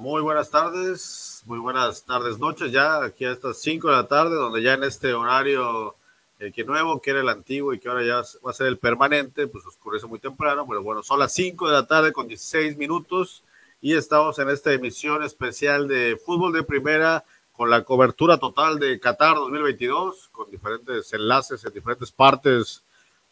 Muy 0.00 0.22
buenas 0.22 0.48
tardes, 0.48 1.42
muy 1.44 1.58
buenas 1.58 2.06
tardes, 2.06 2.38
noches 2.38 2.72
ya, 2.72 3.04
aquí 3.04 3.26
a 3.26 3.32
estas 3.32 3.58
5 3.58 3.86
de 3.86 3.94
la 3.96 4.08
tarde, 4.08 4.34
donde 4.34 4.62
ya 4.62 4.72
en 4.72 4.82
este 4.82 5.12
horario, 5.12 5.94
el 6.38 6.54
que 6.54 6.64
nuevo, 6.64 7.02
que 7.02 7.10
era 7.10 7.20
el 7.20 7.28
antiguo 7.28 7.74
y 7.74 7.78
que 7.78 7.90
ahora 7.90 8.02
ya 8.02 8.22
va 8.42 8.50
a 8.50 8.54
ser 8.54 8.68
el 8.68 8.78
permanente, 8.78 9.46
pues 9.46 9.66
oscurece 9.66 10.06
muy 10.06 10.18
temprano, 10.18 10.64
pero 10.66 10.82
bueno, 10.82 11.02
son 11.02 11.18
las 11.18 11.34
5 11.34 11.68
de 11.68 11.74
la 11.74 11.86
tarde 11.86 12.14
con 12.14 12.26
16 12.26 12.78
minutos 12.78 13.44
y 13.82 13.94
estamos 13.94 14.38
en 14.38 14.48
esta 14.48 14.72
emisión 14.72 15.22
especial 15.22 15.86
de 15.86 16.18
fútbol 16.24 16.54
de 16.54 16.62
primera 16.62 17.22
con 17.52 17.68
la 17.68 17.84
cobertura 17.84 18.38
total 18.38 18.78
de 18.78 18.98
Qatar 18.98 19.34
2022, 19.34 20.30
con 20.32 20.50
diferentes 20.50 21.12
enlaces 21.12 21.62
en 21.62 21.74
diferentes 21.74 22.10
partes 22.10 22.82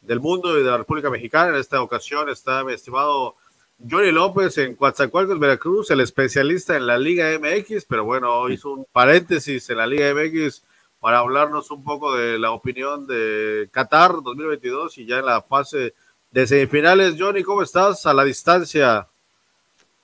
del 0.03 0.21
mundo 0.21 0.59
y 0.59 0.63
de 0.63 0.71
la 0.71 0.77
República 0.77 1.09
Mexicana. 1.09 1.49
En 1.49 1.61
esta 1.61 1.81
ocasión 1.81 2.29
está 2.29 2.63
mi 2.63 2.75
estimado 2.75 3.37
Johnny 3.79 4.11
López 4.11 4.59
en 4.59 4.75
Coatzacoalcos, 4.75 5.39
Veracruz, 5.39 5.91
el 5.93 6.01
especialista 6.01 6.77
en 6.77 6.87
la 6.87 6.99
Liga 6.99 7.29
MX, 7.39 7.85
pero 7.85 8.05
bueno, 8.05 8.49
hizo 8.51 8.73
un 8.73 8.87
paréntesis 8.91 9.71
en 9.71 9.77
la 9.77 9.87
Liga 9.87 10.13
MX 10.13 10.65
para 10.99 11.19
hablarnos 11.21 11.71
un 11.71 11.85
poco 11.85 12.17
de 12.17 12.41
la 12.41 12.51
opinión 12.51 13.07
de 13.07 13.69
Qatar 13.71 14.15
2022 14.25 14.99
y 14.99 15.07
ya 15.07 15.19
en 15.19 15.27
la 15.27 15.43
fase 15.43 15.95
de 16.33 16.47
semifinales. 16.49 17.15
Johnny, 17.17 17.45
¿cómo 17.45 17.63
estás 17.63 18.05
a 18.05 18.13
la 18.13 18.25
distancia? 18.25 19.07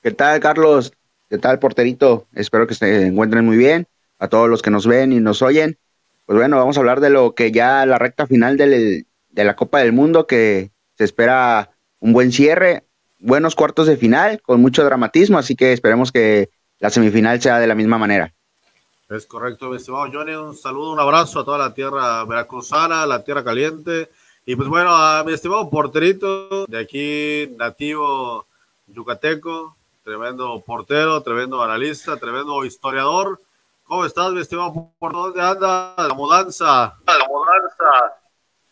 ¿Qué 0.00 0.12
tal, 0.12 0.38
Carlos? 0.38 0.92
¿Qué 1.28 1.38
tal, 1.38 1.58
porterito? 1.58 2.28
Espero 2.32 2.68
que 2.68 2.74
se 2.74 3.08
encuentren 3.08 3.44
muy 3.44 3.56
bien 3.56 3.88
a 4.20 4.28
todos 4.28 4.48
los 4.48 4.62
que 4.62 4.70
nos 4.70 4.86
ven 4.86 5.12
y 5.12 5.18
nos 5.18 5.42
oyen. 5.42 5.78
Pues 6.26 6.38
bueno, 6.38 6.58
vamos 6.58 6.76
a 6.76 6.80
hablar 6.80 7.00
de 7.00 7.10
lo 7.10 7.34
que 7.34 7.50
ya 7.50 7.84
la 7.86 7.98
recta 7.98 8.28
final 8.28 8.56
de 8.56 9.04
la 9.32 9.56
Copa 9.56 9.80
del 9.80 9.92
Mundo, 9.92 10.28
que 10.28 10.70
se 10.96 11.02
espera 11.02 11.72
un 11.98 12.12
buen 12.12 12.30
cierre, 12.30 12.84
buenos 13.18 13.54
cuartos 13.54 13.86
de 13.86 13.96
final, 13.96 14.40
con 14.42 14.60
mucho 14.60 14.84
dramatismo, 14.84 15.38
así 15.38 15.56
que 15.56 15.72
esperemos 15.72 16.12
que 16.12 16.50
la 16.78 16.90
semifinal 16.90 17.40
sea 17.40 17.58
de 17.58 17.66
la 17.66 17.74
misma 17.74 17.98
manera. 17.98 18.32
Es 19.08 19.26
correcto, 19.26 19.68
mi 19.68 19.76
estimado 19.76 20.10
Johnny, 20.12 20.34
un 20.34 20.56
saludo, 20.56 20.92
un 20.92 21.00
abrazo 21.00 21.40
a 21.40 21.44
toda 21.44 21.58
la 21.58 21.74
tierra 21.74 22.24
veracruzana, 22.24 23.06
la 23.06 23.22
tierra 23.22 23.44
caliente, 23.44 24.10
y 24.46 24.56
pues 24.56 24.68
bueno, 24.68 24.94
a 24.94 25.22
mi 25.24 25.32
estimado 25.32 25.70
porterito 25.70 26.66
de 26.66 26.78
aquí, 26.78 27.54
nativo 27.56 28.46
yucateco, 28.86 29.76
tremendo 30.02 30.62
portero, 30.66 31.22
tremendo 31.22 31.62
analista, 31.62 32.16
tremendo 32.16 32.64
historiador, 32.64 33.40
¿Cómo 33.84 34.06
estás, 34.06 34.32
mi 34.32 34.40
estimado? 34.40 34.90
¿Por 34.98 35.12
dónde 35.12 35.42
anda 35.42 35.94
la 35.98 36.14
mudanza? 36.14 36.96
La 37.06 37.28
mudanza. 37.28 38.16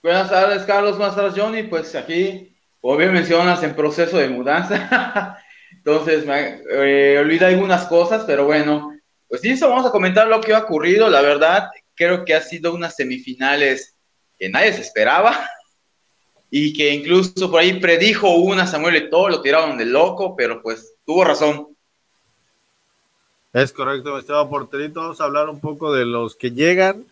Buenas 0.02 0.30
tardes, 0.30 0.62
Carlos. 0.64 0.96
Buenas 0.96 1.14
tardes, 1.14 1.34
Johnny. 1.36 1.64
Pues 1.64 1.94
aquí, 1.94 2.51
como 2.82 2.96
bien 2.96 3.12
mencionas, 3.12 3.62
en 3.62 3.76
proceso 3.76 4.18
de 4.18 4.28
mudanza. 4.28 5.38
Entonces, 5.70 6.26
me 6.26 6.60
eh, 6.68 7.38
algunas 7.40 7.86
cosas, 7.86 8.24
pero 8.26 8.44
bueno, 8.44 8.92
pues 9.28 9.40
sí, 9.40 9.54
vamos 9.60 9.86
a 9.86 9.92
comentar 9.92 10.26
lo 10.26 10.40
que 10.40 10.52
ha 10.52 10.58
ocurrido. 10.58 11.08
La 11.08 11.22
verdad, 11.22 11.70
creo 11.94 12.24
que 12.24 12.34
ha 12.34 12.42
sido 12.42 12.74
unas 12.74 12.96
semifinales 12.96 13.94
que 14.36 14.48
nadie 14.48 14.72
se 14.72 14.80
esperaba 14.80 15.48
y 16.50 16.72
que 16.72 16.92
incluso 16.92 17.48
por 17.48 17.60
ahí 17.60 17.78
predijo 17.78 18.34
una 18.34 18.66
Samuel 18.66 18.96
Eto'o, 18.96 19.28
lo 19.28 19.42
tiraron 19.42 19.78
de 19.78 19.86
loco, 19.86 20.34
pero 20.34 20.60
pues 20.60 20.94
tuvo 21.06 21.22
razón. 21.22 21.68
Es 23.52 23.72
correcto, 23.72 24.18
Esteban 24.18 24.48
Porterito. 24.48 25.00
Vamos 25.00 25.20
a 25.20 25.24
hablar 25.24 25.48
un 25.48 25.60
poco 25.60 25.92
de 25.92 26.04
los 26.04 26.34
que 26.34 26.50
llegan 26.50 27.06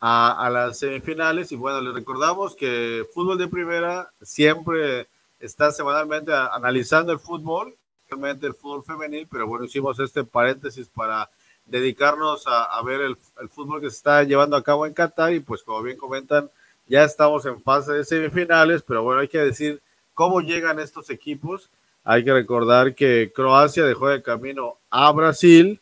a, 0.00 0.50
las 0.50 0.80
semifinales. 0.80 1.52
Y 1.52 1.56
bueno, 1.56 1.80
les 1.80 1.94
recordamos 1.94 2.56
que 2.56 3.04
Fútbol 3.14 3.38
de 3.38 3.46
Primera 3.46 4.10
siempre 4.20 5.06
está 5.42 5.72
semanalmente 5.72 6.32
analizando 6.32 7.12
el 7.12 7.18
fútbol, 7.18 7.74
realmente 8.08 8.46
el 8.46 8.54
fútbol 8.54 8.84
femenil, 8.84 9.28
pero 9.30 9.46
bueno, 9.46 9.64
hicimos 9.64 9.98
este 9.98 10.24
paréntesis 10.24 10.88
para 10.88 11.28
dedicarnos 11.66 12.44
a, 12.46 12.80
ver 12.82 13.00
el, 13.00 13.16
el, 13.40 13.48
fútbol 13.48 13.80
que 13.80 13.90
se 13.90 13.96
está 13.96 14.22
llevando 14.22 14.56
a 14.56 14.62
cabo 14.62 14.86
en 14.86 14.94
Qatar. 14.94 15.32
Y 15.32 15.40
pues, 15.40 15.62
como 15.62 15.82
bien 15.82 15.96
comentan, 15.96 16.48
ya 16.86 17.04
estamos 17.04 17.44
en 17.46 17.60
fase 17.60 17.92
de 17.92 18.04
semifinales, 18.04 18.82
pero 18.82 19.02
bueno, 19.02 19.20
hay 19.20 19.28
que 19.28 19.38
decir 19.38 19.80
cómo 20.14 20.40
llegan 20.40 20.78
estos 20.78 21.10
equipos. 21.10 21.68
Hay 22.04 22.24
que 22.24 22.32
recordar 22.32 22.94
que 22.94 23.32
Croacia 23.34 23.84
dejó 23.84 24.08
de 24.08 24.22
camino 24.22 24.74
a 24.90 25.10
Brasil 25.12 25.80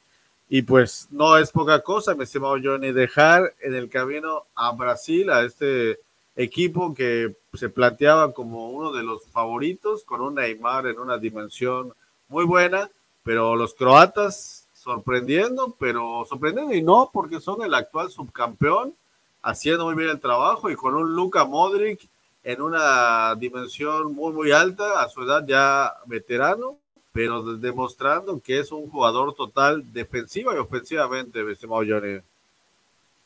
y 0.53 0.63
pues 0.63 1.07
no 1.11 1.37
es 1.37 1.51
poca 1.53 1.81
cosa, 1.81 2.15
mi 2.15 2.25
estimado 2.25 2.57
Johnny, 2.63 2.93
dejar 2.93 3.55
en 3.61 3.75
el 3.75 3.89
camino 3.89 4.43
a 4.57 4.73
Brasil, 4.73 5.31
a 5.31 5.43
este 5.43 5.99
equipo 6.43 6.95
que 6.95 7.35
se 7.55 7.69
planteaba 7.69 8.33
como 8.33 8.71
uno 8.71 8.93
de 8.93 9.03
los 9.03 9.27
favoritos, 9.27 10.05
con 10.05 10.21
un 10.21 10.37
Neymar 10.37 10.87
en 10.87 10.99
una 10.99 11.19
dimensión 11.19 11.93
muy 12.29 12.45
buena, 12.45 12.91
pero 13.23 13.57
los 13.57 13.75
croatas 13.75 14.67
sorprendiendo, 14.73 15.75
pero 15.79 16.25
sorprendiendo 16.29 16.73
y 16.73 16.83
no, 16.83 17.11
porque 17.13 17.41
son 17.41 17.63
el 17.63 17.75
actual 17.75 18.11
subcampeón, 18.11 18.95
haciendo 19.43 19.85
muy 19.85 19.95
bien 19.95 20.11
el 20.11 20.21
trabajo 20.21 20.71
y 20.71 20.77
con 20.77 20.95
un 20.95 21.15
Luka 21.15 21.45
Modric 21.45 22.09
en 22.43 22.63
una 22.63 23.35
dimensión 23.35 24.15
muy, 24.15 24.33
muy 24.33 24.53
alta, 24.53 25.03
a 25.03 25.09
su 25.09 25.23
edad 25.23 25.47
ya 25.47 25.93
veterano, 26.07 26.79
pero 27.13 27.43
demostrando 27.57 28.41
que 28.41 28.61
es 28.61 28.73
un 28.73 28.89
jugador 28.89 29.35
total 29.35 29.93
defensiva 29.93 30.55
y 30.55 30.59
ofensivamente, 30.59 31.41
estimado 31.51 31.83
Johnny. 31.87 32.21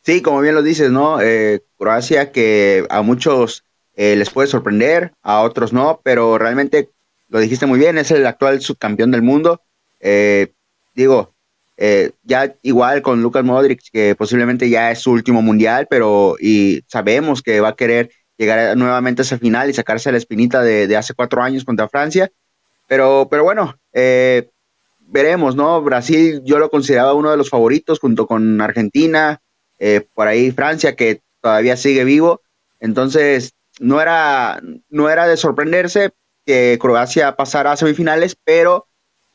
Sí, 0.05 0.21
como 0.21 0.41
bien 0.41 0.55
lo 0.55 0.63
dices, 0.63 0.91
¿no? 0.91 1.21
Eh, 1.21 1.63
Croacia 1.79 2.31
que 2.31 2.87
a 2.91 3.03
muchos 3.03 3.65
eh, 3.97 4.17
les 4.17 4.31
puede 4.31 4.49
sorprender, 4.49 5.13
a 5.23 5.41
otros 5.41 5.73
no, 5.73 6.01
pero 6.05 6.37
realmente 6.37 6.91
lo 7.29 7.41
dijiste 7.41 7.67
muy 7.67 7.79
bien, 7.79 7.97
es 7.97 8.11
el 8.11 8.27
actual 8.27 8.61
subcampeón 8.61 9.11
del 9.11 9.23
mundo. 9.23 9.63
Eh, 10.01 10.53
digo, 10.95 11.33
ya 12.23 12.55
igual 12.63 13.03
con 13.03 13.23
Lucas 13.23 13.45
Modric, 13.45 13.81
que 13.93 14.15
posiblemente 14.15 14.69
ya 14.69 14.91
es 14.91 15.01
su 15.01 15.11
último 15.11 15.43
mundial, 15.43 15.87
pero 15.89 16.37
y 16.39 16.83
sabemos 16.87 17.43
que 17.43 17.61
va 17.61 17.71
a 17.71 17.77
querer 17.77 18.11
llegar 18.37 18.77
nuevamente 18.77 19.23
a 19.23 19.25
esa 19.25 19.39
final 19.39 19.71
y 19.71 19.75
sacarse 19.75 20.13
la 20.13 20.19
espinita 20.19 20.63
de, 20.63 20.87
de 20.87 20.97
hace 20.97 21.15
cuatro 21.15 21.43
años 21.43 21.65
contra 21.65 21.89
Francia. 21.89 22.31
Pero, 22.87 23.29
pero 23.31 23.45
bueno, 23.45 23.75
eh, 23.93 24.51
veremos, 25.01 25.57
¿no? 25.57 25.81
Brasil 25.83 26.43
yo 26.45 26.59
lo 26.59 26.71
consideraba 26.71 27.15
uno 27.15 27.31
de 27.31 27.37
los 27.37 27.49
favoritos 27.49 27.99
junto 27.99 28.27
con 28.27 28.61
Argentina, 28.61 29.41
eh, 29.79 30.07
por 30.15 30.29
ahí 30.29 30.51
Francia, 30.51 30.97
que 30.97 31.21
todavía 31.41 31.77
sigue 31.77 32.05
vivo. 32.05 32.41
Entonces, 32.81 33.55
no 33.81 34.01
era, 34.01 34.61
no 34.89 35.11
era 35.11 35.27
de 35.27 35.37
sorprenderse 35.37 36.13
que 36.47 36.79
Croacia 36.81 37.37
pasara 37.37 37.73
a 37.73 37.77
semifinales, 37.77 38.37
pero 38.45 38.87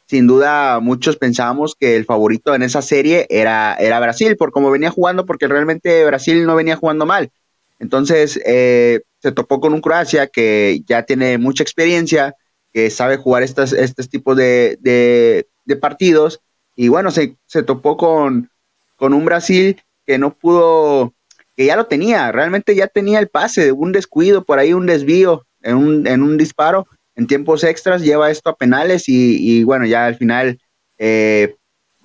sin 0.07 0.25
duda 0.25 0.79
muchos 0.79 1.17
pensábamos 1.17 1.75
que 1.75 1.95
el 1.95 2.05
favorito 2.05 2.55
en 2.55 2.63
esa 2.63 2.81
serie 2.81 3.27
era, 3.29 3.75
era 3.75 3.99
Brasil, 3.99 4.37
por 4.37 4.51
cómo 4.51 4.71
venía 4.71 4.89
jugando, 4.89 5.25
porque 5.25 5.47
realmente 5.47 6.03
Brasil 6.05 6.45
no 6.45 6.55
venía 6.55 6.75
jugando 6.75 7.05
mal. 7.05 7.31
Entonces, 7.79 8.39
eh, 8.45 9.01
se 9.21 9.31
topó 9.31 9.59
con 9.59 9.73
un 9.73 9.81
Croacia 9.81 10.27
que 10.27 10.81
ya 10.85 11.03
tiene 11.03 11.37
mucha 11.37 11.63
experiencia, 11.63 12.35
que 12.73 12.89
sabe 12.89 13.17
jugar 13.17 13.43
estos, 13.43 13.73
estos 13.73 14.09
tipos 14.09 14.35
de, 14.35 14.77
de, 14.81 15.75
partidos. 15.77 16.41
Y 16.75 16.87
bueno, 16.87 17.11
se, 17.11 17.35
se 17.45 17.63
topó 17.63 17.97
con, 17.97 18.49
con, 18.95 19.13
un 19.13 19.25
Brasil 19.25 19.81
que 20.09 20.17
no 20.17 20.33
pudo, 20.33 21.13
que 21.55 21.67
ya 21.67 21.75
lo 21.75 21.85
tenía, 21.85 22.31
realmente 22.31 22.75
ya 22.75 22.87
tenía 22.87 23.19
el 23.19 23.27
pase, 23.27 23.71
un 23.71 23.91
descuido, 23.91 24.43
por 24.43 24.57
ahí 24.57 24.73
un 24.73 24.87
desvío 24.87 25.45
en 25.61 25.75
un, 25.75 26.07
en 26.07 26.23
un 26.23 26.35
disparo, 26.35 26.87
en 27.15 27.27
tiempos 27.27 27.63
extras, 27.63 28.01
lleva 28.01 28.31
esto 28.31 28.49
a 28.49 28.55
penales 28.55 29.03
y, 29.05 29.63
bueno, 29.65 29.85
ya 29.85 30.07
al 30.07 30.15
final 30.15 30.59
eh, 30.97 31.57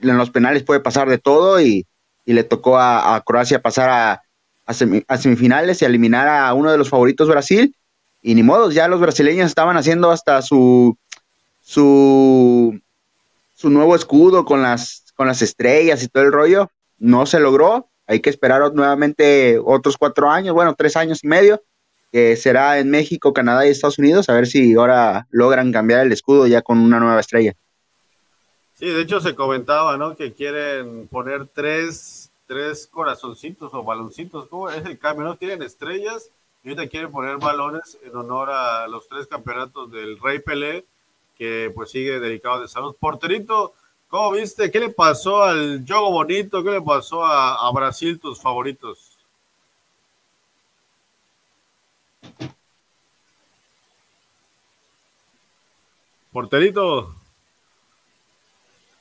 en 0.02 0.18
los 0.18 0.28
penales 0.28 0.64
puede 0.64 0.80
pasar 0.80 1.08
de 1.08 1.16
todo 1.16 1.62
y, 1.62 1.86
y 2.26 2.34
le 2.34 2.44
tocó 2.44 2.78
a, 2.78 3.22
Croacia 3.24 3.62
pasar 3.62 3.88
a, 3.88 4.22
a, 4.66 5.16
semifinales 5.16 5.80
y 5.80 5.86
eliminar 5.86 6.28
a 6.28 6.52
uno 6.52 6.70
de 6.70 6.76
los 6.76 6.90
favoritos 6.90 7.26
Brasil 7.26 7.74
y 8.20 8.34
ni 8.34 8.42
modo, 8.42 8.70
ya 8.70 8.86
los 8.86 9.00
brasileños 9.00 9.46
estaban 9.46 9.78
haciendo 9.78 10.10
hasta 10.10 10.42
su, 10.42 10.98
su, 11.62 12.78
su 13.54 13.70
nuevo 13.70 13.96
escudo 13.96 14.44
con 14.44 14.60
las, 14.60 15.06
con 15.16 15.26
las 15.26 15.40
estrellas 15.40 16.02
y 16.02 16.08
todo 16.08 16.24
el 16.24 16.32
rollo. 16.32 16.70
No 16.98 17.24
se 17.24 17.40
logró. 17.40 17.88
Hay 18.06 18.20
que 18.20 18.30
esperar 18.30 18.72
nuevamente 18.74 19.58
otros 19.64 19.96
cuatro 19.96 20.30
años, 20.30 20.54
bueno, 20.54 20.74
tres 20.76 20.96
años 20.96 21.24
y 21.24 21.28
medio, 21.28 21.62
que 22.12 22.36
será 22.36 22.78
en 22.78 22.90
México, 22.90 23.32
Canadá 23.32 23.66
y 23.66 23.70
Estados 23.70 23.98
Unidos, 23.98 24.28
a 24.28 24.34
ver 24.34 24.46
si 24.46 24.74
ahora 24.74 25.26
logran 25.30 25.72
cambiar 25.72 26.06
el 26.06 26.12
escudo 26.12 26.46
ya 26.46 26.62
con 26.62 26.78
una 26.78 27.00
nueva 27.00 27.20
estrella. 27.20 27.54
Sí, 28.78 28.86
de 28.86 29.02
hecho 29.02 29.20
se 29.20 29.34
comentaba, 29.34 29.96
¿no? 29.96 30.16
Que 30.16 30.32
quieren 30.32 31.08
poner 31.08 31.46
tres, 31.46 32.30
tres 32.46 32.86
corazoncitos 32.86 33.72
o 33.72 33.82
baloncitos, 33.82 34.48
¿cómo 34.48 34.68
es 34.68 34.84
el 34.84 34.98
cambio? 34.98 35.24
¿No? 35.24 35.36
Tienen 35.36 35.62
estrellas 35.62 36.28
y 36.62 36.68
ahorita 36.68 36.88
quieren 36.88 37.10
poner 37.10 37.38
balones 37.38 37.98
en 38.04 38.16
honor 38.16 38.50
a 38.50 38.86
los 38.88 39.08
tres 39.08 39.26
campeonatos 39.26 39.90
del 39.90 40.18
Rey 40.20 40.40
Pelé, 40.40 40.84
que 41.38 41.72
pues 41.74 41.90
sigue 41.90 42.20
dedicado 42.20 42.62
de 42.62 42.68
salud. 42.68 42.94
Porterito, 42.98 43.74
¿cómo 44.14 44.30
viste? 44.30 44.70
¿Qué 44.70 44.78
le 44.78 44.90
pasó 44.90 45.42
al 45.42 45.84
juego 45.84 46.12
bonito? 46.12 46.62
¿Qué 46.62 46.70
le 46.70 46.80
pasó 46.80 47.24
a, 47.24 47.66
a 47.66 47.72
Brasil, 47.72 48.20
tus 48.20 48.40
favoritos? 48.40 49.18
Porterito. 56.30 57.12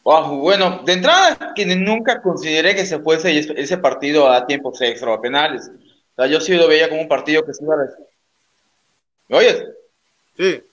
bueno, 0.04 0.82
de 0.84 0.94
entrada, 0.94 1.54
que 1.56 1.64
nunca 1.68 2.20
consideré 2.20 2.74
que 2.74 2.88
se 2.88 2.98
fuese 2.98 3.38
ese 3.38 3.78
partido 3.78 4.28
a 4.28 4.48
tiempos 4.48 4.82
extra 4.82 5.12
o 5.12 5.14
a 5.14 5.22
penales. 5.22 5.70
O 6.14 6.16
sea, 6.16 6.26
yo 6.26 6.42
sí 6.42 6.56
lo 6.56 6.68
veía 6.68 6.90
como 6.90 7.02
un 7.02 7.08
partido 7.08 7.46
que 7.46 7.54
se 7.54 7.64
iba 7.64 7.76
a... 7.76 7.88
¿Me 9.28 9.38
oyes? 9.38 9.64
Sí. 10.36 10.64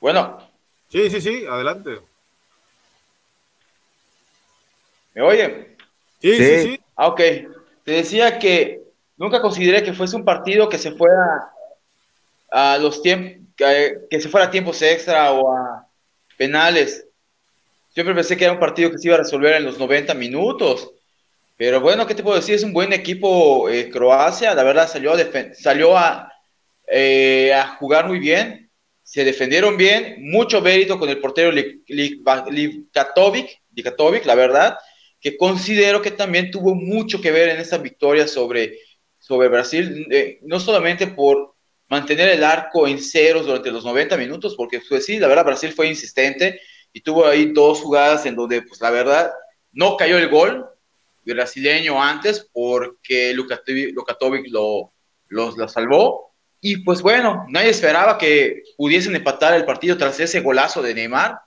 Bueno. 0.00 0.53
Sí, 0.94 1.10
sí, 1.10 1.20
sí, 1.20 1.44
adelante. 1.44 1.98
¿Me 5.12 5.22
oye? 5.22 5.76
Sí, 6.22 6.36
sí, 6.36 6.58
sí. 6.62 6.80
Ah, 6.94 7.08
ok. 7.08 7.20
Te 7.82 7.90
decía 7.90 8.38
que 8.38 8.80
nunca 9.16 9.40
consideré 9.40 9.82
que 9.82 9.92
fuese 9.92 10.14
un 10.14 10.24
partido 10.24 10.68
que 10.68 10.78
se 10.78 10.92
fuera 10.92 11.50
a 12.52 12.78
los 12.78 13.02
tiempos, 13.02 13.42
que, 13.56 14.20
se 14.20 14.28
fuera 14.28 14.46
a 14.46 14.50
tiempos 14.52 14.80
extra 14.82 15.32
o 15.32 15.52
a 15.52 15.84
penales. 16.38 17.08
Siempre 17.92 18.14
pensé 18.14 18.36
que 18.36 18.44
era 18.44 18.52
un 18.52 18.60
partido 18.60 18.92
que 18.92 18.98
se 18.98 19.08
iba 19.08 19.16
a 19.16 19.18
resolver 19.18 19.56
en 19.56 19.64
los 19.64 19.80
90 19.80 20.14
minutos. 20.14 20.92
Pero 21.56 21.80
bueno, 21.80 22.06
¿qué 22.06 22.14
te 22.14 22.22
puedo 22.22 22.36
decir? 22.36 22.54
Es 22.54 22.62
un 22.62 22.72
buen 22.72 22.92
equipo 22.92 23.68
eh, 23.68 23.90
Croacia. 23.90 24.54
La 24.54 24.62
verdad 24.62 24.88
salió 24.88 25.12
a, 25.12 25.18
salió 25.54 25.98
a, 25.98 26.32
eh, 26.86 27.52
a 27.52 27.66
jugar 27.78 28.06
muy 28.06 28.20
bien. 28.20 28.63
Se 29.04 29.24
defendieron 29.24 29.76
bien. 29.76 30.16
Mucho 30.18 30.60
mérito 30.60 30.98
con 30.98 31.08
el 31.08 31.20
portero 31.20 31.52
Likatovic, 31.86 33.60
la 34.24 34.34
verdad 34.34 34.76
que 35.24 35.38
considero 35.38 36.02
que 36.02 36.10
también 36.10 36.50
tuvo 36.50 36.74
mucho 36.74 37.18
que 37.18 37.30
ver 37.30 37.48
en 37.48 37.58
esta 37.58 37.78
victoria 37.78 38.28
sobre, 38.28 38.78
sobre 39.18 39.48
Brasil, 39.48 40.06
eh, 40.10 40.38
no 40.42 40.60
solamente 40.60 41.06
por 41.06 41.54
mantener 41.88 42.28
el 42.28 42.44
arco 42.44 42.86
en 42.86 43.00
ceros 43.00 43.46
durante 43.46 43.70
los 43.70 43.86
90 43.86 44.18
minutos, 44.18 44.54
porque 44.54 44.82
sí, 45.00 45.18
la 45.18 45.28
verdad 45.28 45.46
Brasil 45.46 45.72
fue 45.72 45.88
insistente 45.88 46.60
y 46.92 47.00
tuvo 47.00 47.26
ahí 47.26 47.46
dos 47.54 47.80
jugadas 47.80 48.26
en 48.26 48.36
donde 48.36 48.60
pues 48.60 48.82
la 48.82 48.90
verdad 48.90 49.32
no 49.72 49.96
cayó 49.96 50.18
el 50.18 50.28
gol 50.28 50.66
brasileño 51.24 52.02
antes 52.02 52.46
porque 52.52 53.32
Lukatovic 53.32 54.46
lo, 54.50 54.92
lo 55.28 55.68
salvó 55.68 56.33
y 56.66 56.78
pues 56.78 57.02
bueno, 57.02 57.44
nadie 57.48 57.68
esperaba 57.68 58.16
que 58.16 58.62
pudiesen 58.76 59.14
empatar 59.14 59.54
el 59.54 59.66
partido 59.66 59.98
tras 59.98 60.18
ese 60.18 60.40
golazo 60.40 60.80
de 60.80 60.94
Neymar 60.94 61.38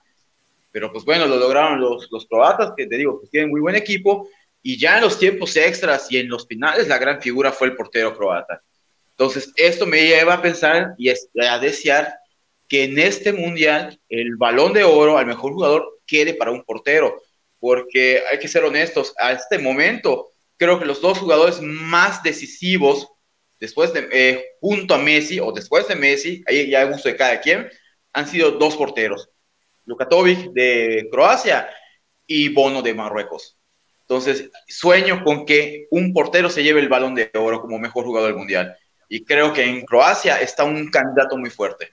pero 0.70 0.92
pues 0.92 1.04
bueno, 1.04 1.26
lo 1.26 1.36
lograron 1.36 1.80
los, 1.80 2.08
croatas, 2.28 2.72
que 2.76 2.86
te 2.86 2.96
digo, 2.96 3.18
pues 3.18 3.30
tienen 3.30 3.50
muy 3.50 3.60
buen 3.60 3.74
equipo, 3.74 4.28
y 4.62 4.78
ya 4.78 4.98
en 4.98 5.02
los 5.02 5.18
tiempos 5.18 5.56
extras 5.56 6.06
y 6.10 6.18
en 6.18 6.28
los 6.28 6.46
finales 6.46 6.86
la 6.86 6.98
gran 6.98 7.20
figura 7.20 7.50
fue 7.50 7.66
el 7.68 7.74
portero 7.74 8.16
croata. 8.16 8.62
Entonces, 9.10 9.52
esto 9.56 9.86
me 9.86 10.06
lleva 10.06 10.34
a 10.34 10.42
pensar 10.42 10.94
y 10.96 11.08
a 11.10 11.58
desear 11.58 12.14
que 12.68 12.84
en 12.84 12.98
este 12.98 13.32
mundial 13.32 13.98
el 14.08 14.36
balón 14.36 14.72
de 14.72 14.84
oro 14.84 15.18
al 15.18 15.26
mejor 15.26 15.52
jugador 15.52 16.00
quede 16.06 16.34
para 16.34 16.52
un 16.52 16.62
portero, 16.62 17.20
porque 17.58 18.22
hay 18.30 18.38
que 18.38 18.46
ser 18.46 18.64
honestos, 18.64 19.14
a 19.18 19.32
este 19.32 19.58
momento 19.58 20.32
creo 20.56 20.78
que 20.78 20.86
los 20.86 21.00
dos 21.00 21.18
jugadores 21.18 21.60
más 21.60 22.22
decisivos 22.22 23.08
después 23.60 23.92
de, 23.92 24.08
eh, 24.12 24.44
junto 24.60 24.94
a 24.94 24.98
Messi 24.98 25.40
o 25.40 25.52
después 25.52 25.88
de 25.88 25.96
Messi, 25.96 26.42
ahí 26.46 26.70
ya 26.70 26.84
gusto 26.84 27.08
de 27.08 27.16
cada 27.16 27.40
quien, 27.40 27.68
han 28.12 28.26
sido 28.26 28.52
dos 28.52 28.76
porteros. 28.76 29.30
Lukatovic 29.84 30.52
de 30.52 31.08
Croacia 31.10 31.68
y 32.26 32.52
Bono 32.52 32.82
de 32.82 32.94
Marruecos. 32.94 33.56
Entonces, 34.02 34.50
sueño 34.66 35.22
con 35.24 35.44
que 35.44 35.86
un 35.90 36.12
portero 36.12 36.48
se 36.50 36.62
lleve 36.62 36.80
el 36.80 36.88
balón 36.88 37.14
de 37.14 37.30
oro 37.34 37.60
como 37.60 37.78
mejor 37.78 38.04
jugador 38.04 38.30
del 38.30 38.38
mundial. 38.38 38.76
Y 39.08 39.24
creo 39.24 39.52
que 39.52 39.64
en 39.64 39.84
Croacia 39.84 40.40
está 40.40 40.64
un 40.64 40.90
candidato 40.90 41.36
muy 41.36 41.50
fuerte. 41.50 41.92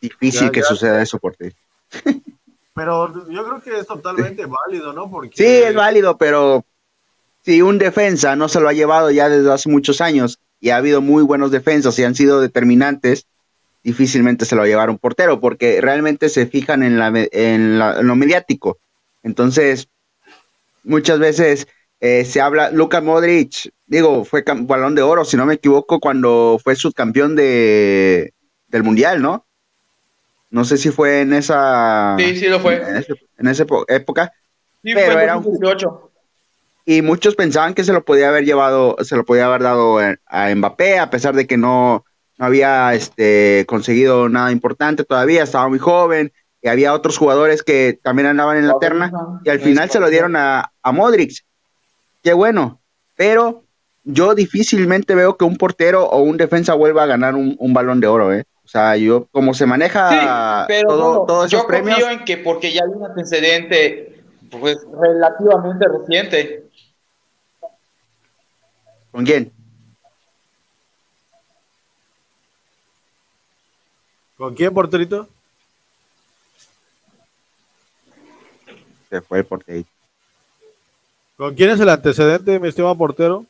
Difícil 0.00 0.50
que 0.50 0.62
suceda 0.62 1.02
eso 1.02 1.18
por 1.18 1.36
ti. 1.36 1.50
Pero 2.74 3.28
yo 3.28 3.44
creo 3.44 3.60
que 3.60 3.80
es 3.80 3.86
totalmente 3.86 4.46
válido, 4.46 4.92
¿no? 4.92 5.10
Porque... 5.10 5.36
Sí, 5.36 5.44
es 5.44 5.74
válido, 5.74 6.16
pero 6.16 6.64
si 7.42 7.60
un 7.60 7.78
defensa 7.78 8.36
no 8.36 8.48
se 8.48 8.60
lo 8.60 8.68
ha 8.68 8.72
llevado 8.72 9.10
ya 9.10 9.28
desde 9.28 9.52
hace 9.52 9.68
muchos 9.68 10.00
años 10.00 10.38
y 10.60 10.70
ha 10.70 10.76
habido 10.76 11.00
muy 11.00 11.22
buenos 11.22 11.50
defensas 11.50 11.98
y 11.98 12.04
han 12.04 12.14
sido 12.14 12.40
determinantes, 12.40 13.26
difícilmente 13.82 14.44
se 14.44 14.54
lo 14.54 14.62
va 14.62 14.66
a 14.66 14.68
llevar 14.68 14.90
un 14.90 14.98
portero, 14.98 15.40
porque 15.40 15.80
realmente 15.80 16.28
se 16.28 16.46
fijan 16.46 16.82
en, 16.82 16.98
la, 16.98 17.12
en, 17.14 17.78
lo 17.78 18.16
mediático. 18.16 18.78
Entonces, 19.22 19.88
muchas 20.84 21.18
veces 21.18 21.68
eh, 22.00 22.24
se 22.24 22.40
habla, 22.40 22.70
Luka 22.70 23.00
Modric, 23.00 23.70
digo, 23.86 24.24
fue 24.24 24.44
balón 24.46 24.94
de 24.94 25.02
oro, 25.02 25.24
si 25.24 25.36
no 25.36 25.46
me 25.46 25.54
equivoco, 25.54 26.00
cuando 26.00 26.60
fue 26.62 26.76
subcampeón 26.76 27.36
de, 27.36 28.32
del 28.68 28.82
Mundial, 28.82 29.22
¿no? 29.22 29.46
No 30.50 30.64
sé 30.64 30.78
si 30.78 30.90
fue 30.90 31.20
en 31.20 31.34
esa... 31.34 32.16
Sí, 32.18 32.36
sí 32.36 32.46
lo 32.46 32.58
fue. 32.60 32.82
En, 33.36 33.48
esa 33.48 33.66
época. 33.88 34.32
Sí, 34.82 34.94
pero 34.94 35.12
fue 35.12 35.22
era 35.22 35.36
un, 35.36 35.58
y 36.90 37.02
muchos 37.02 37.34
pensaban 37.34 37.74
que 37.74 37.84
se 37.84 37.92
lo 37.92 38.02
podía 38.02 38.30
haber 38.30 38.46
llevado, 38.46 38.96
se 39.02 39.14
lo 39.14 39.26
podía 39.26 39.44
haber 39.44 39.62
dado 39.62 39.98
a 39.98 40.54
Mbappé, 40.54 40.98
a 40.98 41.10
pesar 41.10 41.34
de 41.34 41.46
que 41.46 41.58
no, 41.58 42.06
no 42.38 42.46
había 42.46 42.94
este, 42.94 43.66
conseguido 43.68 44.30
nada 44.30 44.52
importante 44.52 45.04
todavía, 45.04 45.42
estaba 45.42 45.68
muy 45.68 45.78
joven, 45.78 46.32
y 46.62 46.68
había 46.68 46.94
otros 46.94 47.18
jugadores 47.18 47.62
que 47.62 48.00
también 48.02 48.26
andaban 48.26 48.56
en 48.56 48.66
la 48.66 48.78
terna, 48.78 49.12
y 49.44 49.50
al 49.50 49.60
final 49.60 49.90
se 49.90 50.00
lo 50.00 50.08
dieron 50.08 50.34
a, 50.34 50.72
a 50.82 50.92
Modric. 50.92 51.44
Qué 52.22 52.32
bueno, 52.32 52.80
pero 53.16 53.64
yo 54.04 54.34
difícilmente 54.34 55.14
veo 55.14 55.36
que 55.36 55.44
un 55.44 55.58
portero 55.58 56.06
o 56.06 56.22
un 56.22 56.38
defensa 56.38 56.72
vuelva 56.72 57.02
a 57.02 57.06
ganar 57.06 57.34
un, 57.34 57.74
balón 57.74 58.00
de 58.00 58.06
oro, 58.06 58.32
¿eh? 58.32 58.46
O 58.64 58.68
sea, 58.68 58.96
yo, 58.96 59.28
como 59.30 59.52
se 59.52 59.66
maneja 59.66 60.66
todo, 60.86 61.26
todos 61.26 61.52
esos 61.52 61.60
yo 61.60 61.66
premios. 61.68 61.98
Confío 61.98 62.18
en 62.18 62.24
que 62.24 62.38
porque 62.38 62.72
ya 62.72 62.80
hay 62.84 62.90
un 62.96 63.04
antecedente 63.04 64.22
pues, 64.50 64.78
relativamente 64.98 65.86
reciente. 65.86 66.67
¿Con 69.10 69.24
quién? 69.24 69.52
¿Con 74.36 74.54
quién, 74.54 74.72
porterito? 74.72 75.28
Se 79.10 79.20
fue 79.22 79.38
el 79.38 79.46
porterito. 79.46 79.90
¿Con 81.36 81.54
quién 81.54 81.70
es 81.70 81.80
el 81.80 81.88
antecedente, 81.88 82.58
mi 82.58 82.68
estimado 82.68 82.96
portero? 82.96 83.46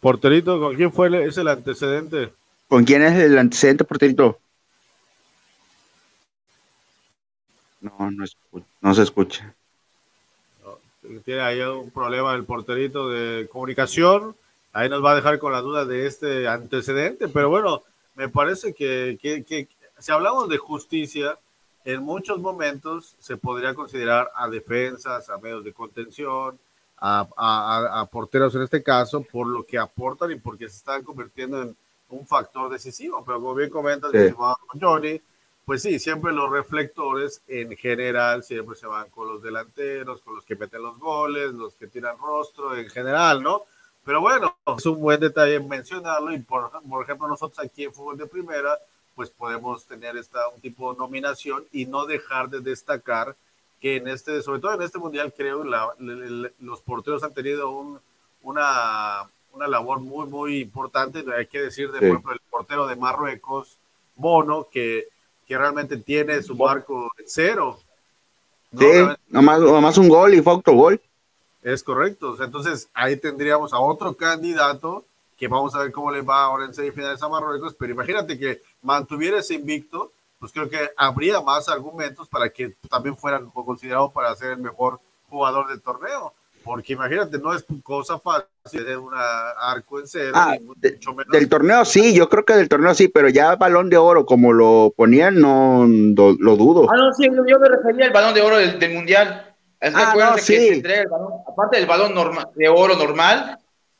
Porterito, 0.00 0.58
¿con 0.58 0.76
quién 0.76 0.92
fue 0.92 1.08
el, 1.08 1.14
es 1.16 1.36
el 1.36 1.48
antecedente? 1.48 2.32
¿Con 2.68 2.84
quién 2.84 3.02
es 3.02 3.18
el 3.18 3.36
antecedente, 3.36 3.84
porterito? 3.84 4.40
No, 7.80 8.10
no, 8.10 8.24
no 8.80 8.94
se 8.94 9.02
escucha. 9.02 9.54
Tiene 11.24 11.40
ahí 11.40 11.60
un 11.60 11.90
problema 11.90 12.34
el 12.34 12.44
porterito 12.44 13.08
de 13.08 13.48
comunicación 13.48 14.34
ahí 14.72 14.88
nos 14.88 15.04
va 15.04 15.12
a 15.12 15.16
dejar 15.16 15.38
con 15.38 15.52
la 15.52 15.60
duda 15.60 15.84
de 15.84 16.06
este 16.06 16.48
antecedente, 16.48 17.28
pero 17.28 17.48
bueno, 17.48 17.82
me 18.14 18.28
parece 18.28 18.74
que, 18.74 19.18
si 19.98 20.12
hablamos 20.12 20.48
de 20.48 20.58
justicia, 20.58 21.38
en 21.84 22.02
muchos 22.02 22.38
momentos 22.40 23.16
se 23.18 23.36
podría 23.36 23.74
considerar 23.74 24.30
a 24.34 24.48
defensas, 24.48 25.28
a 25.30 25.38
medios 25.38 25.64
de 25.64 25.72
contención, 25.72 26.58
a, 27.02 28.06
porteros 28.12 28.54
en 28.54 28.62
este 28.62 28.82
caso, 28.82 29.22
por 29.22 29.46
lo 29.46 29.64
que 29.64 29.78
aportan 29.78 30.30
y 30.32 30.36
porque 30.36 30.68
se 30.68 30.76
están 30.76 31.02
convirtiendo 31.02 31.62
en 31.62 31.74
un 32.10 32.26
factor 32.26 32.70
decisivo. 32.70 33.24
Pero 33.24 33.40
como 33.40 33.54
bien 33.54 33.70
comentas, 33.70 34.12
Johnny, 34.78 35.18
pues 35.70 35.82
sí, 35.82 36.00
siempre 36.00 36.32
los 36.32 36.50
reflectores 36.50 37.42
en 37.46 37.76
general 37.76 38.42
siempre 38.42 38.74
se 38.74 38.88
van 38.88 39.08
con 39.10 39.28
los 39.28 39.40
delanteros, 39.40 40.20
con 40.20 40.34
los 40.34 40.44
que 40.44 40.56
meten 40.56 40.82
los 40.82 40.98
goles, 40.98 41.52
los 41.52 41.74
que 41.74 41.86
tiran 41.86 42.18
rostro 42.18 42.76
en 42.76 42.90
general, 42.90 43.40
¿no? 43.40 43.62
Pero 44.04 44.20
bueno, 44.20 44.56
es 44.76 44.84
un 44.86 45.00
buen 45.00 45.20
detalle 45.20 45.60
mencionarlo 45.60 46.32
y 46.32 46.40
por, 46.40 46.72
por 46.88 47.04
ejemplo 47.04 47.28
nosotros 47.28 47.64
aquí 47.64 47.84
en 47.84 47.94
Fútbol 47.94 48.18
de 48.18 48.26
Primera 48.26 48.76
pues 49.14 49.30
podemos 49.30 49.84
tener 49.84 50.16
esta, 50.16 50.48
un 50.48 50.60
tipo 50.60 50.92
de 50.92 50.98
nominación 50.98 51.62
y 51.70 51.86
no 51.86 52.04
dejar 52.04 52.50
de 52.50 52.58
destacar 52.58 53.36
que 53.80 53.98
en 53.98 54.08
este, 54.08 54.42
sobre 54.42 54.58
todo 54.58 54.74
en 54.74 54.82
este 54.82 54.98
mundial 54.98 55.32
creo 55.36 55.62
la, 55.62 55.86
los 56.58 56.80
porteros 56.80 57.22
han 57.22 57.32
tenido 57.32 57.70
un, 57.70 58.00
una, 58.42 59.22
una 59.52 59.68
labor 59.68 60.00
muy 60.00 60.26
muy 60.26 60.58
importante, 60.62 61.24
hay 61.32 61.46
que 61.46 61.60
decir 61.60 61.92
de 61.92 62.00
por 62.00 62.08
ejemplo 62.08 62.32
el 62.32 62.40
portero 62.50 62.88
de 62.88 62.96
Marruecos, 62.96 63.76
Bono, 64.16 64.66
que, 64.68 65.06
que 65.50 65.58
realmente 65.58 65.96
tiene 65.96 66.40
su 66.44 66.54
marco 66.54 67.10
cero. 67.26 67.76
Sí, 68.78 68.86
nomás, 69.26 69.58
nomás 69.60 69.98
un 69.98 70.08
gol 70.08 70.32
y 70.32 70.40
fue 70.42 70.62
gol. 70.64 71.00
Es 71.60 71.82
correcto. 71.82 72.40
entonces 72.40 72.88
ahí 72.94 73.16
tendríamos 73.16 73.72
a 73.72 73.80
otro 73.80 74.14
candidato 74.14 75.04
que 75.36 75.48
vamos 75.48 75.74
a 75.74 75.80
ver 75.80 75.90
cómo 75.90 76.12
le 76.12 76.22
va 76.22 76.44
ahora 76.44 76.66
en 76.66 76.72
semifinales 76.72 77.20
a 77.20 77.28
Marruecos, 77.28 77.74
pero 77.76 77.92
imagínate 77.92 78.38
que 78.38 78.62
mantuviera 78.80 79.40
ese 79.40 79.54
invicto, 79.54 80.12
pues 80.38 80.52
creo 80.52 80.70
que 80.70 80.88
habría 80.96 81.40
más 81.40 81.68
argumentos 81.68 82.28
para 82.28 82.48
que 82.48 82.76
también 82.88 83.16
fuera 83.16 83.42
considerado 83.52 84.08
para 84.12 84.36
ser 84.36 84.52
el 84.52 84.58
mejor 84.58 85.00
jugador 85.28 85.66
del 85.66 85.80
torneo. 85.80 86.32
Porque 86.64 86.92
imagínate, 86.92 87.38
no 87.38 87.54
es 87.54 87.64
cosa 87.82 88.18
fácil 88.18 88.84
de 88.84 88.96
un 88.96 89.12
arco 89.14 90.00
en 90.00 90.06
cero. 90.06 90.32
Ah, 90.34 90.56
del 91.30 91.48
torneo 91.48 91.84
sí, 91.84 92.14
yo 92.14 92.28
creo 92.28 92.44
que 92.44 92.54
del 92.54 92.68
torneo 92.68 92.94
sí, 92.94 93.08
pero 93.08 93.28
ya 93.28 93.56
balón 93.56 93.88
de 93.90 93.96
oro, 93.96 94.26
como 94.26 94.52
lo 94.52 94.92
ponían, 94.96 95.40
no 95.40 95.86
lo 95.86 96.56
dudo. 96.56 96.86
Ah, 96.90 96.96
no, 96.96 97.12
sí, 97.12 97.24
yo 97.24 97.58
me 97.58 97.68
refería 97.68 98.06
al 98.06 98.12
balón 98.12 98.34
de 98.34 98.42
oro 98.42 98.56
del, 98.56 98.94
mundial. 98.94 99.54
Es 99.80 99.94
que 99.94 100.00
ah, 100.00 100.32
que 100.36 100.42
se 100.42 100.74
entrega 100.74 101.02
el 101.02 101.08
balón, 101.08 101.32
aparte 101.46 101.78
del 101.78 101.86
balón 101.86 102.14
normal, 102.14 102.48
de 102.54 102.68
oro 102.68 102.96
normal, 102.96 103.58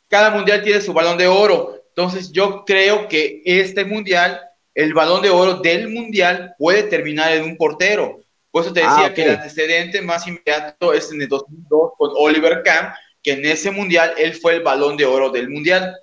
cada 0.09 0.31
mundial 0.31 0.63
tiene 0.63 0.81
su 0.81 0.93
balón 0.93 1.17
de 1.17 1.29
oro. 1.29 1.77
Entonces, 1.89 2.31
yo 2.31 2.65
creo 2.65 3.09
que 3.09 3.43
este 3.45 3.85
mundial, 3.85 4.41
el 4.75 4.93
balón 4.95 5.23
de 5.23 5.31
oro 5.31 5.55
del 5.55 5.89
mundial, 5.89 6.55
puede 6.59 6.83
terminar 6.85 7.33
en 7.33 7.45
un 7.45 7.57
portero 7.57 8.21
por 8.51 8.65
eso 8.65 8.73
te 8.73 8.81
decía 8.81 9.07
ah, 9.07 9.15
que 9.15 9.23
el 9.23 9.31
antecedente 9.31 10.03
más 10.03 10.27
inmediato 10.27 10.93
es 10.93 11.13
en 11.13 11.23
el 11.23 11.29
2002 11.29 11.93
con 11.97 12.11
Oliver 12.17 12.63
Kahn, 12.65 12.93
que 13.23 13.33
en 13.33 13.45
ese 13.45 13.71
mundial 13.71 14.13
él 14.19 14.35
fue 14.35 14.57
el 14.57 14.63
balón 14.63 14.97
de 14.97 15.05
oro 15.05 15.31
del 15.31 15.49
mundial. 15.49 15.95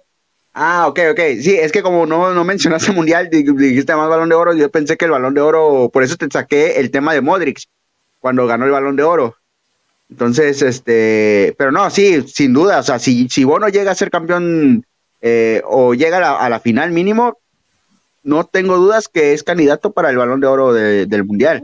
Ah, 0.54 0.88
ok, 0.88 1.00
ok. 1.12 1.20
Sí, 1.42 1.56
es 1.56 1.72
que 1.72 1.84
como 1.84 2.06
no, 2.06 2.34
no 2.34 2.44
mencionaste 2.44 2.92
mundial, 2.92 3.30
dijiste 3.30 3.96
más 3.96 4.10
balón 4.10 4.30
de 4.30 4.36
oro, 4.36 4.54
yo 4.54 4.72
pensé 4.72 4.98
que 4.98 5.06
el 5.06 5.12
balón 5.12 5.34
de 5.34 5.42
oro, 5.42 5.89
por 5.92 6.04
eso 6.04 6.16
te 6.16 6.27
saqué 6.32 6.80
el 6.80 6.89
tema 6.89 7.13
de 7.13 7.22
Modric, 7.22 7.63
cuando 8.20 8.48
ganó 8.48 8.66
el 8.66 8.72
balón 8.72 8.96
de 8.96 9.04
oro. 9.04 9.36
Entonces, 10.10 10.62
este, 10.62 11.54
pero 11.58 11.72
no, 11.72 11.89
sí, 11.89 12.24
sin 12.27 12.54
duda, 12.54 12.80
o 12.80 12.84
sea, 12.84 12.98
si, 12.98 13.27
si 13.30 13.44
Bono 13.44 13.68
llega 13.68 13.92
a 13.92 13.96
ser 13.96 14.10
campeón 14.10 14.86
eh, 15.22 15.62
o 15.66 15.94
llega 15.94 16.18
a 16.18 16.22
la, 16.22 16.38
a 16.38 16.50
la, 16.50 16.60
final 16.60 16.92
mínimo, 16.92 17.38
no 18.27 18.43
tengo 18.43 18.75
dudas 18.75 19.07
que 19.07 19.31
es 19.31 19.41
candidato 19.41 19.93
para 19.93 20.10
el 20.10 20.17
balón 20.17 20.41
de 20.41 20.48
oro 20.48 20.74
del 20.74 21.24
mundial. 21.24 21.63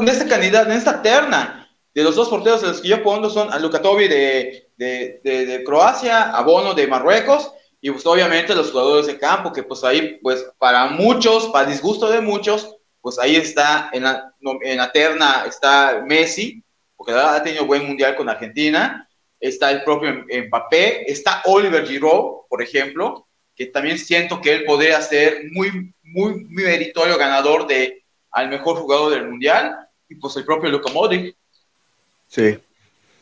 en 0.00 0.08
esta 0.08 0.26
candidato, 0.26 0.68
en 0.68 0.76
esta 0.76 1.00
terna, 1.00 1.70
de 1.94 2.02
los 2.02 2.16
dos 2.16 2.28
porteros 2.28 2.60
los 2.64 2.80
que 2.80 2.88
yo 2.88 3.04
pongo 3.04 3.30
son 3.30 3.52
a 3.52 3.60
Lukatovi 3.60 4.08
de, 4.08 4.68
de, 4.76 5.62
Croacia, 5.64 6.30
a 6.30 6.42
Bono 6.42 6.74
de 6.74 6.88
Marruecos, 6.88 7.52
y 7.80 7.88
pues 7.92 8.04
obviamente 8.04 8.52
los 8.52 8.72
jugadores 8.72 9.06
de 9.06 9.16
campo, 9.16 9.52
que 9.52 9.62
pues 9.62 9.84
ahí, 9.84 10.18
pues 10.20 10.44
para 10.58 10.88
muchos, 10.88 11.46
para 11.50 11.70
disgusto 11.70 12.10
de 12.10 12.20
muchos, 12.20 12.76
pues 13.00 13.20
ahí 13.20 13.36
está 13.36 13.90
en 13.92 14.02
la, 14.02 14.34
en 14.62 14.76
la 14.76 14.90
terna, 14.90 15.44
está 15.46 16.02
Messi, 16.04 16.64
porque 16.96 17.12
ha 17.12 17.40
tenido 17.44 17.64
buen 17.64 17.86
mundial 17.86 18.16
con 18.16 18.28
Argentina, 18.28 19.08
está 19.38 19.70
el 19.70 19.84
propio 19.84 20.24
Mbappé, 20.48 21.08
está 21.08 21.42
Oliver 21.44 21.86
Giroud, 21.86 22.48
por 22.48 22.60
ejemplo, 22.60 23.28
que 23.56 23.66
también 23.66 23.98
siento 23.98 24.40
que 24.40 24.54
él 24.54 24.64
podría 24.64 25.00
ser 25.00 25.44
muy, 25.52 25.92
muy, 26.02 26.44
muy 26.44 26.64
meritorio 26.64 27.16
ganador 27.16 27.66
de 27.66 28.02
al 28.30 28.48
mejor 28.48 28.76
jugador 28.76 29.12
del 29.12 29.28
mundial 29.28 29.76
y 30.08 30.16
pues 30.16 30.36
el 30.36 30.44
propio 30.44 30.70
Luka 30.70 30.92
Modric. 30.92 31.36
Sí. 32.28 32.58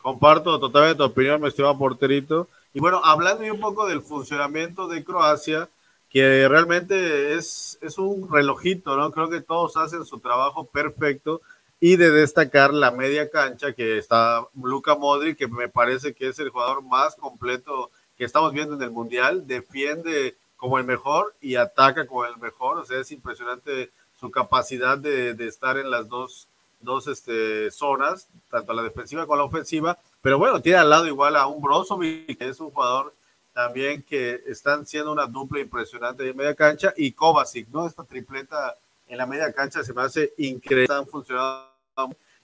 Comparto 0.01 0.59
totalmente 0.59 0.97
tu 0.97 1.03
opinión, 1.03 1.39
me 1.39 1.49
estima 1.49 1.77
porterito. 1.77 2.47
Y 2.73 2.79
bueno, 2.79 2.99
hablando 3.03 3.43
un 3.43 3.59
poco 3.59 3.87
del 3.87 4.01
funcionamiento 4.01 4.87
de 4.87 5.03
Croacia, 5.03 5.69
que 6.09 6.47
realmente 6.47 7.35
es, 7.35 7.77
es 7.81 7.97
un 7.97 8.31
relojito, 8.31 8.97
¿no? 8.97 9.11
Creo 9.11 9.29
que 9.29 9.41
todos 9.41 9.77
hacen 9.77 10.03
su 10.05 10.19
trabajo 10.19 10.65
perfecto 10.65 11.41
y 11.79 11.95
de 11.95 12.11
destacar 12.11 12.73
la 12.73 12.91
media 12.91 13.29
cancha 13.29 13.73
que 13.73 13.97
está 13.97 14.45
Luka 14.55 14.95
Modric, 14.95 15.37
que 15.37 15.47
me 15.47 15.69
parece 15.69 16.13
que 16.13 16.29
es 16.29 16.39
el 16.39 16.49
jugador 16.49 16.81
más 16.81 17.15
completo 17.15 17.91
que 18.23 18.27
estamos 18.27 18.53
viendo 18.53 18.75
en 18.75 18.81
el 18.81 18.91
Mundial, 18.91 19.45
defiende 19.45 20.37
como 20.55 20.77
el 20.77 20.85
mejor 20.85 21.35
y 21.41 21.55
ataca 21.55 22.07
como 22.07 22.23
el 22.23 22.37
mejor, 22.37 22.77
o 22.77 22.85
sea, 22.85 22.97
es 22.97 23.11
impresionante 23.11 23.89
su 24.17 24.31
capacidad 24.31 24.97
de, 24.97 25.33
de 25.33 25.47
estar 25.49 25.77
en 25.77 25.91
las 25.91 26.07
dos, 26.07 26.47
dos 26.79 27.07
este, 27.07 27.69
zonas, 27.69 28.29
tanto 28.49 28.71
la 28.71 28.81
defensiva 28.81 29.25
como 29.25 29.35
la 29.35 29.43
ofensiva, 29.43 29.97
pero 30.21 30.37
bueno, 30.37 30.61
tiene 30.61 30.77
al 30.77 30.89
lado 30.89 31.05
igual 31.05 31.35
a 31.35 31.47
un 31.47 31.61
Brozovic, 31.61 32.37
que 32.37 32.47
es 32.47 32.61
un 32.61 32.71
jugador 32.71 33.13
también 33.51 34.01
que 34.03 34.41
están 34.47 34.87
siendo 34.87 35.11
una 35.11 35.25
dupla 35.25 35.59
impresionante 35.59 36.23
de 36.23 36.33
media 36.33 36.55
cancha, 36.55 36.93
y 36.95 37.11
Kovacic, 37.11 37.67
¿no? 37.73 37.85
Esta 37.85 38.05
tripleta 38.05 38.73
en 39.09 39.17
la 39.17 39.25
media 39.25 39.51
cancha 39.51 39.83
se 39.83 39.93
me 39.93 40.03
hace 40.03 40.31
increíble, 40.37 40.87
funcionando 41.11 41.67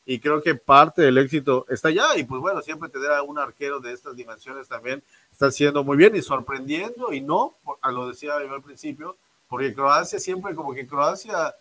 y 0.09 0.19
creo 0.19 0.41
que 0.41 0.55
parte 0.55 1.03
del 1.03 1.19
éxito 1.19 1.67
está 1.69 1.89
allá. 1.89 2.17
Y 2.17 2.23
pues 2.23 2.41
bueno, 2.41 2.63
siempre 2.63 2.89
tener 2.89 3.11
a 3.11 3.21
un 3.21 3.37
arquero 3.37 3.79
de 3.79 3.93
estas 3.93 4.15
dimensiones 4.15 4.67
también 4.67 5.03
está 5.39 5.47
haciendo 5.47 5.85
muy 5.85 5.95
bien 5.95 6.13
y 6.17 6.21
sorprendiendo 6.21 7.13
y 7.13 7.21
no, 7.21 7.53
lo 7.89 8.09
decía 8.09 8.33
yo 8.45 8.53
al 8.53 8.61
principio, 8.61 9.15
porque 9.47 9.73
Croacia 9.73 10.19
siempre 10.19 10.53
como 10.53 10.73
que 10.73 10.85
Croacia 10.85 11.55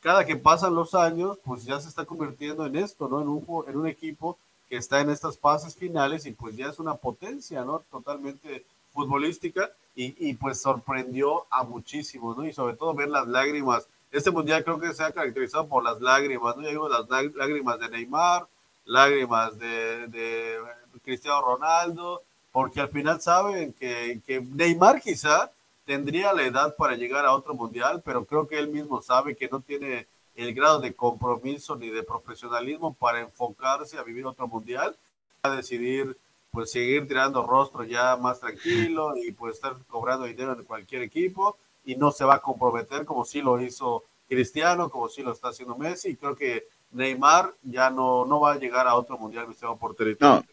cada 0.00 0.24
que 0.24 0.36
pasan 0.36 0.74
los 0.74 0.94
años 0.94 1.36
pues 1.44 1.64
ya 1.64 1.78
se 1.78 1.90
está 1.90 2.06
convirtiendo 2.06 2.64
en 2.64 2.76
esto, 2.76 3.06
¿no? 3.06 3.20
En 3.20 3.28
un, 3.28 3.44
en 3.68 3.76
un 3.76 3.86
equipo 3.86 4.38
que 4.70 4.78
está 4.78 5.02
en 5.02 5.10
estas 5.10 5.36
fases 5.36 5.76
finales 5.76 6.24
y 6.24 6.32
pues 6.32 6.56
ya 6.56 6.70
es 6.70 6.78
una 6.78 6.94
potencia, 6.94 7.66
¿no? 7.66 7.80
Totalmente 7.90 8.64
futbolística 8.94 9.68
y, 9.94 10.30
y 10.30 10.32
pues 10.32 10.62
sorprendió 10.62 11.44
a 11.50 11.64
muchísimos, 11.64 12.38
¿no? 12.38 12.46
Y 12.46 12.54
sobre 12.54 12.76
todo 12.76 12.94
ver 12.94 13.10
las 13.10 13.28
lágrimas 13.28 13.86
este 14.10 14.30
mundial 14.30 14.64
creo 14.64 14.80
que 14.80 14.94
se 14.94 15.04
ha 15.04 15.12
caracterizado 15.12 15.68
por 15.68 15.84
las 15.84 16.00
lágrimas, 16.00 16.56
¿no? 16.56 16.62
Ya 16.62 16.70
vimos 16.70 16.90
las 16.90 17.34
lágrimas 17.34 17.78
de 17.78 17.88
Neymar, 17.90 18.46
lágrimas 18.86 19.58
de, 19.58 20.58
Cristiano 21.04 21.42
Ronaldo, 21.42 22.22
porque 22.52 22.80
al 22.80 22.88
final 22.88 23.20
saben 23.20 23.72
que, 23.72 24.20
que, 24.26 24.40
Neymar 24.40 25.00
quizá 25.00 25.50
tendría 25.84 26.32
la 26.32 26.42
edad 26.42 26.76
para 26.76 26.96
llegar 26.96 27.24
a 27.24 27.34
otro 27.34 27.54
mundial, 27.54 28.02
pero 28.04 28.24
creo 28.24 28.46
que 28.48 28.58
él 28.58 28.68
mismo 28.68 29.02
sabe 29.02 29.36
que 29.36 29.48
no 29.48 29.60
tiene 29.60 30.06
el 30.34 30.54
grado 30.54 30.80
de 30.80 30.94
compromiso 30.94 31.76
ni 31.76 31.90
de 31.90 32.02
profesionalismo 32.02 32.94
para 32.94 33.20
enfocarse 33.20 33.98
a 33.98 34.02
vivir 34.02 34.26
otro 34.26 34.46
mundial, 34.48 34.96
a 35.42 35.50
decidir 35.50 36.16
pues 36.50 36.72
seguir 36.72 37.06
tirando 37.06 37.46
rostro 37.46 37.84
ya 37.84 38.16
más 38.16 38.40
tranquilo 38.40 39.14
y 39.16 39.30
pues 39.32 39.54
estar 39.54 39.76
cobrando 39.88 40.26
dinero 40.26 40.52
en 40.58 40.64
cualquier 40.64 41.02
equipo 41.02 41.56
y 41.84 41.94
no 41.94 42.10
se 42.10 42.24
va 42.24 42.36
a 42.36 42.40
comprometer 42.40 43.04
como 43.04 43.24
sí 43.24 43.40
lo 43.40 43.60
hizo 43.60 44.04
Cristiano, 44.28 44.90
como 44.90 45.08
sí 45.08 45.22
lo 45.22 45.32
está 45.32 45.48
haciendo 45.48 45.76
Messi. 45.76 46.10
Y 46.10 46.16
creo 46.16 46.36
que 46.36 46.64
Neymar 46.92 47.52
ya 47.62 47.90
no, 47.90 48.24
no 48.24 48.40
va 48.40 48.52
a 48.52 48.58
llegar 48.58 48.86
a 48.86 48.94
otro 48.94 49.18
mundial 49.18 49.46
por 49.60 49.78
Porterito. 49.78 50.24
No. 50.24 50.44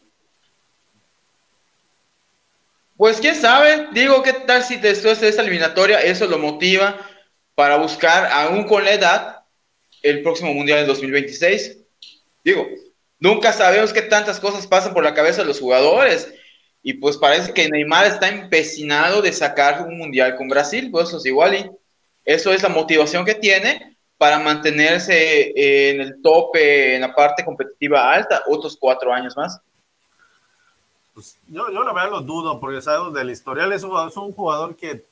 Pues 2.98 3.20
quién 3.20 3.36
sabe, 3.36 3.90
digo, 3.92 4.24
¿qué 4.24 4.32
tal 4.32 4.64
si 4.64 4.74
después 4.74 5.20
de 5.20 5.28
esta 5.28 5.42
eliminatoria 5.42 6.00
eso 6.00 6.26
lo 6.26 6.36
motiva 6.36 6.98
para 7.54 7.76
buscar, 7.76 8.26
aún 8.32 8.64
con 8.64 8.84
la 8.84 8.92
edad, 8.92 9.36
el 10.02 10.20
próximo 10.24 10.52
mundial 10.52 10.80
en 10.80 10.88
2026? 10.88 11.78
Digo, 12.42 12.66
nunca 13.20 13.52
sabemos 13.52 13.92
qué 13.92 14.02
tantas 14.02 14.40
cosas 14.40 14.66
pasan 14.66 14.94
por 14.94 15.04
la 15.04 15.14
cabeza 15.14 15.42
de 15.42 15.46
los 15.46 15.60
jugadores 15.60 16.34
y 16.82 16.94
pues 16.94 17.16
parece 17.16 17.54
que 17.54 17.68
Neymar 17.68 18.06
está 18.06 18.30
empecinado 18.30 19.22
de 19.22 19.32
sacar 19.32 19.86
un 19.86 19.96
mundial 19.96 20.34
con 20.34 20.48
Brasil, 20.48 20.90
pues 20.90 21.06
eso 21.06 21.18
es 21.18 21.26
igual 21.26 21.54
y 21.54 21.70
eso 22.24 22.52
es 22.52 22.64
la 22.64 22.68
motivación 22.68 23.24
que 23.24 23.36
tiene 23.36 23.96
para 24.16 24.40
mantenerse 24.40 25.52
en 25.54 26.00
el 26.00 26.20
tope, 26.20 26.96
en 26.96 27.02
la 27.02 27.14
parte 27.14 27.44
competitiva 27.44 28.12
alta, 28.12 28.42
otros 28.48 28.76
cuatro 28.76 29.12
años 29.12 29.36
más. 29.36 29.60
Pues 31.18 31.36
yo, 31.48 31.68
yo 31.72 31.82
la 31.82 31.92
verdad 31.92 32.12
lo 32.12 32.20
dudo, 32.20 32.60
porque 32.60 32.80
sabemos 32.80 33.12
del 33.12 33.30
historial, 33.30 33.72
es 33.72 33.82
un, 33.82 34.06
es 34.06 34.16
un 34.16 34.32
jugador 34.32 34.76
que 34.76 35.04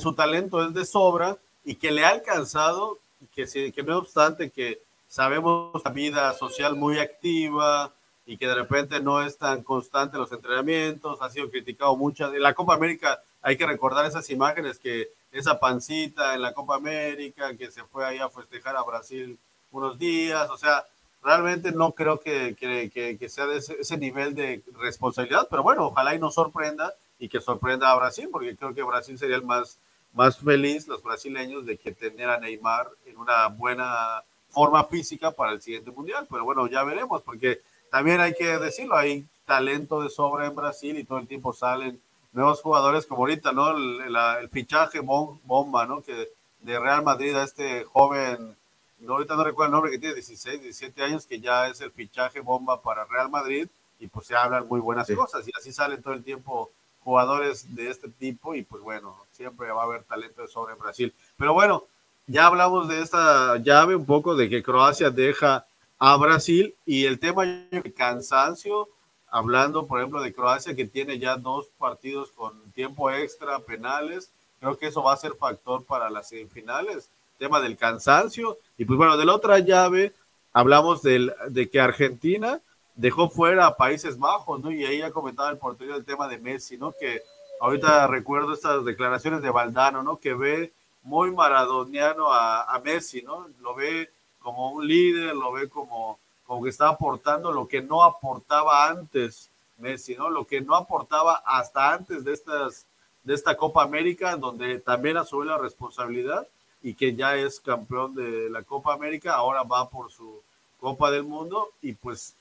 su 0.00 0.12
talento 0.12 0.66
es 0.66 0.74
de 0.74 0.84
sobra 0.84 1.36
y 1.64 1.76
que 1.76 1.92
le 1.92 2.04
ha 2.04 2.08
alcanzado, 2.08 2.98
que, 3.32 3.46
que 3.46 3.82
no 3.84 3.98
obstante 3.98 4.50
que 4.50 4.80
sabemos 5.06 5.80
la 5.84 5.92
vida 5.92 6.34
social 6.34 6.74
muy 6.74 6.98
activa, 6.98 7.92
y 8.26 8.36
que 8.38 8.48
de 8.48 8.56
repente 8.56 8.98
no 8.98 9.22
es 9.22 9.38
tan 9.38 9.62
constante 9.62 10.18
los 10.18 10.32
entrenamientos, 10.32 11.22
ha 11.22 11.30
sido 11.30 11.48
criticado 11.48 11.94
mucho. 11.94 12.34
En 12.34 12.42
la 12.42 12.54
Copa 12.54 12.74
América 12.74 13.20
hay 13.40 13.56
que 13.56 13.64
recordar 13.64 14.04
esas 14.04 14.28
imágenes 14.30 14.80
que 14.80 15.10
esa 15.30 15.60
pancita 15.60 16.34
en 16.34 16.42
la 16.42 16.54
Copa 16.54 16.74
América, 16.74 17.56
que 17.56 17.70
se 17.70 17.84
fue 17.84 18.04
ahí 18.04 18.18
a 18.18 18.28
festejar 18.30 18.74
a 18.74 18.82
Brasil 18.82 19.38
unos 19.70 19.96
días, 19.96 20.50
o 20.50 20.58
sea, 20.58 20.84
realmente 21.22 21.72
no 21.72 21.92
creo 21.92 22.20
que, 22.20 22.56
que, 22.58 23.16
que, 23.18 23.28
sea 23.28 23.46
de 23.46 23.58
ese, 23.58 23.96
nivel 23.96 24.34
de 24.34 24.62
responsabilidad, 24.80 25.46
pero 25.50 25.62
bueno, 25.62 25.86
ojalá 25.86 26.14
y 26.14 26.18
nos 26.18 26.34
sorprenda 26.34 26.92
y 27.18 27.28
que 27.28 27.40
sorprenda 27.40 27.90
a 27.90 27.96
Brasil, 27.96 28.28
porque 28.30 28.56
creo 28.56 28.74
que 28.74 28.82
Brasil 28.82 29.18
sería 29.18 29.36
el 29.36 29.44
más, 29.44 29.78
más 30.14 30.38
feliz, 30.38 30.88
los 30.88 31.02
brasileños, 31.02 31.64
de 31.64 31.76
que 31.76 31.92
tener 31.92 32.28
a 32.28 32.40
Neymar 32.40 32.88
en 33.06 33.16
una 33.16 33.46
buena 33.48 34.22
forma 34.50 34.84
física 34.84 35.30
para 35.30 35.52
el 35.52 35.62
siguiente 35.62 35.90
mundial, 35.90 36.26
pero 36.30 36.44
bueno, 36.44 36.66
ya 36.66 36.82
veremos, 36.82 37.22
porque 37.22 37.60
también 37.90 38.20
hay 38.20 38.34
que 38.34 38.58
decirlo, 38.58 38.96
hay 38.96 39.24
talento 39.46 40.02
de 40.02 40.10
sobra 40.10 40.46
en 40.46 40.56
Brasil 40.56 40.98
y 40.98 41.04
todo 41.04 41.18
el 41.18 41.28
tiempo 41.28 41.52
salen 41.52 42.00
nuevos 42.32 42.60
jugadores 42.60 43.06
como 43.06 43.22
ahorita, 43.22 43.52
¿no? 43.52 43.76
El, 43.76 44.48
fichaje 44.50 45.00
bomba, 45.00 45.86
¿no? 45.86 46.02
Que 46.02 46.28
de 46.60 46.78
Real 46.78 47.02
Madrid 47.02 47.34
a 47.36 47.44
este 47.44 47.84
joven, 47.84 48.56
no, 49.04 49.14
ahorita 49.14 49.36
no 49.36 49.44
recuerdo 49.44 49.66
el 49.66 49.72
nombre, 49.72 49.90
que 49.90 49.98
tiene 49.98 50.14
16, 50.14 50.62
17 50.62 51.02
años, 51.02 51.26
que 51.26 51.40
ya 51.40 51.68
es 51.68 51.80
el 51.80 51.90
fichaje 51.90 52.40
bomba 52.40 52.80
para 52.80 53.04
Real 53.04 53.30
Madrid 53.30 53.68
y 53.98 54.08
pues 54.08 54.26
se 54.26 54.34
hablan 54.34 54.66
muy 54.66 54.80
buenas 54.80 55.08
cosas 55.10 55.46
y 55.46 55.52
así 55.56 55.72
salen 55.72 56.02
todo 56.02 56.14
el 56.14 56.24
tiempo 56.24 56.70
jugadores 57.04 57.74
de 57.74 57.90
este 57.90 58.08
tipo 58.08 58.54
y 58.54 58.62
pues 58.62 58.82
bueno, 58.82 59.16
siempre 59.32 59.70
va 59.70 59.82
a 59.82 59.84
haber 59.84 60.04
talento 60.04 60.42
en 60.42 60.78
Brasil. 60.78 61.14
Pero 61.36 61.54
bueno, 61.54 61.84
ya 62.26 62.46
hablamos 62.46 62.88
de 62.88 63.00
esta 63.00 63.56
llave 63.58 63.96
un 63.96 64.06
poco 64.06 64.34
de 64.34 64.48
que 64.48 64.62
Croacia 64.62 65.10
deja 65.10 65.66
a 65.98 66.16
Brasil 66.16 66.74
y 66.84 67.04
el 67.06 67.18
tema 67.18 67.44
de 67.44 67.92
cansancio 67.96 68.88
hablando, 69.32 69.86
por 69.86 69.98
ejemplo, 69.98 70.20
de 70.20 70.32
Croacia, 70.32 70.76
que 70.76 70.86
tiene 70.86 71.18
ya 71.18 71.36
dos 71.36 71.66
partidos 71.78 72.30
con 72.32 72.70
tiempo 72.72 73.10
extra, 73.10 73.58
penales, 73.60 74.30
creo 74.60 74.78
que 74.78 74.88
eso 74.88 75.02
va 75.02 75.14
a 75.14 75.16
ser 75.16 75.34
factor 75.34 75.84
para 75.84 76.10
las 76.10 76.28
semifinales, 76.28 77.08
tema 77.42 77.60
del 77.60 77.76
cansancio, 77.76 78.56
y 78.78 78.84
pues 78.84 78.96
bueno, 78.96 79.16
de 79.16 79.24
la 79.24 79.34
otra 79.34 79.58
llave, 79.58 80.12
hablamos 80.52 81.02
del, 81.02 81.34
de 81.48 81.68
que 81.68 81.80
Argentina 81.80 82.60
dejó 82.94 83.28
fuera 83.28 83.66
a 83.66 83.76
Países 83.76 84.16
Bajos, 84.16 84.60
¿no? 84.60 84.70
Y 84.70 84.84
ahí 84.84 84.98
ya 84.98 85.10
comentaba 85.10 85.50
el 85.50 85.58
portero 85.58 85.96
el 85.96 86.04
tema 86.04 86.28
de 86.28 86.38
Messi, 86.38 86.78
¿no? 86.78 86.92
Que 86.92 87.22
ahorita 87.60 88.06
recuerdo 88.06 88.52
estas 88.52 88.84
declaraciones 88.84 89.42
de 89.42 89.50
Valdano, 89.50 90.04
¿no? 90.04 90.18
Que 90.18 90.34
ve 90.34 90.72
muy 91.02 91.32
maradoniano 91.32 92.32
a, 92.32 92.62
a 92.62 92.78
Messi, 92.78 93.22
¿no? 93.22 93.48
Lo 93.60 93.74
ve 93.74 94.08
como 94.38 94.70
un 94.70 94.86
líder, 94.86 95.34
lo 95.34 95.50
ve 95.50 95.68
como, 95.68 96.20
como 96.46 96.62
que 96.62 96.70
está 96.70 96.90
aportando 96.90 97.50
lo 97.50 97.66
que 97.66 97.82
no 97.82 98.04
aportaba 98.04 98.88
antes 98.88 99.50
Messi, 99.78 100.14
¿no? 100.14 100.30
Lo 100.30 100.46
que 100.46 100.60
no 100.60 100.76
aportaba 100.76 101.42
hasta 101.44 101.92
antes 101.92 102.22
de 102.22 102.34
estas 102.34 102.86
de 103.24 103.34
esta 103.34 103.56
Copa 103.56 103.82
América, 103.82 104.36
donde 104.36 104.80
también 104.80 105.16
asume 105.16 105.46
la 105.46 105.58
responsabilidad 105.58 106.46
y 106.82 106.94
que 106.94 107.14
ya 107.14 107.36
es 107.36 107.60
campeón 107.60 108.14
de 108.14 108.50
la 108.50 108.62
Copa 108.62 108.94
América, 108.94 109.34
ahora 109.34 109.62
va 109.62 109.88
por 109.88 110.10
su 110.10 110.40
Copa 110.80 111.10
del 111.10 111.22
Mundo 111.22 111.68
y 111.80 111.92
pues 111.92 112.34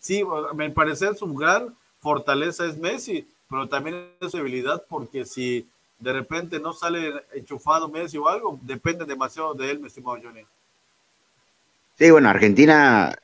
sí, 0.00 0.22
me 0.54 0.70
parece 0.70 1.14
su 1.14 1.32
gran 1.34 1.74
fortaleza 2.00 2.66
es 2.66 2.76
Messi, 2.78 3.26
pero 3.48 3.68
también 3.68 4.08
es 4.20 4.30
su 4.30 4.38
habilidad 4.38 4.82
porque 4.88 5.24
si 5.24 5.66
de 5.98 6.12
repente 6.12 6.60
no 6.60 6.72
sale 6.72 7.12
enchufado 7.34 7.88
Messi 7.88 8.16
o 8.18 8.28
algo, 8.28 8.58
depende 8.62 9.04
demasiado 9.04 9.54
de 9.54 9.70
él, 9.70 9.80
mi 9.80 9.88
estimado 9.88 10.18
Johnny. 10.22 10.42
Sí, 11.98 12.10
bueno, 12.10 12.28
Argentina, 12.28 13.18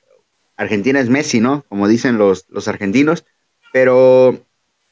Argentina 0.56 0.98
es 0.98 1.08
Messi, 1.08 1.40
¿no? 1.40 1.64
Como 1.68 1.86
dicen 1.86 2.18
los, 2.18 2.46
los 2.48 2.66
argentinos, 2.66 3.24
pero 3.72 4.36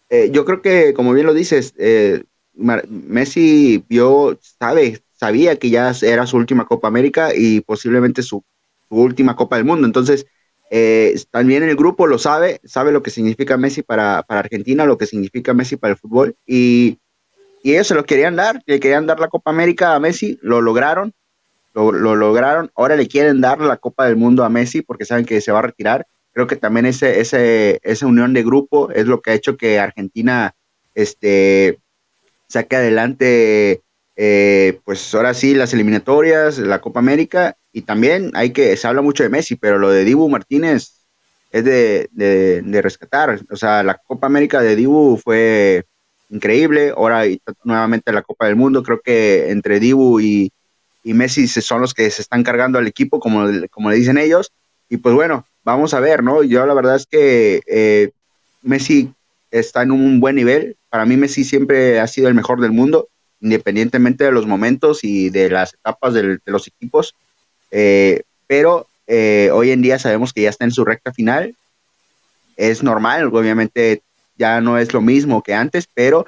eh, 0.09 0.31
yo 0.31 0.45
creo 0.45 0.63
que, 0.63 0.95
como 0.95 1.13
bien 1.13 1.27
lo 1.27 1.35
dices, 1.35 1.75
eh, 1.79 2.23
Messi 2.55 3.85
vio, 3.89 4.39
sabe, 4.41 5.02
sabía 5.23 5.55
que 5.57 5.71
ya 5.71 5.93
era 6.03 6.27
su 6.27 6.37
última 6.37 6.67
Copa 6.67 6.89
América 6.89 7.31
y 7.33 7.61
posiblemente 7.61 8.23
su, 8.23 8.43
última 8.89 9.37
Copa 9.37 9.55
del 9.55 9.65
Mundo. 9.65 9.87
Entonces, 9.87 10.27
eh, 10.69 11.15
también 11.31 11.63
el 11.63 11.77
grupo 11.77 12.09
lo 12.09 12.19
sabe, 12.19 12.61
sabe 12.65 12.91
lo 12.91 13.05
que 13.05 13.11
significa 13.11 13.57
Messi 13.57 13.83
para, 13.83 14.19
Argentina, 14.27 14.85
lo 14.85 14.99
que 14.99 15.07
significa 15.07 15.55
Messi 15.55 15.77
para 15.77 15.93
el 15.93 15.99
fútbol. 15.99 16.35
Y, 16.45 16.99
y 17.63 17.73
ellos 17.73 17.87
se 17.87 17.95
lo 17.95 18.05
querían 18.05 18.35
dar, 18.35 18.61
le 18.67 18.81
querían 18.81 19.07
dar 19.07 19.21
la 19.21 19.29
Copa 19.29 19.53
América 19.53 19.95
a 19.95 20.01
Messi, 20.01 20.41
lo 20.43 20.61
lograron 20.61 21.15
lo, 21.75 22.17
lograron. 22.17 22.71
Ahora 22.75 22.97
le 22.97 23.09
quieren 23.09 23.41
dar 23.41 23.61
la 23.61 23.77
Copa 23.77 24.07
del 24.07 24.17
Mundo 24.17 24.45
a 24.45 24.49
Messi 24.49 24.83
porque 24.83 25.05
saben 25.05 25.25
que 25.25 25.41
se 25.41 25.53
va 25.53 25.61
a 25.61 25.63
retirar. 25.63 26.07
Creo 26.33 26.47
que 26.47 26.57
también 26.57 26.87
ese, 26.87 27.21
ese, 27.21 27.79
esa 27.83 28.07
unión 28.07 28.33
de 28.33 28.43
grupo 28.43 28.91
es 28.91 29.07
lo 29.07 29.21
que 29.21 29.31
ha 29.31 29.35
hecho 29.35 29.57
que 29.57 29.79
Argentina 29.79 30.55
este, 30.95 31.79
saque 32.49 32.77
adelante, 32.77 33.83
eh, 34.17 34.81
pues 34.85 35.15
ahora 35.15 35.35
sí, 35.35 35.55
las 35.55 35.73
eliminatorias, 35.73 36.59
la 36.59 36.81
Copa 36.81 37.01
América. 37.01 37.57
Y 37.73 37.83
también 37.83 38.31
hay 38.35 38.51
que, 38.51 38.77
se 38.77 38.87
habla 38.87 39.03
mucho 39.03 39.23
de 39.23 39.29
Messi, 39.29 39.57
pero 39.57 39.79
lo 39.79 39.91
de 39.91 40.05
Dibu 40.05 40.29
Martínez 40.29 40.93
es 41.51 41.65
de, 41.65 42.09
de 42.13 42.83
rescatar. 42.83 43.41
O 43.51 43.57
sea, 43.57 43.83
la 43.83 43.97
Copa 43.97 44.27
América 44.27 44.61
de 44.61 44.77
Dibu 44.77 45.17
fue 45.17 45.85
increíble. 46.33 46.93
Ahora 46.97 47.25
nuevamente 47.63 48.13
la 48.13 48.23
Copa 48.23 48.47
del 48.47 48.57
Mundo. 48.57 48.83
Creo 48.83 49.01
que 49.01 49.51
entre 49.51 49.79
Dibu 49.79 50.21
y, 50.21 50.53
y 51.05 51.15
Messi 51.15 51.47
son 51.47 51.81
los 51.81 51.95
que 51.95 52.11
se 52.11 52.23
están 52.23 52.43
cargando 52.43 52.79
al 52.79 52.87
equipo, 52.87 53.21
como, 53.21 53.47
como 53.71 53.91
le 53.91 53.97
dicen 53.97 54.19
ellos. 54.19 54.53
Y 54.89 54.97
pues 54.97 55.15
bueno, 55.15 55.47
vamos 55.63 55.95
a 55.95 56.01
ver, 56.01 56.23
¿no? 56.23 56.43
Yo 56.43 56.67
la 56.67 56.75
verdad 56.75 56.97
es 56.97 57.07
que 57.07 57.63
eh, 57.67 58.11
Messi 58.63 59.13
está 59.51 59.83
en 59.83 59.93
un 59.93 60.21
buen 60.21 60.37
nivel. 60.37 60.77
Para 60.89 61.05
mí 61.05 61.17
Messi 61.17 61.45
siempre 61.45 62.01
ha 62.01 62.07
sido 62.07 62.29
el 62.29 62.35
mejor 62.35 62.61
del 62.61 62.73
mundo, 62.73 63.09
independientemente 63.43 64.25
de 64.25 64.33
los 64.33 64.47
momentos 64.47 65.05
y 65.05 65.29
de 65.29 65.51
las 65.51 65.75
etapas 65.75 66.15
de 66.15 66.39
los 66.47 66.67
equipos. 66.69 67.15
Eh, 67.71 68.23
pero 68.47 68.87
eh, 69.07 69.51
hoy 69.53 69.73
en 69.73 69.83
día 69.83 69.99
sabemos 69.99 70.33
que 70.33 70.43
ya 70.43 70.51
está 70.51 70.65
en 70.65 70.71
su 70.71 70.85
recta 70.85 71.13
final. 71.13 71.55
Es 72.57 72.83
normal, 72.83 73.27
obviamente 73.27 74.03
ya 74.39 74.61
no 74.61 74.79
es 74.79 74.93
lo 74.93 75.01
mismo 75.01 75.43
que 75.43 75.55
antes, 75.55 75.89
pero 75.93 76.27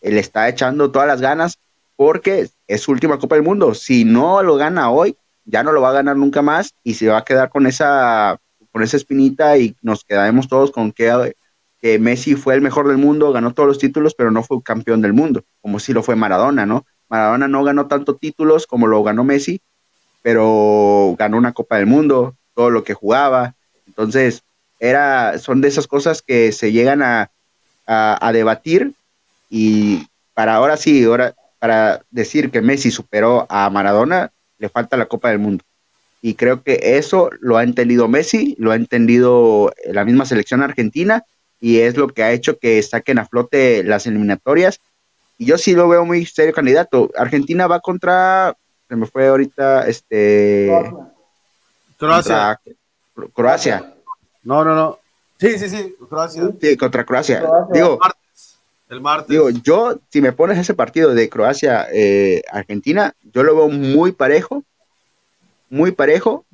él 0.00 0.16
está 0.16 0.48
echando 0.48 0.90
todas 0.90 1.06
las 1.06 1.20
ganas 1.20 1.58
porque 1.96 2.48
es 2.66 2.80
su 2.80 2.92
última 2.92 3.18
Copa 3.18 3.36
del 3.36 3.44
Mundo. 3.44 3.74
Si 3.74 4.04
no 4.04 4.42
lo 4.42 4.56
gana 4.56 4.90
hoy, 4.90 5.16
ya 5.44 5.62
no 5.62 5.72
lo 5.72 5.82
va 5.82 5.90
a 5.90 5.94
ganar 5.94 6.16
nunca 6.16 6.42
más 6.42 6.74
y 6.82 6.94
se 6.94 7.08
va 7.08 7.18
a 7.18 7.24
quedar 7.24 7.50
con 7.50 7.66
esa, 7.66 8.38
con 8.72 8.82
esa 8.82 8.96
espinita 8.96 9.58
y 9.58 9.76
nos 9.82 10.04
quedaremos 10.04 10.48
todos 10.48 10.70
con 10.70 10.92
que, 10.92 11.34
que 11.84 11.98
Messi 11.98 12.34
fue 12.34 12.54
el 12.54 12.62
mejor 12.62 12.88
del 12.88 12.96
mundo, 12.96 13.30
ganó 13.30 13.52
todos 13.52 13.66
los 13.66 13.78
títulos, 13.78 14.14
pero 14.14 14.30
no 14.30 14.42
fue 14.42 14.62
campeón 14.62 15.02
del 15.02 15.12
mundo, 15.12 15.44
como 15.60 15.78
si 15.78 15.92
lo 15.92 16.02
fue 16.02 16.16
Maradona, 16.16 16.64
¿no? 16.64 16.86
Maradona 17.10 17.46
no 17.46 17.62
ganó 17.62 17.88
tantos 17.88 18.18
títulos 18.18 18.66
como 18.66 18.86
lo 18.86 19.02
ganó 19.02 19.22
Messi, 19.22 19.60
pero 20.22 21.14
ganó 21.18 21.36
una 21.36 21.52
Copa 21.52 21.76
del 21.76 21.84
Mundo, 21.84 22.36
todo 22.54 22.70
lo 22.70 22.84
que 22.84 22.94
jugaba. 22.94 23.54
Entonces, 23.86 24.44
era, 24.80 25.38
son 25.38 25.60
de 25.60 25.68
esas 25.68 25.86
cosas 25.86 26.22
que 26.22 26.52
se 26.52 26.72
llegan 26.72 27.02
a, 27.02 27.30
a, 27.86 28.28
a 28.28 28.32
debatir 28.32 28.94
y 29.50 30.06
para 30.32 30.54
ahora 30.54 30.78
sí, 30.78 31.04
ahora 31.04 31.34
para 31.58 32.00
decir 32.10 32.50
que 32.50 32.62
Messi 32.62 32.90
superó 32.90 33.46
a 33.50 33.68
Maradona, 33.68 34.32
le 34.56 34.70
falta 34.70 34.96
la 34.96 35.04
Copa 35.04 35.28
del 35.28 35.38
Mundo. 35.38 35.62
Y 36.22 36.32
creo 36.32 36.62
que 36.62 36.80
eso 36.96 37.28
lo 37.40 37.58
ha 37.58 37.62
entendido 37.62 38.08
Messi, 38.08 38.56
lo 38.58 38.70
ha 38.70 38.76
entendido 38.76 39.70
la 39.84 40.06
misma 40.06 40.24
selección 40.24 40.62
argentina 40.62 41.26
y 41.64 41.80
es 41.80 41.96
lo 41.96 42.08
que 42.08 42.22
ha 42.22 42.30
hecho 42.30 42.58
que 42.58 42.82
saquen 42.82 43.18
a 43.18 43.24
flote 43.24 43.82
las 43.84 44.06
eliminatorias. 44.06 44.80
Y 45.38 45.46
yo 45.46 45.56
sí 45.56 45.72
lo 45.72 45.88
veo 45.88 46.04
muy 46.04 46.26
serio 46.26 46.52
candidato. 46.52 47.10
Argentina 47.16 47.66
va 47.66 47.80
contra, 47.80 48.54
se 48.86 48.96
me 48.96 49.06
fue 49.06 49.28
ahorita, 49.28 49.88
este... 49.88 50.70
Croacia. 51.96 52.60
Croacia. 53.32 53.94
No, 54.42 54.62
no, 54.62 54.74
no. 54.74 54.98
Sí, 55.38 55.58
sí, 55.58 55.70
sí, 55.70 55.96
Croacia. 56.06 56.50
Sí, 56.60 56.76
contra 56.76 57.06
Croacia. 57.06 57.42
Digo, 57.72 57.98
el 58.90 59.00
martes. 59.00 59.28
Digo, 59.28 59.48
yo, 59.48 59.98
si 60.10 60.20
me 60.20 60.32
pones 60.32 60.58
ese 60.58 60.74
partido 60.74 61.14
de 61.14 61.30
Croacia-Argentina, 61.30 63.14
eh, 63.16 63.28
yo 63.32 63.42
lo 63.42 63.56
veo 63.56 63.68
muy 63.70 64.12
parejo, 64.12 64.62
muy 65.70 65.92
parejo, 65.92 66.44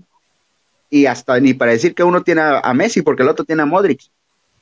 y 0.88 1.06
hasta 1.06 1.40
ni 1.40 1.52
para 1.52 1.72
decir 1.72 1.96
que 1.96 2.04
uno 2.04 2.22
tiene 2.22 2.42
a, 2.42 2.72
Messi, 2.74 3.02
porque 3.02 3.24
el 3.24 3.28
otro 3.28 3.44
tiene 3.44 3.62
a 3.62 3.66
Modric. 3.66 4.02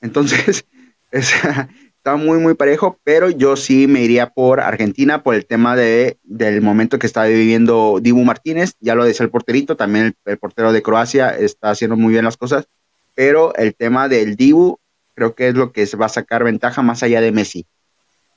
Entonces, 0.01 0.65
está 1.11 2.17
muy, 2.17 2.39
muy 2.39 2.55
parejo, 2.55 2.99
pero 3.05 3.31
yo 3.31 3.57
sí 3.57 3.87
me 3.87 4.03
iría 4.03 4.31
por 4.31 4.61
Argentina 4.61 5.23
por 5.23 5.35
el 5.35 5.47
tema 5.47 5.77
de, 5.77 6.19
del 6.23 6.63
momento 6.63 6.99
que 6.99 7.07
está 7.07 7.25
viviendo 7.25 7.99
Dibu 8.01 8.25
Martínez, 8.25 8.75
ya 8.81 8.95
lo 8.95 9.05
decía 9.05 9.25
el 9.25 9.31
porterito, 9.31 9.77
también 9.77 10.07
el, 10.07 10.15
el 10.25 10.39
portero 10.39 10.73
de 10.73 10.83
Croacia 10.83 11.31
está 11.31 11.71
haciendo 11.71 11.97
muy 11.97 12.13
bien 12.13 12.25
las 12.25 12.37
cosas, 12.37 12.67
pero 13.15 13.55
el 13.57 13.75
tema 13.75 14.09
del 14.09 14.37
Dibu 14.37 14.79
creo 15.15 15.35
que 15.35 15.49
es 15.49 15.55
lo 15.55 15.73
que 15.73 15.87
se 15.87 15.97
va 15.97 16.07
a 16.07 16.11
sacar 16.11 16.45
ventaja 16.45 16.81
más 16.83 17.03
allá 17.03 17.21
de 17.21 17.33
Messi. 17.33 17.67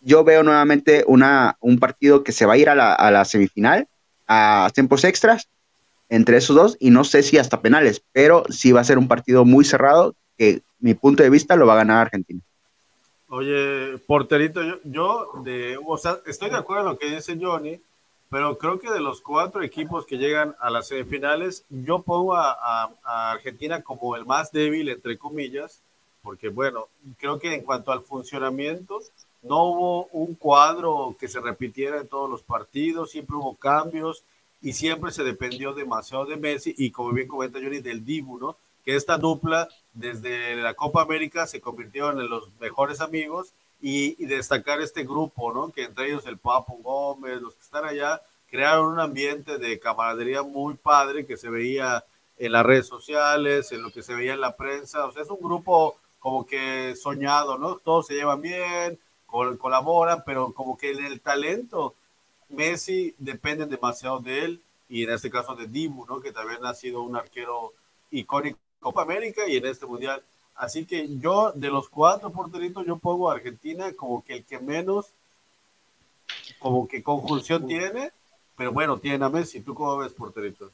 Yo 0.01 0.23
veo 0.23 0.41
nuevamente 0.41 1.03
una, 1.05 1.57
un 1.59 1.77
partido 1.77 2.23
que 2.23 2.31
se 2.31 2.47
va 2.47 2.53
a 2.53 2.57
ir 2.57 2.69
a 2.69 2.75
la, 2.75 2.93
a 2.93 3.11
la 3.11 3.23
semifinal, 3.23 3.87
a 4.27 4.71
tiempos 4.73 5.03
extras, 5.03 5.47
entre 6.09 6.37
esos 6.37 6.55
dos, 6.55 6.77
y 6.79 6.89
no 6.89 7.03
sé 7.03 7.21
si 7.21 7.37
hasta 7.37 7.61
penales, 7.61 8.01
pero 8.11 8.43
sí 8.49 8.71
va 8.71 8.81
a 8.81 8.85
ser 8.85 8.97
un 8.97 9.07
partido 9.07 9.45
muy 9.45 9.63
cerrado, 9.63 10.15
que 10.41 10.63
mi 10.79 10.95
punto 10.95 11.21
de 11.21 11.29
vista 11.29 11.55
lo 11.55 11.67
va 11.67 11.73
a 11.73 11.83
ganar 11.83 12.07
Argentina. 12.07 12.41
Oye, 13.29 13.99
porterito, 14.07 14.63
yo, 14.63 14.77
yo 14.83 15.27
de, 15.43 15.77
o 15.85 15.99
sea, 15.99 16.17
estoy 16.25 16.49
de 16.49 16.57
acuerdo 16.57 16.81
en 16.81 16.89
lo 16.89 16.97
que 16.97 17.11
dice 17.11 17.37
Johnny, 17.39 17.79
pero 18.27 18.57
creo 18.57 18.79
que 18.79 18.89
de 18.89 19.01
los 19.01 19.21
cuatro 19.21 19.61
equipos 19.61 20.03
que 20.07 20.17
llegan 20.17 20.55
a 20.59 20.71
las 20.71 20.87
semifinales, 20.87 21.63
yo 21.69 22.01
pongo 22.01 22.33
a, 22.33 22.89
a 23.03 23.31
Argentina 23.33 23.83
como 23.83 24.15
el 24.15 24.25
más 24.25 24.51
débil, 24.51 24.89
entre 24.89 25.15
comillas, 25.15 25.79
porque 26.23 26.49
bueno, 26.49 26.87
creo 27.19 27.37
que 27.37 27.53
en 27.53 27.61
cuanto 27.61 27.91
al 27.91 28.01
funcionamiento, 28.01 28.99
no 29.43 29.63
hubo 29.65 30.05
un 30.07 30.33
cuadro 30.33 31.15
que 31.19 31.27
se 31.27 31.39
repitiera 31.39 32.01
en 32.01 32.07
todos 32.07 32.27
los 32.27 32.41
partidos, 32.41 33.11
siempre 33.11 33.35
hubo 33.35 33.55
cambios 33.55 34.23
y 34.59 34.73
siempre 34.73 35.11
se 35.11 35.23
dependió 35.23 35.75
demasiado 35.75 36.25
de 36.25 36.37
Messi 36.37 36.73
y 36.75 36.89
como 36.89 37.11
bien 37.11 37.27
comenta 37.27 37.59
Johnny, 37.59 37.79
del 37.79 38.03
Dibu, 38.03 38.39
¿no? 38.39 38.55
Que 38.85 38.95
esta 38.95 39.17
dupla 39.17 39.69
desde 39.93 40.55
la 40.55 40.73
Copa 40.73 41.01
América 41.01 41.47
se 41.47 41.61
convirtió 41.61 42.11
en 42.11 42.29
los 42.29 42.49
mejores 42.59 43.01
amigos 43.01 43.49
y, 43.81 44.23
destacar 44.25 44.81
este 44.81 45.03
grupo, 45.03 45.53
¿no? 45.53 45.71
Que 45.71 45.83
entre 45.83 46.07
ellos 46.07 46.25
el 46.25 46.37
Papo 46.37 46.77
Gómez, 46.81 47.41
los 47.41 47.53
que 47.55 47.63
están 47.63 47.85
allá, 47.85 48.21
crearon 48.49 48.93
un 48.93 48.99
ambiente 48.99 49.57
de 49.57 49.79
camaradería 49.79 50.43
muy 50.43 50.75
padre 50.75 51.25
que 51.25 51.37
se 51.37 51.49
veía 51.49 52.03
en 52.37 52.51
las 52.51 52.65
redes 52.65 52.87
sociales, 52.87 53.71
en 53.71 53.81
lo 53.81 53.91
que 53.91 54.03
se 54.03 54.13
veía 54.13 54.33
en 54.33 54.41
la 54.41 54.55
prensa, 54.55 55.05
o 55.05 55.11
sea, 55.11 55.23
es 55.23 55.29
un 55.29 55.39
grupo 55.39 55.97
como 56.19 56.45
que 56.45 56.95
soñado, 56.95 57.57
¿no? 57.57 57.77
Todos 57.77 58.07
se 58.07 58.13
llevan 58.15 58.41
bien, 58.41 58.99
colaboran, 59.25 60.23
pero 60.25 60.53
como 60.53 60.77
que 60.77 60.91
en 60.91 61.05
el 61.05 61.21
talento, 61.21 61.95
Messi 62.49 63.15
depende 63.17 63.65
demasiado 63.65 64.19
de 64.19 64.45
él 64.45 64.61
y 64.89 65.03
en 65.03 65.11
este 65.11 65.31
caso 65.31 65.55
de 65.55 65.67
Dibu, 65.67 66.05
¿no? 66.05 66.19
Que 66.19 66.31
también 66.31 66.65
ha 66.65 66.73
sido 66.73 67.01
un 67.01 67.15
arquero 67.15 67.73
icónico 68.11 68.59
Copa 68.81 69.03
América 69.03 69.47
y 69.47 69.55
en 69.55 69.65
este 69.67 69.85
mundial 69.85 70.21
Así 70.61 70.85
que 70.85 71.07
yo, 71.19 71.51
de 71.55 71.69
los 71.69 71.89
cuatro 71.89 72.31
porteritos, 72.31 72.85
yo 72.85 72.95
pongo 72.95 73.31
a 73.31 73.33
Argentina 73.33 73.91
como 73.95 74.23
que 74.23 74.35
el 74.35 74.45
que 74.45 74.59
menos, 74.59 75.07
como 76.59 76.87
que 76.87 77.01
conjunción 77.01 77.67
tiene, 77.67 78.11
pero 78.55 78.71
bueno, 78.71 78.99
tiene 78.99 79.25
a 79.25 79.29
Messi. 79.29 79.61
¿Tú 79.61 79.73
cómo 79.73 79.97
ves, 79.97 80.11
porterito? 80.11 80.71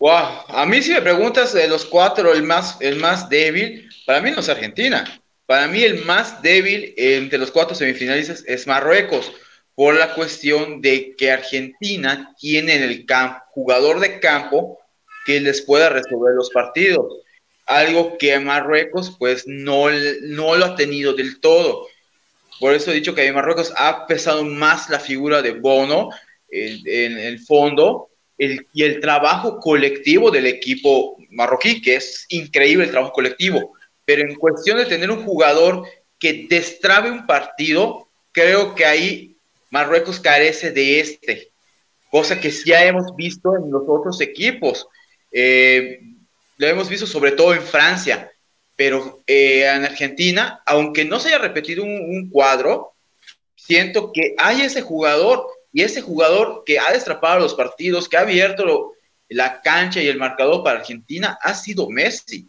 Wow, 0.00 0.44
a 0.48 0.66
mí 0.66 0.82
si 0.82 0.90
me 0.90 1.02
preguntas 1.02 1.52
de 1.52 1.68
los 1.68 1.84
cuatro, 1.84 2.32
el 2.32 2.42
más, 2.42 2.78
el 2.80 2.96
más 2.96 3.28
débil, 3.28 3.88
para 4.06 4.20
mí 4.20 4.32
no 4.32 4.40
es 4.40 4.48
Argentina. 4.48 5.04
Para 5.46 5.68
mí 5.68 5.84
el 5.84 6.04
más 6.04 6.42
débil 6.42 6.92
entre 6.96 7.38
los 7.38 7.52
cuatro 7.52 7.76
semifinalistas 7.76 8.42
es 8.44 8.66
Marruecos, 8.66 9.30
por 9.76 9.94
la 9.94 10.14
cuestión 10.14 10.80
de 10.80 11.14
que 11.16 11.30
Argentina 11.30 12.34
tiene 12.40 12.74
en 12.74 12.82
el 12.82 13.06
campo, 13.06 13.38
jugador 13.50 14.00
de 14.00 14.18
campo 14.18 14.79
que 15.30 15.40
les 15.40 15.62
pueda 15.62 15.88
resolver 15.88 16.34
los 16.34 16.50
partidos. 16.50 17.06
Algo 17.66 18.18
que 18.18 18.38
Marruecos 18.40 19.14
pues 19.18 19.44
no, 19.46 19.86
no 20.22 20.56
lo 20.56 20.64
ha 20.64 20.76
tenido 20.76 21.12
del 21.12 21.40
todo. 21.40 21.86
Por 22.58 22.74
eso 22.74 22.90
he 22.90 22.94
dicho 22.94 23.14
que 23.14 23.32
Marruecos 23.32 23.72
ha 23.76 24.06
pesado 24.06 24.44
más 24.44 24.90
la 24.90 24.98
figura 24.98 25.40
de 25.40 25.52
Bono 25.52 26.10
en, 26.50 26.80
en 26.84 27.18
el 27.18 27.38
fondo 27.38 28.08
y 28.38 28.82
el 28.82 29.00
trabajo 29.00 29.58
colectivo 29.58 30.30
del 30.30 30.46
equipo 30.46 31.16
marroquí, 31.30 31.82
que 31.82 31.96
es 31.96 32.24
increíble 32.30 32.86
el 32.86 32.90
trabajo 32.90 33.12
colectivo, 33.12 33.74
pero 34.04 34.22
en 34.22 34.34
cuestión 34.34 34.78
de 34.78 34.86
tener 34.86 35.10
un 35.10 35.24
jugador 35.24 35.86
que 36.18 36.46
destrabe 36.48 37.10
un 37.10 37.26
partido, 37.26 38.08
creo 38.32 38.74
que 38.74 38.86
ahí 38.86 39.36
Marruecos 39.70 40.18
carece 40.18 40.72
de 40.72 41.00
este, 41.00 41.50
cosa 42.10 42.40
que 42.40 42.50
ya 42.50 42.84
hemos 42.84 43.14
visto 43.14 43.56
en 43.56 43.70
los 43.70 43.82
otros 43.86 44.20
equipos. 44.20 44.86
Eh, 45.32 46.00
lo 46.56 46.66
hemos 46.66 46.88
visto 46.88 47.06
sobre 47.06 47.32
todo 47.32 47.54
en 47.54 47.62
Francia, 47.62 48.30
pero 48.76 49.22
eh, 49.26 49.64
en 49.66 49.84
Argentina, 49.84 50.62
aunque 50.66 51.04
no 51.04 51.20
se 51.20 51.28
haya 51.28 51.38
repetido 51.38 51.84
un, 51.84 51.90
un 51.90 52.30
cuadro, 52.30 52.92
siento 53.54 54.12
que 54.12 54.34
hay 54.38 54.62
ese 54.62 54.82
jugador 54.82 55.46
y 55.72 55.82
ese 55.82 56.00
jugador 56.00 56.64
que 56.66 56.78
ha 56.78 56.92
destrapado 56.92 57.40
los 57.40 57.54
partidos, 57.54 58.08
que 58.08 58.16
ha 58.16 58.20
abierto 58.20 58.92
la 59.28 59.60
cancha 59.60 60.02
y 60.02 60.08
el 60.08 60.18
marcador 60.18 60.64
para 60.64 60.80
Argentina, 60.80 61.38
ha 61.40 61.54
sido 61.54 61.88
Messi. 61.88 62.48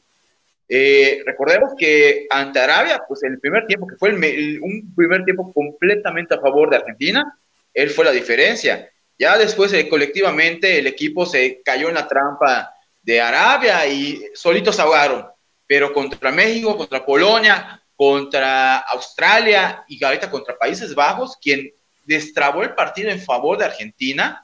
Eh, 0.67 1.22
recordemos 1.26 1.74
que 1.78 2.28
ante 2.30 2.60
Arabia, 2.60 3.04
pues 3.08 3.24
en 3.24 3.34
el 3.34 3.39
primer 3.39 3.67
tiempo, 3.67 3.86
que 3.86 3.98
fue 3.98 4.13
un 4.13 4.94
primer 4.96 5.24
tiempo 5.26 5.52
completamente 5.54 6.34
a 6.34 6.39
favor 6.39 6.70
de 6.70 6.78
Argentina, 6.78 7.38
él 7.74 7.89
fue 7.89 8.06
la 8.06 8.12
diferencia. 8.12 8.89
Ya 9.21 9.38
después, 9.38 9.71
eh, 9.73 9.88
colectivamente, 9.88 10.79
el 10.79 10.88
equipo 10.88 11.27
se 11.27 11.62
cayó 11.62 11.89
en 11.89 11.93
la 11.93 12.07
trampa 12.07 12.73
de 13.03 13.21
Arabia 13.21 13.86
y 13.86 14.19
solitos 14.34 14.79
ahogaron. 14.79 15.27
Pero 15.67 15.93
contra 15.93 16.31
México, 16.31 16.75
contra 16.75 17.05
Polonia, 17.05 17.79
contra 17.95 18.79
Australia 18.79 19.86
y 19.88 20.03
ahorita 20.03 20.31
contra 20.31 20.57
Países 20.57 20.95
Bajos, 20.95 21.38
quien 21.39 21.71
destrabó 22.03 22.63
el 22.63 22.73
partido 22.73 23.12
en 23.12 23.21
favor 23.21 23.60
de 23.60 23.65
Argentina 23.65 24.43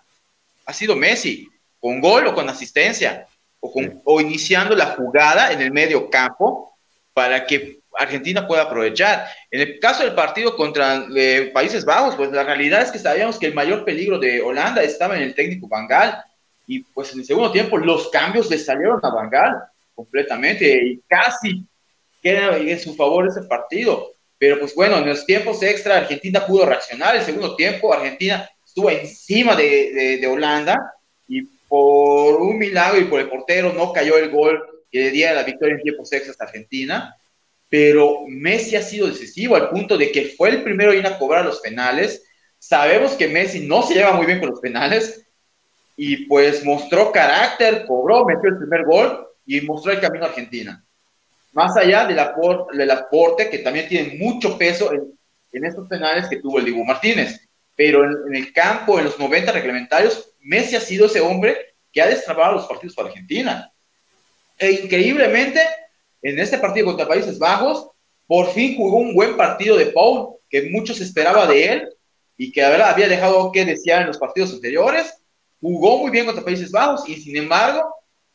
ha 0.67 0.73
sido 0.73 0.95
Messi, 0.95 1.49
con 1.79 1.99
gol 1.99 2.27
o 2.27 2.35
con 2.35 2.47
asistencia, 2.47 3.25
o, 3.59 3.73
con, 3.73 3.99
o 4.05 4.21
iniciando 4.21 4.75
la 4.75 4.95
jugada 4.95 5.51
en 5.53 5.61
el 5.61 5.71
medio 5.71 6.07
campo 6.07 6.77
para 7.15 7.47
que 7.47 7.79
Argentina 7.97 8.47
pueda 8.47 8.63
aprovechar. 8.63 9.27
En 9.51 9.61
el 9.61 9.79
caso 9.79 10.03
del 10.03 10.13
partido 10.13 10.55
contra 10.55 11.05
eh, 11.15 11.51
Países 11.53 11.85
Bajos, 11.85 12.15
pues 12.15 12.31
la 12.31 12.43
realidad 12.43 12.81
es 12.81 12.91
que 12.91 12.99
sabíamos 12.99 13.39
que 13.39 13.47
el 13.47 13.53
mayor 13.53 13.85
peligro 13.85 14.19
de 14.19 14.41
Holanda 14.41 14.83
estaba 14.83 15.17
en 15.17 15.23
el 15.23 15.35
técnico 15.35 15.67
Bangal, 15.67 16.23
y 16.67 16.81
pues 16.81 17.13
en 17.13 17.19
el 17.19 17.25
segundo 17.25 17.51
tiempo 17.51 17.77
los 17.77 18.09
cambios 18.09 18.49
le 18.49 18.57
salieron 18.57 18.99
a 19.01 19.09
Bangal 19.09 19.55
completamente 19.95 20.85
y 20.85 21.01
casi 21.07 21.65
queda 22.21 22.57
en 22.57 22.79
su 22.79 22.93
favor 22.93 23.25
ese 23.25 23.43
partido. 23.43 24.11
Pero 24.37 24.59
pues 24.59 24.75
bueno, 24.75 24.97
en 24.97 25.07
los 25.07 25.25
tiempos 25.25 25.63
extra 25.63 25.97
Argentina 25.97 26.45
pudo 26.45 26.65
reaccionar. 26.65 27.15
El 27.15 27.23
segundo 27.23 27.55
tiempo 27.55 27.93
Argentina 27.93 28.47
estuvo 28.63 28.89
encima 28.91 29.55
de, 29.55 30.17
de, 30.19 30.27
Holanda 30.27 30.93
y 31.27 31.41
por 31.67 32.41
un 32.41 32.59
milagro 32.59 32.99
y 32.99 33.05
por 33.05 33.21
el 33.21 33.29
portero 33.29 33.73
no 33.73 33.91
cayó 33.93 34.17
el 34.17 34.29
gol 34.29 34.61
que 34.91 34.99
le 34.99 35.09
diera 35.11 35.33
la 35.33 35.43
victoria 35.43 35.75
en 35.75 35.81
tiempos 35.81 36.11
extras 36.11 36.39
a 36.39 36.43
Argentina. 36.43 37.15
Pero 37.69 38.23
Messi 38.27 38.75
ha 38.75 38.81
sido 38.81 39.07
decisivo 39.07 39.55
al 39.55 39.69
punto 39.69 39.97
de 39.97 40.11
que 40.11 40.33
fue 40.37 40.49
el 40.49 40.63
primero 40.63 40.93
en 40.93 41.05
a 41.05 41.17
cobrar 41.17 41.45
los 41.45 41.59
penales. 41.59 42.23
Sabemos 42.59 43.13
que 43.13 43.27
Messi 43.27 43.67
no 43.67 43.83
se 43.83 43.95
lleva 43.95 44.13
muy 44.13 44.25
bien 44.25 44.39
con 44.39 44.49
los 44.49 44.59
penales 44.59 45.25
y 45.95 46.25
pues 46.27 46.63
mostró 46.63 47.11
carácter, 47.11 47.85
cobró, 47.85 48.25
metió 48.25 48.49
el 48.49 48.57
primer 48.57 48.85
gol 48.85 49.27
y 49.45 49.61
mostró 49.61 49.91
el 49.91 49.99
camino 49.99 50.25
a 50.25 50.29
Argentina 50.29 50.83
más 51.57 51.75
allá 51.75 52.05
del, 52.05 52.19
aporte, 52.19 52.77
del 52.77 52.91
aporte 52.91 53.49
que 53.49 53.57
también 53.57 53.87
tiene 53.87 54.15
mucho 54.19 54.59
peso 54.59 54.93
en, 54.93 55.17
en, 55.51 55.65
estos 55.65 55.87
penales 55.87 56.27
que 56.27 56.39
tuvo 56.39 56.59
el 56.59 56.65
Diego 56.65 56.85
Martínez. 56.85 57.49
Pero 57.75 58.03
en, 58.03 58.35
el 58.35 58.53
campo, 58.53 58.99
en 58.99 59.05
los 59.05 59.17
90 59.17 59.51
reglamentarios, 59.51 60.35
Messi 60.41 60.75
ha 60.75 60.79
sido 60.79 61.07
ese 61.07 61.19
hombre 61.19 61.75
que 61.91 61.99
ha 61.99 62.05
destrabado 62.05 62.53
los 62.53 62.67
partidos 62.67 62.95
para 62.95 63.09
Argentina. 63.09 63.73
E 64.55 64.69
increíblemente, 64.69 65.59
en 66.21 66.39
este 66.39 66.57
partido 66.57 66.87
contra 66.87 67.07
Países 67.07 67.39
Bajos, 67.39 67.89
por 68.25 68.51
fin 68.51 68.75
jugó 68.75 68.97
un 68.97 69.13
buen 69.13 69.37
partido 69.37 69.77
de 69.77 69.87
Paul, 69.87 70.35
que 70.49 70.69
muchos 70.69 70.99
esperaba 71.01 71.47
de 71.47 71.65
él 71.65 71.89
y 72.37 72.51
que 72.51 72.61
verdad 72.61 72.89
había 72.89 73.07
dejado 73.07 73.51
que 73.51 73.65
desear 73.65 74.01
en 74.01 74.07
los 74.07 74.17
partidos 74.17 74.53
anteriores. 74.53 75.13
Jugó 75.61 75.97
muy 75.99 76.11
bien 76.11 76.25
contra 76.25 76.43
Países 76.43 76.71
Bajos 76.71 77.07
y 77.07 77.15
sin 77.15 77.37
embargo, 77.37 77.81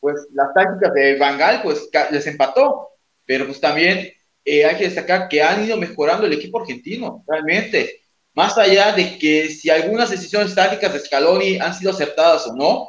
pues 0.00 0.26
las 0.32 0.52
tácticas 0.54 0.92
de 0.94 1.16
Bangal 1.16 1.62
pues 1.62 1.88
les 2.10 2.26
empató 2.26 2.88
pero 3.24 3.46
pues 3.46 3.60
también 3.60 4.10
eh, 4.44 4.64
hay 4.64 4.76
que 4.76 4.84
destacar 4.84 5.28
que 5.28 5.42
han 5.42 5.64
ido 5.64 5.76
mejorando 5.76 6.26
el 6.26 6.32
equipo 6.32 6.60
argentino, 6.60 7.24
realmente. 7.26 8.00
Más 8.34 8.56
allá 8.56 8.92
de 8.92 9.18
que 9.18 9.48
si 9.48 9.70
algunas 9.70 10.10
decisiones 10.10 10.54
tácticas 10.54 10.92
de 10.92 11.00
Scaloni 11.00 11.58
han 11.58 11.74
sido 11.74 11.90
acertadas 11.90 12.46
o 12.46 12.54
no, 12.54 12.88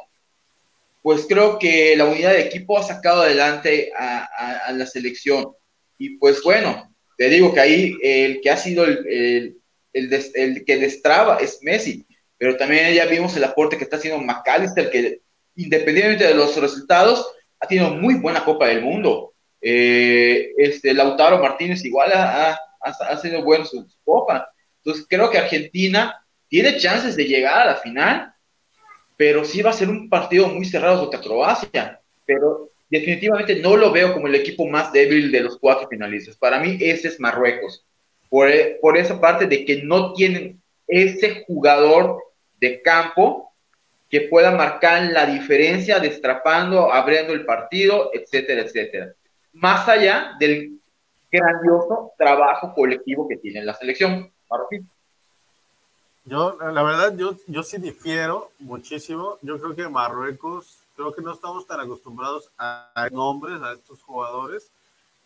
pues 1.04 1.26
creo 1.28 1.58
que 1.58 1.94
la 1.98 2.06
unidad 2.06 2.32
de 2.32 2.40
equipo 2.40 2.78
ha 2.78 2.82
sacado 2.82 3.20
adelante 3.20 3.92
a, 3.94 4.72
la 4.72 4.86
selección. 4.86 5.52
Y 5.98 6.16
pues 6.16 6.42
bueno, 6.42 6.96
te 7.18 7.28
digo 7.28 7.52
que 7.52 7.60
ahí 7.60 7.94
el 8.02 8.40
que 8.40 8.50
ha 8.50 8.56
sido 8.56 8.86
el, 8.86 9.54
el, 9.92 10.24
el, 10.34 10.64
que 10.64 10.76
destraba 10.78 11.36
es 11.36 11.58
Messi, 11.60 12.06
pero 12.38 12.56
también 12.56 12.94
ya 12.94 13.04
vimos 13.04 13.36
el 13.36 13.44
aporte 13.44 13.76
que 13.76 13.84
está 13.84 13.96
haciendo 13.96 14.24
McAllister, 14.24 14.90
que 14.90 15.20
independientemente 15.56 16.24
de 16.24 16.34
los 16.34 16.56
resultados, 16.56 17.30
ha 17.60 17.66
tenido 17.66 17.90
muy 17.90 18.14
buena 18.14 18.42
Copa 18.42 18.68
del 18.68 18.80
Mundo. 18.80 19.34
Eh, 19.60 20.52
este, 20.56 20.94
Lautaro 20.94 21.38
Martínez 21.38 21.84
igual 21.84 22.12
ha, 22.14 22.58
ha, 22.80 23.16
sido 23.18 23.44
bueno 23.44 23.66
su, 23.66 23.86
copa. 24.06 24.50
Entonces 24.78 25.04
creo 25.06 25.30
que 25.30 25.36
Argentina 25.36 26.18
tiene 26.48 26.78
chances 26.78 27.14
de 27.14 27.26
llegar 27.26 27.60
a 27.60 27.72
la 27.72 27.76
final, 27.76 28.33
pero 29.16 29.44
sí 29.44 29.62
va 29.62 29.70
a 29.70 29.74
ser 29.74 29.88
un 29.88 30.08
partido 30.08 30.48
muy 30.48 30.64
cerrado 30.64 31.00
contra 31.00 31.20
Croacia. 31.20 32.00
Pero 32.26 32.70
definitivamente 32.90 33.56
no 33.56 33.76
lo 33.76 33.92
veo 33.92 34.12
como 34.12 34.26
el 34.26 34.34
equipo 34.34 34.66
más 34.66 34.92
débil 34.92 35.30
de 35.30 35.40
los 35.40 35.58
cuatro 35.58 35.88
finalistas. 35.88 36.36
Para 36.36 36.58
mí 36.58 36.78
ese 36.80 37.08
es 37.08 37.20
Marruecos. 37.20 37.84
Por, 38.28 38.48
por 38.80 38.96
esa 38.96 39.20
parte 39.20 39.46
de 39.46 39.64
que 39.64 39.82
no 39.82 40.12
tienen 40.14 40.60
ese 40.88 41.44
jugador 41.46 42.18
de 42.60 42.82
campo 42.82 43.52
que 44.10 44.22
pueda 44.22 44.50
marcar 44.50 45.04
la 45.12 45.26
diferencia, 45.26 45.98
destrapando, 45.98 46.92
abriendo 46.92 47.32
el 47.32 47.44
partido, 47.44 48.10
etcétera, 48.12 48.62
etcétera 48.62 49.14
más 49.54 49.88
allá 49.88 50.32
del 50.38 50.80
grandioso 51.30 52.12
trabajo 52.18 52.74
colectivo 52.74 53.26
que 53.26 53.36
tiene 53.36 53.64
la 53.64 53.74
selección 53.74 54.32
marroquí. 54.50 54.80
Yo, 56.24 56.56
la 56.58 56.82
verdad, 56.82 57.16
yo, 57.16 57.36
yo 57.46 57.62
sí 57.62 57.78
difiero 57.78 58.50
muchísimo. 58.58 59.38
Yo 59.42 59.60
creo 59.60 59.76
que 59.76 59.88
Marruecos, 59.88 60.78
creo 60.96 61.14
que 61.14 61.22
no 61.22 61.32
estamos 61.32 61.66
tan 61.66 61.80
acostumbrados 61.80 62.48
a 62.58 63.08
nombres, 63.12 63.60
a 63.60 63.72
estos 63.72 64.02
jugadores, 64.02 64.70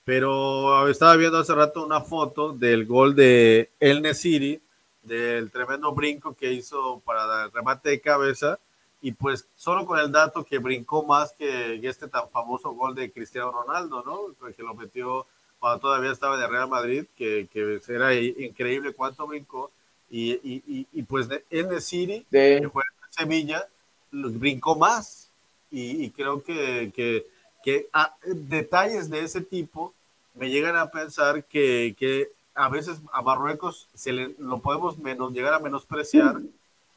pero 0.04 0.88
estaba 0.88 1.16
viendo 1.16 1.38
hace 1.38 1.54
rato 1.54 1.84
una 1.84 2.00
foto 2.00 2.52
del 2.52 2.86
gol 2.86 3.14
de 3.14 3.70
El 3.78 4.02
Nesiri, 4.02 4.60
del 5.02 5.50
tremendo 5.50 5.92
brinco 5.92 6.34
que 6.34 6.52
hizo 6.52 7.00
para 7.04 7.44
el 7.44 7.52
remate 7.52 7.90
de 7.90 8.00
cabeza 8.00 8.58
y 9.00 9.12
pues 9.12 9.46
solo 9.56 9.86
con 9.86 9.98
el 9.98 10.10
dato 10.10 10.44
que 10.44 10.58
brincó 10.58 11.04
más 11.04 11.32
que 11.32 11.78
este 11.82 12.08
tan 12.08 12.28
famoso 12.30 12.72
gol 12.72 12.94
de 12.94 13.10
Cristiano 13.12 13.52
Ronaldo, 13.52 14.02
¿no? 14.04 14.50
Que 14.52 14.62
lo 14.62 14.74
metió 14.74 15.26
cuando 15.60 15.80
todavía 15.80 16.10
estaba 16.10 16.36
en 16.36 16.42
el 16.42 16.50
Real 16.50 16.68
Madrid, 16.68 17.04
que, 17.16 17.48
que 17.52 17.80
era 17.88 18.14
increíble 18.14 18.92
cuánto 18.92 19.26
brincó. 19.26 19.70
Y, 20.10 20.32
y, 20.32 20.86
y, 20.92 21.02
pues 21.02 21.28
en 21.50 21.72
el 21.72 21.82
City, 21.82 22.24
de... 22.30 22.60
que 22.62 22.68
fue 22.70 22.82
en 22.82 23.12
Sevilla, 23.12 23.66
brincó 24.10 24.76
más. 24.76 25.28
Y, 25.70 26.10
creo 26.10 26.42
que, 26.42 26.90
que, 26.94 27.26
que 27.62 27.88
ah, 27.92 28.14
detalles 28.24 29.10
de 29.10 29.20
ese 29.20 29.42
tipo 29.42 29.92
me 30.34 30.50
llegan 30.50 30.76
a 30.76 30.90
pensar 30.90 31.44
que, 31.44 31.94
que 31.98 32.28
a 32.54 32.68
veces 32.68 32.98
a 33.12 33.22
Marruecos 33.22 33.86
se 33.94 34.12
le, 34.12 34.34
lo 34.38 34.60
podemos 34.60 34.98
menos, 34.98 35.32
llegar 35.32 35.54
a 35.54 35.58
menospreciar, 35.58 36.36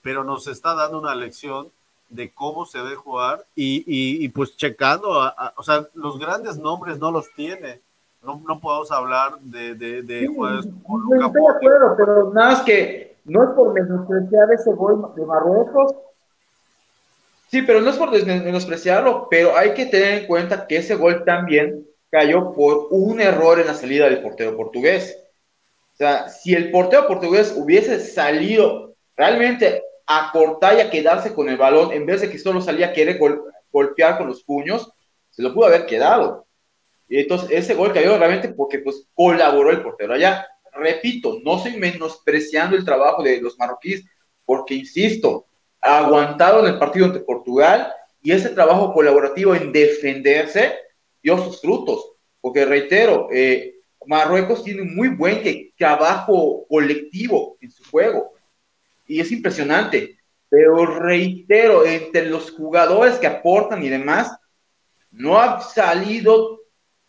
pero 0.01 0.23
nos 0.23 0.47
está 0.47 0.73
dando 0.73 0.99
una 0.99 1.15
lección 1.15 1.69
de 2.09 2.29
cómo 2.29 2.65
se 2.65 2.79
debe 2.79 2.95
jugar 2.95 3.45
y, 3.55 3.83
y, 3.85 4.27
pues 4.29 4.57
checando, 4.57 5.33
o 5.55 5.63
sea, 5.63 5.87
los 5.93 6.19
grandes 6.19 6.57
nombres 6.57 6.97
no 6.99 7.11
los 7.11 7.31
tiene, 7.35 7.79
no, 8.23 8.41
no 8.47 8.59
podemos 8.59 8.91
hablar 8.91 9.39
de, 9.41 9.75
de, 9.75 10.03
de 10.03 10.27
jugadores 10.27 10.67
como 10.83 11.15
Estoy 11.15 11.41
de 11.41 11.47
acuerdo, 11.49 11.95
pero 11.97 12.33
nada 12.33 12.51
más 12.51 12.61
que 12.61 13.17
no 13.25 13.43
es 13.43 13.49
por 13.51 13.73
menospreciar 13.73 14.51
ese 14.51 14.71
gol 14.73 15.13
de 15.15 15.25
Marruecos. 15.25 15.95
Sí, 17.47 17.61
pero 17.63 17.81
no 17.81 17.89
es 17.89 17.97
por 17.97 18.11
menospreciarlo, 18.25 19.27
pero 19.29 19.57
hay 19.57 19.73
que 19.73 19.85
tener 19.85 20.19
en 20.19 20.27
cuenta 20.27 20.67
que 20.67 20.77
ese 20.77 20.95
gol 20.95 21.25
también 21.25 21.85
cayó 22.09 22.53
por 22.53 22.87
un 22.91 23.19
error 23.19 23.59
en 23.59 23.67
la 23.67 23.73
salida 23.73 24.05
del 24.05 24.21
portero 24.21 24.55
portugués. 24.55 25.17
O 25.93 25.97
sea, 25.97 26.29
si 26.29 26.53
el 26.53 26.71
portero 26.71 27.07
portugués 27.07 27.53
hubiese 27.57 27.99
salido 27.99 28.95
realmente 29.17 29.83
a 30.07 30.31
cortar 30.31 30.77
y 30.77 30.81
a 30.81 30.89
quedarse 30.89 31.33
con 31.33 31.49
el 31.49 31.57
balón, 31.57 31.91
en 31.91 32.05
vez 32.05 32.21
de 32.21 32.29
que 32.29 32.39
solo 32.39 32.61
salía 32.61 32.87
a 32.87 32.93
querer 32.93 33.19
golpear 33.71 34.17
con 34.17 34.27
los 34.27 34.43
puños, 34.43 34.91
se 35.29 35.41
lo 35.41 35.53
pudo 35.53 35.65
haber 35.65 35.85
quedado. 35.85 36.45
Y 37.11 37.19
entonces 37.19 37.49
ese 37.51 37.73
gol 37.73 37.91
cayó 37.91 38.17
realmente 38.17 38.47
porque 38.53 38.79
pues 38.79 39.05
colaboró 39.13 39.69
el 39.69 39.81
portero 39.81 40.13
allá. 40.13 40.47
Repito, 40.71 41.39
no 41.43 41.57
estoy 41.57 41.75
menospreciando 41.75 42.77
el 42.77 42.85
trabajo 42.85 43.21
de 43.21 43.41
los 43.41 43.59
marroquíes, 43.59 44.05
porque 44.45 44.75
insisto, 44.75 45.45
aguantaron 45.81 46.65
el 46.65 46.79
partido 46.79 47.07
ante 47.07 47.19
Portugal 47.19 47.91
y 48.21 48.31
ese 48.31 48.47
trabajo 48.51 48.93
colaborativo 48.93 49.53
en 49.53 49.73
defenderse 49.73 50.73
dio 51.21 51.37
sus 51.37 51.59
frutos. 51.59 52.13
Porque 52.39 52.63
reitero, 52.63 53.27
eh, 53.29 53.75
Marruecos 54.05 54.63
tiene 54.63 54.83
un 54.83 54.95
muy 54.95 55.09
buen 55.09 55.43
trabajo 55.77 56.65
colectivo 56.69 57.57
en 57.59 57.71
su 57.71 57.83
juego 57.91 58.31
y 59.05 59.19
es 59.19 59.29
impresionante. 59.33 60.17
Pero 60.47 60.85
reitero, 60.85 61.85
entre 61.85 62.27
los 62.27 62.51
jugadores 62.51 63.15
que 63.15 63.27
aportan 63.27 63.83
y 63.83 63.89
demás, 63.89 64.31
no 65.11 65.37
ha 65.37 65.59
salido 65.59 66.60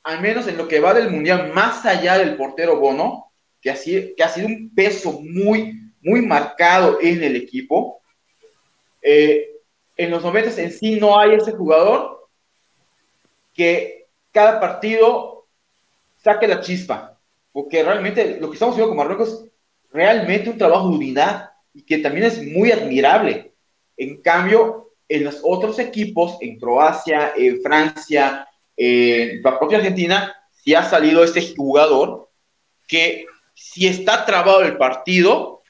al 0.02 0.20
menos 0.20 0.48
en 0.48 0.56
lo 0.56 0.68
que 0.68 0.80
va 0.80 0.94
del 0.94 1.10
Mundial, 1.10 1.52
más 1.52 1.84
allá 1.86 2.18
del 2.18 2.36
portero 2.36 2.78
Bono, 2.78 3.32
que 3.60 3.70
ha 3.70 3.76
sido, 3.76 4.14
que 4.16 4.24
ha 4.24 4.28
sido 4.28 4.48
un 4.48 4.74
peso 4.74 5.20
muy, 5.22 5.92
muy 6.00 6.22
marcado 6.22 6.98
en 7.00 7.22
el 7.22 7.36
equipo. 7.36 8.00
Eh, 9.00 9.48
en 9.96 10.10
los 10.10 10.22
90 10.22 10.60
en 10.60 10.72
sí 10.72 10.98
no 10.98 11.18
hay 11.18 11.34
ese 11.34 11.52
jugador 11.52 12.28
que 13.54 14.06
cada 14.32 14.58
partido 14.58 15.46
saque 16.16 16.48
la 16.48 16.60
chispa, 16.60 17.18
porque 17.52 17.82
realmente 17.82 18.38
lo 18.40 18.48
que 18.48 18.54
estamos 18.54 18.74
viendo 18.74 18.88
con 18.88 18.98
Marruecos 18.98 19.28
es 19.28 19.50
realmente 19.92 20.50
un 20.50 20.58
trabajo 20.58 20.88
de 20.88 20.96
unidad 20.96 21.50
y 21.74 21.82
que 21.82 21.98
también 21.98 22.26
es 22.26 22.42
muy 22.42 22.72
admirable. 22.72 23.52
En 23.96 24.20
cambio, 24.22 24.92
en 25.08 25.24
los 25.24 25.40
otros 25.42 25.78
equipos, 25.78 26.38
en 26.40 26.58
Croacia, 26.58 27.32
en 27.36 27.60
Francia, 27.60 28.48
eh, 28.76 29.40
la 29.42 29.58
propia 29.58 29.78
Argentina, 29.78 30.34
si 30.50 30.74
ha 30.74 30.82
salido 30.82 31.24
este 31.24 31.54
jugador 31.54 32.30
que 32.86 33.26
si 33.54 33.86
está 33.86 34.24
trabado 34.24 34.62
el 34.62 34.76
partido, 34.76 35.62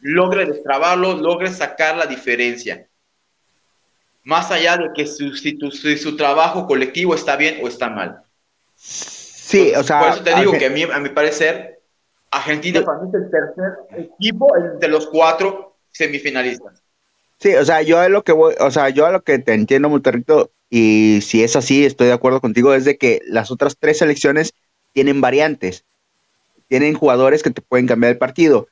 logre 0.00 0.46
destrabarlo, 0.46 1.16
logre 1.16 1.50
sacar 1.50 1.96
la 1.96 2.06
diferencia. 2.06 2.86
Más 4.24 4.50
allá 4.50 4.76
de 4.76 4.90
que 4.94 5.06
su, 5.06 5.34
si, 5.34 5.58
su 5.96 6.16
trabajo 6.16 6.66
colectivo 6.66 7.14
está 7.14 7.36
bien 7.36 7.60
o 7.62 7.68
está 7.68 7.88
mal. 7.88 8.22
Sí, 8.76 9.72
o 9.76 9.82
sea. 9.82 10.00
Por 10.00 10.08
eso 10.10 10.22
te 10.22 10.34
digo 10.36 10.52
que 10.52 10.66
a 10.66 10.70
mí, 10.70 10.82
a 10.82 10.98
mi 10.98 11.08
parecer, 11.08 11.80
Argentina 12.30 12.84
para 12.84 13.00
mí 13.00 13.08
es 13.08 13.14
el 13.14 13.30
tercer 13.30 14.08
equipo 14.12 14.48
de 14.78 14.88
los 14.88 15.06
cuatro 15.08 15.76
semifinalistas. 15.90 16.82
Sí, 17.38 17.54
o 17.54 17.64
sea, 17.64 17.82
yo 17.82 17.98
a 17.98 18.08
lo 18.08 18.22
que 18.22 18.32
voy, 18.32 18.54
o 18.60 18.70
sea, 18.70 18.90
yo 18.90 19.06
a 19.06 19.12
lo 19.12 19.22
que 19.22 19.38
te 19.38 19.54
entiendo, 19.54 19.88
Monterrito, 19.88 20.52
y 20.70 21.20
si 21.22 21.42
es 21.42 21.56
así, 21.56 21.84
estoy 21.84 22.06
de 22.06 22.12
acuerdo 22.12 22.40
contigo, 22.40 22.72
es 22.72 22.84
de 22.84 22.96
que 22.96 23.20
las 23.26 23.50
otras 23.50 23.76
tres 23.78 23.98
selecciones 23.98 24.54
tienen 24.92 25.20
variantes, 25.20 25.84
tienen 26.68 26.94
jugadores 26.94 27.42
que 27.42 27.50
te 27.50 27.60
pueden 27.60 27.88
cambiar 27.88 28.12
el 28.12 28.18
partido. 28.18 28.68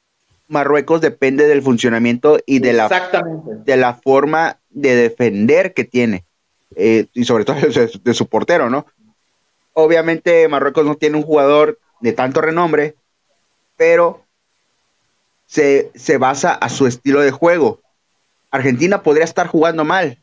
Marruecos 0.46 1.00
depende 1.00 1.48
del 1.48 1.60
funcionamiento 1.60 2.38
y 2.46 2.60
de 2.60 2.72
la, 2.72 2.88
de 3.64 3.76
la 3.76 3.94
forma 3.94 4.58
de 4.70 4.94
defender 4.94 5.74
que 5.74 5.84
tiene, 5.84 6.24
eh, 6.76 7.06
y 7.12 7.24
sobre 7.24 7.44
todo 7.44 7.56
de, 7.56 8.14
su 8.14 8.26
portero, 8.28 8.70
¿no? 8.70 8.86
Obviamente 9.72 10.46
Marruecos 10.48 10.86
no 10.86 10.94
tiene 10.94 11.16
un 11.16 11.24
jugador 11.24 11.78
de 12.00 12.12
tanto 12.12 12.40
renombre, 12.40 12.94
pero 13.76 14.22
se, 15.46 15.90
se 15.96 16.16
basa 16.16 16.54
a 16.54 16.68
su 16.68 16.86
estilo 16.86 17.20
de 17.20 17.32
juego. 17.32 17.80
Argentina 18.50 19.02
podría 19.02 19.24
estar 19.24 19.48
jugando 19.48 19.84
mal, 19.84 20.18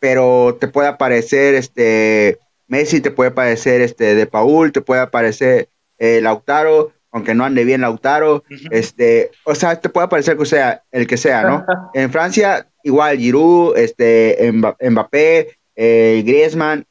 pero 0.00 0.56
te 0.60 0.66
puede 0.66 0.88
aparecer 0.88 1.54
este 1.54 2.38
Messi, 2.66 3.00
te 3.00 3.10
puede 3.10 3.30
aparecer 3.30 3.80
este 3.80 4.14
De 4.14 4.26
Paul, 4.26 4.72
te 4.72 4.80
puede 4.80 5.02
aparecer 5.02 5.68
eh, 5.98 6.20
Lautaro, 6.20 6.92
aunque 7.12 7.34
no 7.34 7.44
ande 7.44 7.64
bien 7.64 7.82
Lautaro, 7.82 8.42
este, 8.70 9.30
o 9.44 9.54
sea, 9.54 9.80
te 9.80 9.88
puede 9.88 10.06
aparecer 10.06 10.36
que 10.36 10.46
sea 10.46 10.82
el 10.90 11.06
que 11.06 11.16
sea, 11.16 11.42
¿no? 11.42 11.64
en 11.94 12.10
Francia 12.10 12.66
igual 12.82 13.18
Giroud, 13.18 13.76
este 13.76 14.52
Mbappé, 14.80 15.58
eh, 15.76 16.22
Griezmann, 16.24 16.86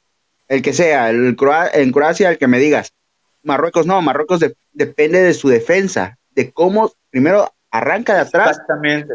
el 0.47 0.61
que 0.61 0.73
sea, 0.73 1.09
el 1.09 1.37
en 1.73 1.91
Croacia 1.91 2.29
el 2.29 2.37
que 2.37 2.47
me 2.47 2.59
digas. 2.59 2.93
Marruecos 3.41 3.85
no, 3.85 4.01
Marruecos 4.01 4.41
depende 4.73 5.21
de 5.21 5.33
su 5.33 5.49
defensa, 5.49 6.17
de 6.31 6.51
cómo 6.51 6.91
primero 7.09 7.53
arranca 7.71 8.15
de 8.15 8.21
atrás 8.21 8.59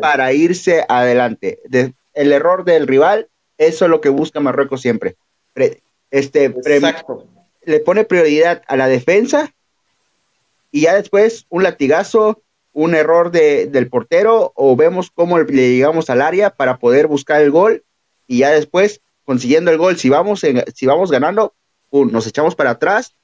para 0.00 0.32
irse 0.32 0.84
adelante. 0.88 1.60
el 2.14 2.32
error 2.32 2.64
del 2.64 2.86
rival 2.86 3.28
eso 3.58 3.84
es 3.84 3.90
lo 3.90 4.00
que 4.00 4.08
busca 4.08 4.40
Marruecos 4.40 4.80
siempre. 4.80 5.16
este, 6.10 6.54
le 7.64 7.80
pone 7.80 8.04
prioridad 8.04 8.62
a 8.66 8.76
la 8.76 8.88
defensa 8.88 9.52
y 10.70 10.82
ya 10.82 10.94
después 10.94 11.46
un 11.48 11.62
latigazo, 11.62 12.42
un 12.72 12.94
error 12.94 13.30
de, 13.30 13.66
del 13.66 13.88
portero 13.88 14.52
o 14.54 14.76
vemos 14.76 15.10
cómo 15.10 15.38
le 15.38 15.70
llegamos 15.70 16.10
al 16.10 16.20
área 16.20 16.50
para 16.50 16.78
poder 16.78 17.06
buscar 17.06 17.40
el 17.40 17.50
gol 17.50 17.84
y 18.26 18.38
ya 18.38 18.50
después 18.50 19.00
consiguiendo 19.24 19.70
el 19.70 19.78
gol, 19.78 19.96
si 19.96 20.08
vamos, 20.10 20.42
si 20.74 20.86
vamos 20.86 21.10
ganando, 21.10 21.54
nos 21.90 22.26
echamos 22.26 22.54
para 22.54 22.70
atrás 22.70 23.14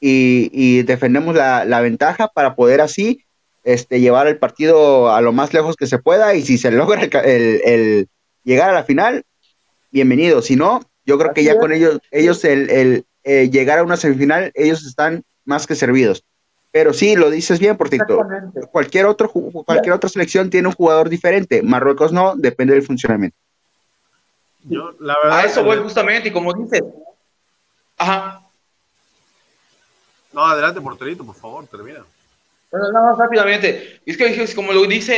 y, 0.00 0.82
defendemos 0.82 1.34
la, 1.34 1.80
ventaja 1.80 2.28
para 2.28 2.54
poder 2.54 2.80
así 2.80 3.24
este, 3.64 4.00
llevar 4.00 4.28
el 4.28 4.38
partido 4.38 5.12
a 5.12 5.20
lo 5.20 5.32
más 5.32 5.52
lejos 5.52 5.76
que 5.76 5.86
se 5.86 5.98
pueda 5.98 6.34
y 6.34 6.42
si 6.42 6.56
se 6.56 6.70
logra 6.70 7.02
el 7.02 8.08
llegar 8.44 8.70
a 8.70 8.74
la 8.74 8.84
final, 8.84 9.24
bienvenido. 9.96 10.42
Si 10.42 10.56
no, 10.56 10.82
yo 11.06 11.18
creo 11.18 11.32
que 11.32 11.42
ya 11.42 11.56
con 11.58 11.72
ellos, 11.72 11.98
ellos 12.10 12.44
el, 12.44 13.06
eh, 13.24 13.48
llegar 13.50 13.78
a 13.78 13.82
una 13.82 13.96
semifinal, 13.96 14.52
ellos 14.54 14.84
están 14.84 15.24
más 15.46 15.66
que 15.66 15.74
servidos. 15.74 16.22
Pero 16.70 16.92
sí, 16.92 17.16
lo 17.16 17.30
dices 17.30 17.58
bien, 17.58 17.78
Portito. 17.78 18.20
Cualquier, 18.70 19.06
otro, 19.06 19.30
cualquier 19.30 19.94
otra 19.94 20.10
selección 20.10 20.50
tiene 20.50 20.68
un 20.68 20.74
jugador 20.74 21.08
diferente. 21.08 21.62
Marruecos 21.62 22.12
no, 22.12 22.34
depende 22.36 22.74
del 22.74 22.82
funcionamiento. 22.82 23.38
Yo, 24.64 24.92
la 25.00 25.16
verdad, 25.22 25.38
a 25.38 25.44
eso 25.44 25.64
voy 25.64 25.78
justamente, 25.78 26.28
y 26.28 26.32
como 26.32 26.52
dices. 26.52 26.82
Ajá. 27.96 28.42
No, 30.34 30.44
adelante, 30.44 30.82
Porterito, 30.82 31.24
por 31.24 31.36
favor, 31.36 31.66
termina. 31.68 32.04
Bueno, 32.70 32.92
nada 32.92 33.12
más 33.12 33.18
rápidamente. 33.18 34.02
Es 34.04 34.18
que, 34.18 34.54
como 34.54 34.72
lo 34.72 34.84
dice 34.84 35.14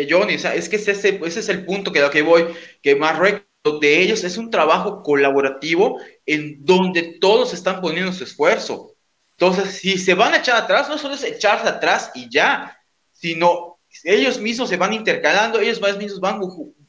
eh, 0.00 0.08
Johnny, 0.08 0.34
es 0.34 0.68
que 0.70 0.76
ese, 0.76 0.92
ese, 0.92 1.40
es 1.40 1.48
el 1.50 1.66
punto 1.66 1.92
que 1.92 2.00
lo 2.00 2.10
que 2.10 2.22
voy, 2.22 2.46
que 2.80 2.96
Marruecos 2.96 3.45
de 3.72 4.00
ellos 4.00 4.24
es 4.24 4.36
un 4.36 4.50
trabajo 4.50 5.02
colaborativo 5.02 6.00
en 6.24 6.64
donde 6.64 7.18
todos 7.20 7.52
están 7.52 7.80
poniendo 7.80 8.12
su 8.12 8.24
esfuerzo. 8.24 8.94
Entonces, 9.32 9.78
si 9.78 9.98
se 9.98 10.14
van 10.14 10.34
a 10.34 10.38
echar 10.38 10.56
atrás, 10.56 10.88
no 10.88 10.96
solo 10.96 11.14
es 11.14 11.22
echarse 11.22 11.68
atrás 11.68 12.10
y 12.14 12.30
ya, 12.30 12.78
sino 13.12 13.78
ellos 14.04 14.40
mismos 14.40 14.68
se 14.68 14.76
van 14.76 14.92
intercalando, 14.92 15.60
ellos 15.60 15.80
mismos 15.98 16.20
van 16.20 16.40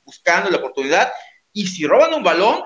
buscando 0.04 0.50
la 0.50 0.58
oportunidad 0.58 1.12
y 1.52 1.68
si 1.68 1.86
roban 1.86 2.14
un 2.14 2.24
balón, 2.24 2.64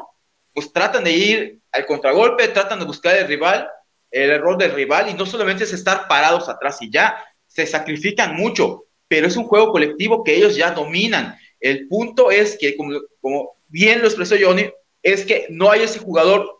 pues 0.53 0.71
tratan 0.71 1.03
de 1.03 1.11
ir 1.11 1.59
al 1.71 1.85
contragolpe, 1.85 2.47
tratan 2.49 2.79
de 2.79 2.85
buscar 2.85 3.15
el 3.15 3.27
rival, 3.27 3.69
el 4.11 4.29
error 4.29 4.57
del 4.57 4.73
rival 4.73 5.09
y 5.09 5.13
no 5.13 5.25
solamente 5.25 5.63
es 5.63 5.73
estar 5.73 6.07
parados 6.07 6.49
atrás 6.49 6.81
y 6.81 6.91
ya, 6.91 7.17
se 7.47 7.65
sacrifican 7.65 8.35
mucho, 8.35 8.85
pero 9.07 9.27
es 9.27 9.35
un 9.35 9.45
juego 9.45 9.71
colectivo 9.71 10.23
que 10.23 10.35
ellos 10.35 10.55
ya 10.55 10.71
dominan. 10.71 11.37
El 11.59 11.87
punto 11.87 12.31
es 12.31 12.57
que, 12.57 12.75
como, 12.75 12.99
como 13.19 13.60
bien 13.71 14.01
lo 14.01 14.07
expresó 14.07 14.35
Johnny, 14.39 14.69
es 15.01 15.25
que 15.25 15.47
no 15.49 15.71
hay 15.71 15.81
ese 15.81 15.99
jugador 15.99 16.59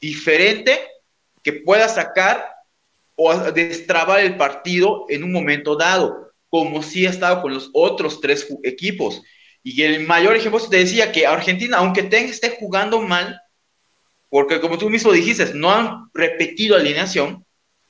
diferente 0.00 0.80
que 1.42 1.52
pueda 1.52 1.88
sacar 1.88 2.48
o 3.16 3.34
destrabar 3.52 4.20
el 4.20 4.36
partido 4.36 5.06
en 5.08 5.22
un 5.22 5.32
momento 5.32 5.76
dado, 5.76 6.32
como 6.48 6.82
si 6.82 7.06
ha 7.06 7.10
estado 7.10 7.42
con 7.42 7.52
los 7.52 7.70
otros 7.74 8.20
tres 8.20 8.46
equipos. 8.62 9.22
Y 9.62 9.82
el 9.82 10.06
mayor 10.06 10.36
ejemplo 10.36 10.60
te 10.68 10.78
decía 10.78 11.12
que 11.12 11.26
Argentina, 11.26 11.78
aunque 11.78 12.02
tenga, 12.02 12.30
esté 12.30 12.56
jugando 12.58 13.00
mal, 13.00 13.40
porque 14.30 14.60
como 14.60 14.78
tú 14.78 14.90
mismo 14.90 15.12
dijiste, 15.12 15.52
no 15.54 15.70
han 15.70 16.10
repetido 16.12 16.76
alineación, 16.76 17.44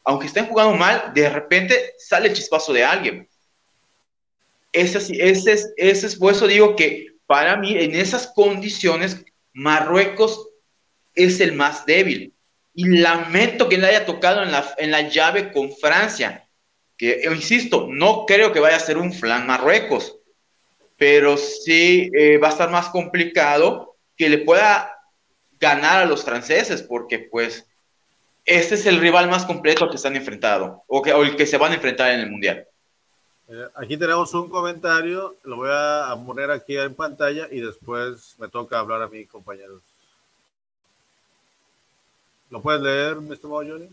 aunque 0.04 0.26
estén 0.26 0.46
jugando 0.46 0.74
mal, 0.74 1.12
de 1.14 1.30
repente 1.30 1.94
sale 1.98 2.28
el 2.28 2.34
chispazo 2.34 2.72
de 2.72 2.84
alguien. 2.84 3.28
Ese, 4.72 4.98
ese, 4.98 5.52
es, 5.52 5.72
ese 5.76 6.06
es, 6.06 6.16
por 6.16 6.32
eso 6.32 6.46
digo 6.46 6.76
que 6.76 7.13
para 7.26 7.56
mí, 7.56 7.76
en 7.76 7.94
esas 7.94 8.26
condiciones, 8.28 9.24
Marruecos 9.52 10.48
es 11.14 11.40
el 11.40 11.52
más 11.52 11.86
débil. 11.86 12.32
y 12.76 12.86
lamento 12.86 13.68
que 13.68 13.78
le 13.78 13.86
haya 13.86 14.04
tocado 14.04 14.42
en 14.42 14.50
la, 14.50 14.74
en 14.78 14.90
la 14.90 15.02
llave 15.02 15.52
con 15.52 15.70
Francia, 15.70 16.48
que 16.96 17.22
insisto, 17.32 17.86
no 17.88 18.26
creo 18.26 18.52
que 18.52 18.58
vaya 18.58 18.76
a 18.76 18.80
ser 18.80 18.98
un 18.98 19.12
flan 19.12 19.46
Marruecos, 19.46 20.16
pero 20.96 21.36
sí 21.36 22.10
eh, 22.16 22.38
va 22.38 22.48
a 22.48 22.50
estar 22.50 22.70
más 22.70 22.88
complicado 22.88 23.96
que 24.16 24.28
le 24.28 24.38
pueda 24.38 24.90
ganar 25.60 26.02
a 26.02 26.06
los 26.06 26.24
franceses, 26.24 26.82
porque 26.82 27.20
pues 27.20 27.66
este 28.44 28.74
es 28.74 28.86
el 28.86 29.00
rival 29.00 29.28
más 29.28 29.44
completo 29.44 29.88
que 29.88 29.96
están 29.96 30.16
enfrentado, 30.16 30.84
o, 30.86 31.00
que, 31.00 31.12
o 31.12 31.22
el 31.22 31.36
que 31.36 31.46
se 31.46 31.58
van 31.58 31.72
a 31.72 31.76
enfrentar 31.76 32.10
en 32.12 32.20
el 32.20 32.30
Mundial. 32.30 32.66
Eh, 33.48 33.66
aquí 33.74 33.96
tenemos 33.96 34.32
un 34.34 34.48
comentario, 34.48 35.36
lo 35.44 35.56
voy 35.56 35.70
a 35.70 36.16
poner 36.24 36.50
aquí 36.50 36.76
en 36.78 36.94
pantalla 36.94 37.46
y 37.50 37.60
después 37.60 38.34
me 38.38 38.48
toca 38.48 38.78
hablar 38.78 39.02
a 39.02 39.08
mi 39.08 39.26
compañeros. 39.26 39.82
¿Lo 42.50 42.62
puedes 42.62 42.80
leer, 42.80 43.16
Mr. 43.16 43.38
Johnny? 43.42 43.88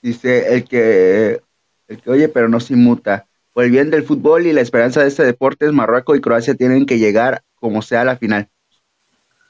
Dice 0.00 0.54
el 0.54 0.64
que, 0.64 1.40
el 1.88 2.00
que 2.00 2.10
oye, 2.10 2.28
pero 2.28 2.48
no 2.48 2.60
se 2.60 2.74
inmuta. 2.74 3.26
Por 3.52 3.64
el 3.64 3.70
bien 3.70 3.90
del 3.90 4.04
fútbol 4.04 4.46
y 4.46 4.52
la 4.52 4.60
esperanza 4.60 5.02
de 5.02 5.08
este 5.08 5.24
deporte, 5.24 5.70
Marruecos 5.72 6.16
y 6.16 6.20
Croacia 6.20 6.54
tienen 6.54 6.86
que 6.86 6.98
llegar 6.98 7.42
como 7.56 7.82
sea 7.82 8.02
a 8.02 8.04
la 8.04 8.16
final. 8.16 8.48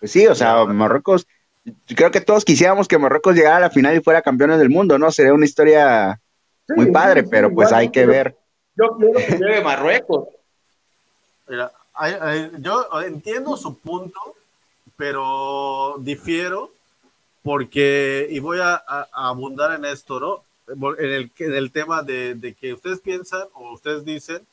Pues 0.00 0.12
sí, 0.12 0.26
o 0.26 0.34
sea, 0.34 0.64
Marruecos, 0.64 1.26
creo 1.94 2.10
que 2.10 2.20
todos 2.20 2.44
quisiéramos 2.44 2.88
que 2.88 2.98
Marruecos 2.98 3.34
llegara 3.34 3.58
a 3.58 3.60
la 3.60 3.70
final 3.70 3.96
y 3.96 4.00
fuera 4.00 4.22
campeones 4.22 4.58
del 4.58 4.70
mundo, 4.70 4.98
¿no? 4.98 5.12
Sería 5.12 5.34
una 5.34 5.44
historia 5.44 6.20
muy 6.76 6.90
padre, 6.90 7.24
pero 7.24 7.52
pues 7.52 7.72
hay 7.72 7.90
que 7.90 8.06
ver. 8.06 8.36
Yo 8.76 8.96
quiero 8.96 9.20
que 9.20 9.38
llegue 9.38 9.62
Marruecos. 9.62 10.28
Mira, 11.48 11.72
yo 12.58 12.86
entiendo 13.04 13.56
su 13.56 13.78
punto, 13.78 14.18
pero 14.96 15.96
difiero 15.98 16.70
porque, 17.42 18.28
y 18.30 18.38
voy 18.38 18.58
a, 18.60 18.76
abundar 19.12 19.72
en 19.72 19.84
esto, 19.84 20.20
¿no? 20.20 20.44
En 20.68 21.10
el, 21.10 21.30
en 21.38 21.54
el 21.54 21.72
tema 21.72 22.02
de, 22.02 22.34
de, 22.34 22.54
que 22.54 22.72
ustedes 22.72 23.00
piensan 23.00 23.42
o 23.54 23.72
ustedes 23.72 24.04
dicen 24.04 24.46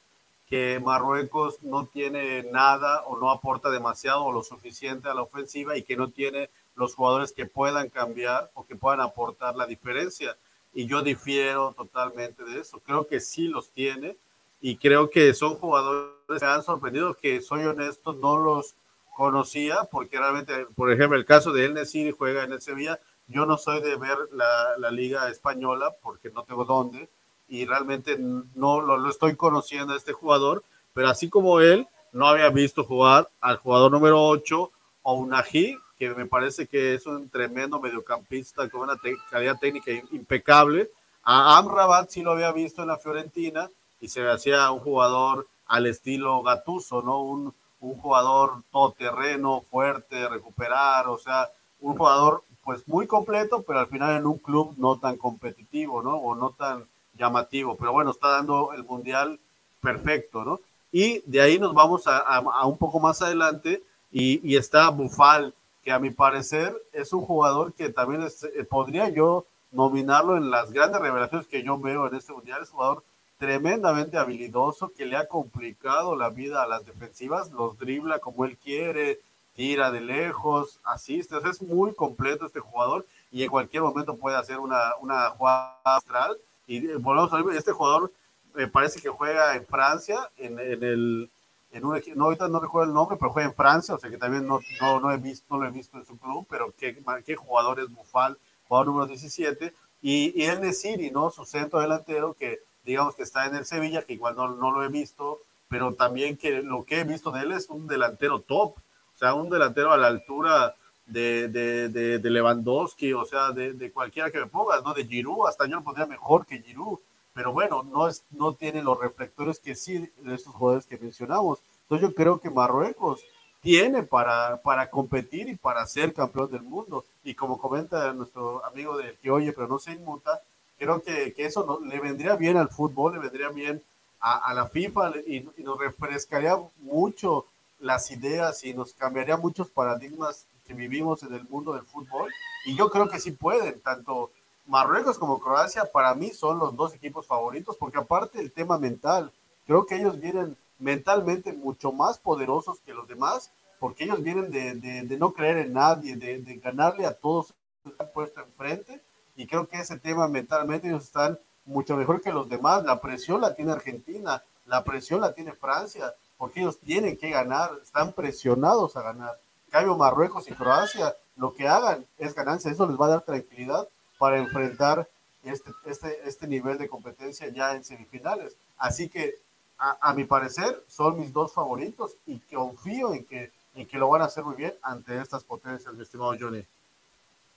que 0.50 0.82
Marruecos 0.84 1.62
no 1.62 1.86
tiene 1.86 2.44
nada 2.52 3.04
o 3.06 3.18
no 3.18 3.30
aporta 3.30 3.70
demasiado 3.70 4.26
o 4.26 4.32
lo 4.32 4.44
suficiente 4.44 5.08
a 5.08 5.14
la 5.14 5.22
ofensiva 5.22 5.78
y 5.78 5.84
que 5.84 5.96
no 5.96 6.10
tiene 6.10 6.50
los 6.76 6.96
jugadores 6.96 7.32
que 7.32 7.46
puedan 7.46 7.90
cambiar 7.90 8.50
o 8.56 8.66
que 8.66 8.76
puedan 8.76 9.02
aportar 9.02 9.56
la 9.56 9.68
diferencia. 9.68 10.36
Y 10.74 10.86
yo 10.86 11.02
difiero 11.02 11.74
totalmente 11.76 12.44
de 12.44 12.60
eso. 12.60 12.80
Creo 12.80 13.08
que 13.08 13.20
sí 13.20 13.48
los 13.48 13.70
tiene 13.70 14.16
y 14.62 14.78
creo 14.78 15.10
que 15.10 15.34
son 15.34 15.56
jugadores 15.56 16.40
que 16.40 16.46
han 16.46 16.64
sorprendido, 16.64 17.16
que 17.16 17.42
soy 17.42 17.64
honesto, 17.66 18.14
no 18.14 18.38
los 18.38 18.76
conocía, 19.16 19.88
porque 19.92 20.18
realmente, 20.18 20.66
por 20.76 20.92
ejemplo, 20.92 21.18
el 21.18 21.26
caso 21.26 21.52
de 21.52 21.66
El 21.66 21.74
Nesiri 21.74 22.12
juega 22.12 22.44
en 22.44 22.54
el 22.54 22.62
Sevilla, 22.62 23.00
yo 23.28 23.46
no 23.46 23.58
soy 23.58 23.82
de 23.82 23.96
ver 23.96 24.18
la, 24.32 24.78
la 24.78 24.92
liga 24.92 25.30
española 25.30 25.94
porque 26.02 26.30
no 26.30 26.44
tengo 26.44 26.66
dónde 26.66 27.10
y 27.48 27.66
realmente 27.66 28.18
no 28.18 28.82
lo, 28.82 28.98
lo, 28.98 29.10
estoy 29.10 29.36
conociendo 29.36 29.94
a 29.94 29.98
este 29.98 30.14
jugador, 30.14 30.64
pero 30.94 31.10
así 31.10 31.30
como 31.30 31.60
él, 31.60 31.88
no 32.12 32.28
había 32.28 32.50
visto 32.50 32.84
jugar 32.84 33.30
al 33.42 33.58
jugador 33.58 33.92
número 33.92 34.24
8 34.24 34.72
o 35.04 35.14
Unaji, 35.16 35.78
que 36.00 36.10
me 36.16 36.26
parece 36.26 36.66
que 36.66 36.96
es 36.96 37.06
un 37.06 37.30
tremendo 37.30 37.80
mediocampista 37.80 38.70
con 38.70 38.82
una 38.82 38.98
calidad 39.30 39.60
técnica 39.60 39.92
impecable. 40.12 40.90
A 41.24 41.58
Amrabat 41.58 42.10
sí 42.10 42.24
lo 42.24 42.32
había 42.32 42.54
visto 42.54 42.82
en 42.82 42.88
la 42.88 42.98
Fiorentina 42.98 43.70
y 44.00 44.08
se 44.08 44.28
hacía 44.28 44.72
un 44.72 44.80
jugador 44.80 45.46
al 45.68 45.86
estilo 45.86 46.42
Gatuso, 46.42 47.02
¿no? 47.02 47.22
Un, 47.22 47.54
un 47.82 47.98
jugador 47.98 48.64
todoterreno, 48.72 49.62
fuerte, 49.70 50.28
recuperar, 50.30 51.08
o 51.08 51.18
sea, 51.18 51.50
un 51.82 51.98
jugador 51.98 52.44
pues 52.64 52.88
muy 52.88 53.06
completo, 53.06 53.64
pero 53.64 53.80
al 53.80 53.88
final 53.88 54.18
en 54.18 54.26
un 54.26 54.38
club 54.38 54.76
no 54.78 54.98
tan 55.00 55.18
competitivo, 55.18 56.02
¿no? 56.02 56.16
O 56.16 56.34
no 56.34 56.52
tan 56.52 56.86
llamativo, 57.18 57.76
pero 57.78 57.92
bueno, 57.92 58.12
está 58.12 58.30
dando 58.30 58.72
el 58.74 58.84
mundial 58.84 59.38
perfecto, 59.82 60.46
¿no? 60.46 60.60
Y 60.92 61.22
de 61.26 61.42
ahí 61.42 61.60
nos 61.60 61.74
vamos 61.74 62.08
a, 62.08 62.20
a, 62.20 62.66
un 62.66 62.78
poco 62.78 63.00
más 63.00 63.22
adelante 63.22 63.84
y, 64.12 64.40
y, 64.50 64.56
está 64.56 64.90
Bufal, 64.90 65.54
a 65.92 66.00
mi 66.00 66.10
parecer 66.10 66.76
es 66.94 67.14
un 67.14 67.22
jugador 67.22 67.74
que 67.74 67.90
también 67.90 68.24
es, 68.24 68.44
eh, 68.44 68.66
podría 68.70 69.10
yo 69.10 69.46
nominarlo 69.72 70.38
en 70.38 70.50
las 70.50 70.72
grandes 70.72 71.02
revelaciones 71.02 71.48
que 71.48 71.64
yo 71.64 71.78
veo 71.80 72.08
en 72.08 72.16
este 72.16 72.34
mundial, 72.34 72.64
es 72.64 72.70
un 72.70 72.76
jugador 72.76 73.04
tremendamente 73.38 74.18
habilidoso 74.18 74.92
que 74.96 75.06
le 75.06 75.16
ha 75.16 75.28
complicado 75.28 76.16
la 76.16 76.30
vida 76.30 76.62
a 76.62 76.68
las 76.68 76.86
defensivas, 76.86 77.52
los 77.52 77.80
dribla 77.80 78.20
como 78.20 78.46
él 78.46 78.58
quiere, 78.58 79.20
tira 79.56 79.92
de 79.92 80.02
lejos, 80.02 80.80
asiste, 80.84 81.36
es 81.50 81.62
muy 81.62 81.94
completo 81.94 82.46
este 82.46 82.60
jugador 82.60 83.06
y 83.32 83.44
en 83.44 83.50
cualquier 83.50 83.84
momento 83.84 84.18
puede 84.18 84.38
hacer 84.38 84.60
una, 84.60 84.94
una 85.02 85.30
jugada 85.30 85.78
astral. 85.84 86.36
Y 86.68 86.86
eh, 86.86 86.96
volvemos 86.98 87.32
a 87.34 87.42
ver, 87.42 87.56
este 87.56 87.72
jugador 87.72 88.12
me 88.54 88.68
parece 88.68 89.02
que 89.02 89.10
juega 89.10 89.56
en 89.56 89.66
Francia, 89.66 90.18
en, 90.38 90.60
en 90.60 90.84
el, 90.84 91.30
en 91.72 91.86
un 91.86 92.02
no, 92.16 92.26
ahorita 92.26 92.48
no 92.48 92.60
recuerdo 92.60 92.90
el 92.90 92.94
nombre, 92.94 93.18
pero 93.20 93.32
juega 93.32 93.50
en 93.50 93.56
Francia, 93.56 93.96
o 93.96 94.00
sea 94.00 94.10
que 94.10 94.18
también 94.18 94.48
no, 94.48 94.60
no, 94.82 95.00
no, 95.00 95.12
he 95.12 95.18
visto, 95.18 95.46
no 95.50 95.62
lo 95.62 95.68
he 95.68 95.72
visto 95.72 95.98
en 95.98 96.06
su 96.06 96.18
club, 96.18 96.46
pero 96.50 96.74
qué, 96.78 96.98
qué 97.26 97.36
jugador 97.36 97.80
es 97.80 97.94
Bufal, 97.94 98.38
jugador 98.68 98.88
número 98.88 99.08
17, 99.08 99.74
y, 100.02 100.42
y 100.42 100.46
el 100.46 100.62
Nesiri, 100.62 101.12
¿no? 101.12 101.30
Su 101.30 101.46
centro 101.46 101.80
delantero 101.80 102.34
que 102.34 102.60
digamos 102.84 103.16
que 103.16 103.24
está 103.24 103.46
en 103.46 103.56
el 103.56 103.66
Sevilla, 103.66 104.04
que 104.04 104.14
igual 104.14 104.36
no, 104.36 104.56
no 104.56 104.72
lo 104.72 104.84
he 104.84 104.88
visto, 104.88 105.40
pero 105.68 105.94
también 105.94 106.38
que 106.38 106.64
lo 106.64 106.86
que 106.86 107.02
he 107.02 107.04
visto 107.04 107.32
de 107.32 107.42
él 107.42 107.52
es 107.52 107.70
un 107.70 107.88
delantero 107.88 108.40
top, 108.40 108.76
o 108.76 109.18
sea, 109.18 109.34
un 109.36 109.50
delantero 109.50 109.92
a 109.92 109.98
la 109.98 110.08
altura 110.08 110.74
de, 111.06 111.48
de, 111.50 111.90
de, 111.90 112.20
de 112.20 112.30
Lewandowski, 112.30 113.14
o 113.14 113.26
sea, 113.26 113.52
de, 113.52 113.74
de, 113.74 113.92
cualquiera 113.92 114.32
que 114.32 114.40
me 114.40 114.48
pongas, 114.48 114.84
¿no? 114.84 114.94
De 114.94 115.06
Giroud, 115.06 115.48
hasta 115.48 115.66
yo 115.66 115.76
lo 115.76 115.84
pondría 115.84 116.06
mejor 116.08 116.46
que 116.46 116.62
Giroud, 116.62 117.00
pero 117.34 117.54
bueno, 117.54 117.84
no, 117.84 118.08
es, 118.08 118.24
no 118.32 118.54
tiene 118.54 118.84
los 118.84 119.00
reflectores 119.00 119.60
que 119.60 119.76
sí 119.76 120.10
de 120.18 120.36
estos 120.36 120.54
jugadores 120.54 120.86
que 120.86 120.98
mencionamos. 120.98 121.60
Entonces 121.84 122.10
yo 122.10 122.16
creo 122.16 122.40
que 122.40 122.50
Marruecos 122.50 123.22
tiene 123.62 124.04
para, 124.04 124.58
para 124.62 124.90
competir 124.90 125.50
y 125.50 125.56
para 125.56 125.86
ser 125.86 126.14
campeón 126.14 126.52
del 126.52 126.64
mundo. 126.64 127.06
Y 127.24 127.36
como 127.36 127.60
comenta 127.60 128.14
nuestro 128.14 128.66
amigo 128.66 128.98
de 128.98 129.16
que 129.22 129.32
oye, 129.32 129.54
pero 129.54 129.68
no 129.68 129.80
se 129.80 129.92
inmuta, 129.92 130.42
creo 130.78 131.02
que, 131.02 131.34
que 131.34 131.46
eso 131.46 131.80
le 131.86 132.00
vendría 132.00 132.36
bien 132.36 132.58
al 132.58 132.70
fútbol, 132.70 133.14
le 133.14 133.20
vendría 133.20 133.50
bien 133.50 133.82
a, 134.20 134.38
a 134.38 134.54
la 134.54 134.68
FIFA 134.68 135.14
y, 135.26 135.38
y, 135.58 135.64
nos 135.64 135.78
refrescaría 135.80 136.58
mucho 136.80 137.46
las 137.80 138.12
ideas 138.12 138.64
y 138.64 138.74
nos 138.74 138.94
cambiaría 138.94 139.38
muchos 139.38 139.70
paradigmas 139.70 140.46
que 140.66 140.74
vivimos 140.74 141.24
en 141.24 141.34
el 141.34 141.48
mundo 141.50 141.74
del 141.74 141.84
fútbol. 141.84 142.32
Y 142.66 142.76
yo 142.76 142.90
creo 142.90 143.10
que 143.10 143.20
sí 143.20 143.32
pueden, 143.32 143.80
tanto 143.82 144.32
Marruecos 144.70 145.18
como 145.18 145.40
Croacia, 145.40 145.86
para 145.92 146.14
mí 146.14 146.30
son 146.30 146.60
los 146.60 146.76
dos 146.76 146.94
equipos 146.94 147.26
favoritos, 147.26 147.76
porque 147.76 147.98
aparte 147.98 148.40
el 148.40 148.52
tema 148.52 148.78
mental, 148.78 149.32
creo 149.66 149.88
que 149.88 149.96
ellos 149.96 150.20
vienen 150.20 150.56
mentalmente 150.78 151.54
mucho 151.54 151.92
más 151.92 152.20
poderosos 152.20 152.78
que 152.86 152.94
los 152.94 153.08
demás, 153.08 153.50
porque 153.80 154.04
ellos 154.04 154.22
vienen 154.22 154.52
de, 154.52 154.76
de, 154.76 155.18
no 155.18 155.34
creer 155.34 155.58
en 155.58 155.74
nadie, 155.74 156.16
de, 156.16 156.38
de 156.44 156.56
ganarle 156.58 157.08
a 157.08 157.16
todos 157.16 157.48
que 157.84 157.90
están 157.90 158.10
puesto 158.14 158.42
enfrente 158.42 159.02
y 159.36 159.48
creo 159.48 159.68
que 159.68 159.80
ese 159.80 159.98
tema 159.98 160.28
mentalmente 160.28 160.88
ellos 160.88 161.06
están 161.06 161.40
mucho 161.66 161.96
mejor 161.98 162.22
que 162.22 162.32
los 162.32 162.48
demás. 162.48 162.84
La 162.84 163.02
presión 163.02 163.42
la 163.42 163.56
tiene 163.56 163.72
Argentina, 163.72 164.44
la 164.68 164.84
presión 164.84 165.22
la 165.22 165.34
tiene 165.34 165.54
Francia, 165.54 166.14
porque 166.38 166.60
ellos 166.60 166.78
tienen 166.78 167.18
que 167.18 167.32
ganar, 167.32 167.72
están 167.82 168.14
presionados 168.14 168.96
a 168.96 169.02
ganar. 169.02 169.32
Cambio 169.72 169.98
Marruecos 169.98 170.48
y 170.48 170.54
Croacia, 170.54 171.16
lo 171.38 171.56
que 171.56 171.68
hagan 171.68 172.06
es 172.20 172.36
ganancia, 172.36 172.70
eso 172.70 172.86
les 172.86 173.00
va 173.00 173.08
a 173.08 173.10
dar 173.10 173.22
tranquilidad 173.22 173.88
para 174.20 174.38
enfrentar 174.38 175.08
este, 175.44 175.72
este, 175.86 176.20
este 176.26 176.48
nivel 176.48 176.78
de 176.78 176.88
competencia 176.88 177.48
ya 177.48 177.74
en 177.74 177.84
semifinales. 177.84 178.56
Así 178.78 179.10
que, 179.10 179.36
a, 179.80 179.98
a, 180.02 180.14
mi 180.14 180.26
parecer, 180.26 180.80
son 180.88 181.20
mis 181.20 181.34
dos 181.34 181.54
favoritos 181.54 182.12
y 182.28 182.38
confío 182.54 183.14
en 183.14 183.24
que, 183.26 183.50
en 183.76 183.88
que 183.88 183.98
lo 183.98 184.10
van 184.10 184.22
a 184.22 184.26
hacer 184.26 184.44
muy 184.44 184.56
bien 184.56 184.74
ante 184.84 185.18
estas 185.20 185.44
potencias, 185.44 185.94
mi 185.94 186.04
estimado 186.04 186.36
Johnny. 186.38 186.64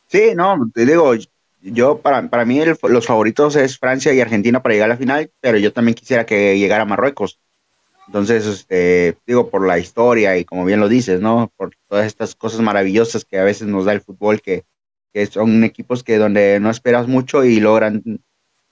Sí, 0.07 0.35
no, 0.35 0.57
te 0.73 0.87
digo, 0.87 1.15
yo 1.61 1.99
para, 1.99 2.29
para 2.29 2.45
mí 2.45 2.61
el, 2.61 2.79
los 2.81 3.07
favoritos 3.07 3.57
es 3.57 3.79
Francia 3.79 4.13
y 4.13 4.21
Argentina 4.21 4.63
para 4.63 4.75
llegar 4.75 4.91
a 4.91 4.95
la 4.95 4.99
final, 4.99 5.31
pero 5.41 5.59
yo 5.59 5.73
también 5.73 5.97
quisiera 5.97 6.25
que 6.25 6.59
llegara 6.59 6.85
Marruecos. 6.85 7.39
Entonces, 8.07 8.47
este, 8.47 9.17
digo, 9.27 9.49
por 9.49 9.67
la 9.67 9.79
historia 9.79 10.37
y 10.37 10.45
como 10.45 10.65
bien 10.65 10.81
lo 10.81 10.89
dices, 10.89 11.21
¿no? 11.21 11.51
Por 11.57 11.73
todas 11.89 12.07
estas 12.07 12.35
cosas 12.35 12.61
maravillosas 12.61 13.25
que 13.25 13.39
a 13.39 13.45
veces 13.45 13.69
nos 13.69 13.85
da 13.85 13.93
el 13.93 14.01
fútbol, 14.01 14.43
que, 14.43 14.65
que 15.13 15.27
son 15.27 15.65
equipos 15.65 16.03
que 16.03 16.19
donde 16.19 16.59
no 16.61 16.71
esperas 16.71 17.09
mucho 17.09 17.45
y 17.45 17.61
logran, 17.61 18.03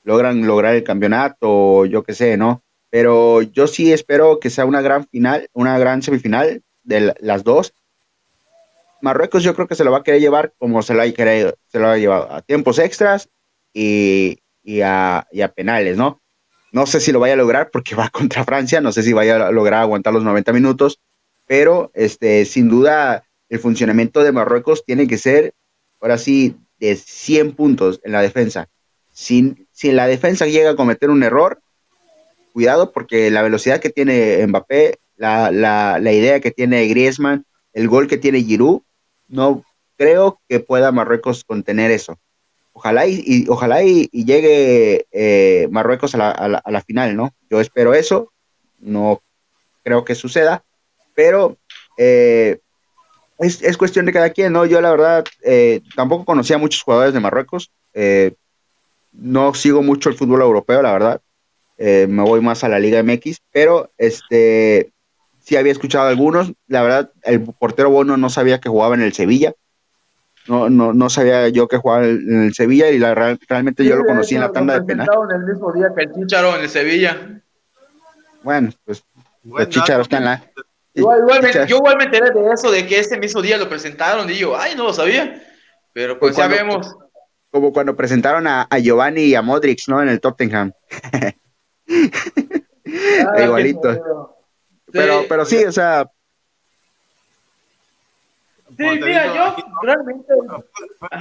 logran 0.04 0.46
lograr 0.46 0.74
el 0.74 0.84
campeonato, 0.84 1.86
yo 1.86 2.02
qué 2.02 2.14
sé, 2.14 2.36
¿no? 2.36 2.62
Pero 2.90 3.42
yo 3.42 3.66
sí 3.66 3.92
espero 3.92 4.40
que 4.40 4.50
sea 4.50 4.64
una 4.64 4.80
gran 4.80 5.06
final, 5.06 5.48
una 5.52 5.78
gran 5.78 6.02
semifinal 6.02 6.62
de 6.82 7.14
las 7.20 7.44
dos, 7.44 7.72
Marruecos 9.00 9.42
yo 9.42 9.54
creo 9.54 9.66
que 9.66 9.74
se 9.74 9.84
lo 9.84 9.92
va 9.92 9.98
a 9.98 10.02
querer 10.02 10.20
llevar 10.20 10.52
como 10.58 10.82
se 10.82 10.94
lo 10.94 11.02
ha 11.02 11.10
querido, 11.10 11.54
se 11.68 11.78
lo 11.78 11.88
ha 11.88 11.98
llevado 11.98 12.30
a 12.30 12.42
tiempos 12.42 12.78
extras 12.78 13.28
y, 13.72 14.40
y, 14.62 14.82
a, 14.82 15.26
y, 15.32 15.40
a, 15.40 15.48
penales, 15.48 15.96
¿no? 15.96 16.20
No 16.72 16.86
sé 16.86 17.00
si 17.00 17.12
lo 17.12 17.20
vaya 17.20 17.34
a 17.34 17.38
lograr 17.38 17.70
porque 17.70 17.94
va 17.94 18.08
contra 18.12 18.44
Francia, 18.44 18.80
no 18.80 18.92
sé 18.92 19.02
si 19.02 19.12
vaya 19.12 19.46
a 19.46 19.52
lograr 19.52 19.82
aguantar 19.82 20.12
los 20.12 20.24
90 20.24 20.52
minutos, 20.52 21.00
pero 21.46 21.90
este, 21.94 22.44
sin 22.44 22.68
duda 22.68 23.24
el 23.48 23.58
funcionamiento 23.58 24.22
de 24.22 24.32
Marruecos 24.32 24.84
tiene 24.84 25.08
que 25.08 25.18
ser, 25.18 25.54
ahora 26.00 26.18
sí, 26.18 26.56
de 26.78 26.96
100 26.96 27.52
puntos 27.52 28.00
en 28.04 28.12
la 28.12 28.22
defensa. 28.22 28.68
Si, 29.12 29.66
si 29.72 29.92
la 29.92 30.06
defensa 30.06 30.46
llega 30.46 30.70
a 30.70 30.76
cometer 30.76 31.10
un 31.10 31.22
error, 31.22 31.60
cuidado 32.52 32.92
porque 32.92 33.30
la 33.30 33.42
velocidad 33.42 33.80
que 33.80 33.90
tiene 33.90 34.46
Mbappé, 34.46 34.98
la, 35.16 35.50
la, 35.50 35.98
la 36.00 36.12
idea 36.12 36.40
que 36.40 36.50
tiene 36.50 36.86
Griezmann, 36.86 37.44
el 37.72 37.88
gol 37.88 38.08
que 38.08 38.18
tiene 38.18 38.42
Giroud, 38.42 38.82
no 39.28 39.64
creo 39.96 40.40
que 40.48 40.60
pueda 40.60 40.92
Marruecos 40.92 41.44
contener 41.44 41.90
eso. 41.90 42.18
Ojalá 42.72 43.06
y, 43.06 43.46
ojalá 43.48 43.82
y, 43.82 44.08
llegue 44.12 45.06
eh, 45.12 45.68
Marruecos 45.70 46.14
a 46.14 46.18
la, 46.18 46.30
a 46.30 46.70
la, 46.70 46.80
final, 46.80 47.16
¿no? 47.16 47.34
Yo 47.50 47.60
espero 47.60 47.92
eso, 47.92 48.32
no 48.78 49.20
creo 49.82 50.04
que 50.04 50.14
suceda, 50.14 50.64
pero 51.14 51.58
eh, 51.98 52.60
es, 53.40 53.62
es, 53.62 53.76
cuestión 53.76 54.06
de 54.06 54.12
cada 54.12 54.30
quien, 54.30 54.52
¿no? 54.52 54.66
Yo 54.66 54.80
la 54.80 54.90
verdad 54.90 55.24
eh, 55.42 55.82
tampoco 55.96 56.24
conocía 56.24 56.56
a 56.56 56.60
muchos 56.60 56.82
jugadores 56.82 57.12
de 57.14 57.20
Marruecos, 57.20 57.70
no 59.12 59.54
sigo 59.54 59.82
mucho 59.82 60.08
el 60.08 60.14
fútbol 60.14 60.42
europeo, 60.42 60.82
la 60.82 60.92
verdad, 60.92 61.20
me 61.78 62.22
voy 62.22 62.40
más 62.40 62.62
a 62.62 62.68
la 62.68 62.78
Liga 62.78 63.02
MX, 63.02 63.38
pero 63.50 63.90
este 63.98 64.92
sí 65.42 65.56
había 65.56 65.72
escuchado 65.72 66.08
algunos, 66.08 66.52
la 66.68 66.82
verdad 66.82 67.10
el 67.22 67.42
portero 67.42 67.90
Bono 67.90 68.16
no 68.16 68.30
sabía 68.30 68.60
que 68.60 68.68
jugaba 68.68 68.94
en 68.94 69.02
el 69.02 69.12
Sevilla, 69.12 69.54
no, 70.46 70.70
no, 70.70 70.92
no 70.92 71.10
sabía 71.10 71.48
yo 71.48 71.68
que 71.68 71.76
jugaba 71.76 72.06
en 72.06 72.44
el 72.44 72.54
Sevilla 72.54 72.90
y 72.90 72.98
la, 72.98 73.14
realmente 73.14 73.84
yo 73.84 73.96
lo 73.96 74.04
conocí 74.04 74.34
en 74.34 74.40
la 74.40 74.52
tanda 74.52 74.74
de 74.74 74.82
penal. 74.82 75.08
en 75.30 75.40
el 75.40 75.46
mismo 75.46 75.72
día 75.72 75.92
que 75.94 76.04
el 76.04 76.12
Chicharo 76.12 76.56
en 76.56 76.62
el 76.62 76.68
Sevilla. 76.68 77.42
Bueno, 78.42 78.70
pues 78.84 79.04
el 79.58 79.68
Chicharo 79.68 80.02
está 80.02 80.18
en 80.18 80.24
la... 80.24 80.44
Yo 80.94 81.16
igual, 81.16 81.42
me, 81.42 81.52
yo 81.66 81.76
igual 81.76 81.96
me 81.96 82.04
enteré 82.04 82.30
de 82.30 82.52
eso, 82.52 82.70
de 82.70 82.86
que 82.86 82.98
ese 82.98 83.18
mismo 83.18 83.40
día 83.40 83.56
lo 83.58 83.68
presentaron 83.68 84.28
y 84.28 84.34
yo, 84.34 84.56
ay, 84.56 84.74
no 84.76 84.84
lo 84.84 84.92
sabía. 84.92 85.40
Pero 85.92 86.18
pues, 86.18 86.36
ya 86.36 86.48
vemos. 86.48 86.94
Como 87.50 87.72
cuando 87.72 87.96
presentaron 87.96 88.46
a, 88.46 88.62
a, 88.62 88.78
Giovanni 88.78 89.22
y 89.22 89.34
a 89.34 89.42
Modric, 89.42 89.88
¿no? 89.88 90.02
En 90.02 90.08
el 90.08 90.20
Tottenham. 90.20 90.72
Ah, 92.92 93.44
Igualito. 93.44 94.36
Pero, 94.90 95.24
pero 95.28 95.44
sí, 95.44 95.64
o 95.64 95.70
sea, 95.70 96.10
Sí, 98.76 98.84
mira, 99.02 99.34
yo 99.34 99.56
realmente. 99.82 100.34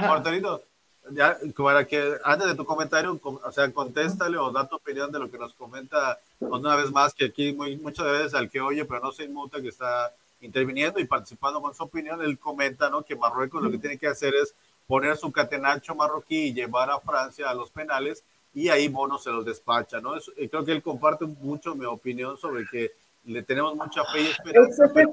Porterito, 0.08 0.62
ya, 1.10 1.38
para 1.56 1.86
que 1.86 2.16
antes 2.24 2.48
de 2.48 2.54
tu 2.54 2.64
comentario, 2.64 3.18
o 3.22 3.52
sea, 3.52 3.70
contéstale 3.72 4.36
o 4.36 4.50
da 4.50 4.68
tu 4.68 4.76
opinión 4.76 5.10
de 5.10 5.18
lo 5.18 5.30
que 5.30 5.38
nos 5.38 5.54
comenta 5.54 6.18
una 6.40 6.76
vez 6.76 6.90
más, 6.90 7.14
que 7.14 7.26
aquí 7.26 7.52
muy, 7.52 7.76
muchas 7.76 8.06
veces 8.06 8.34
al 8.34 8.50
que 8.50 8.60
oye, 8.60 8.84
pero 8.84 9.00
no 9.00 9.12
se 9.12 9.24
inmuta, 9.24 9.60
que 9.60 9.68
está 9.68 10.12
interviniendo 10.40 10.98
y 11.00 11.04
participando 11.04 11.60
con 11.60 11.74
su 11.74 11.82
opinión, 11.82 12.22
él 12.22 12.38
comenta 12.38 12.88
¿no? 12.88 13.02
que 13.02 13.16
Marruecos 13.16 13.62
lo 13.62 13.70
que 13.70 13.78
tiene 13.78 13.98
que 13.98 14.06
hacer 14.06 14.34
es 14.34 14.54
poner 14.86 15.16
su 15.16 15.30
catenacho 15.30 15.94
marroquí 15.94 16.46
y 16.46 16.52
llevar 16.52 16.90
a 16.90 17.00
Francia 17.00 17.50
a 17.50 17.54
los 17.54 17.70
penales 17.70 18.24
y 18.54 18.68
ahí 18.68 18.88
Bono 18.88 19.18
se 19.18 19.30
los 19.30 19.44
despacha, 19.44 20.00
¿no? 20.00 20.14
creo 20.50 20.64
que 20.64 20.72
él 20.72 20.82
comparte 20.82 21.26
mucho 21.26 21.74
mi 21.74 21.84
opinión 21.84 22.36
sobre 22.36 22.66
que 22.66 22.90
le 23.24 23.42
tenemos 23.42 23.76
mucha 23.76 24.02
fe 24.06 24.22
y 24.22 24.26
esperanza, 24.26 24.90
pero 24.92 25.10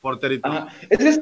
porterito. 0.00 0.48
Ese 0.90 1.08
es 1.08 1.20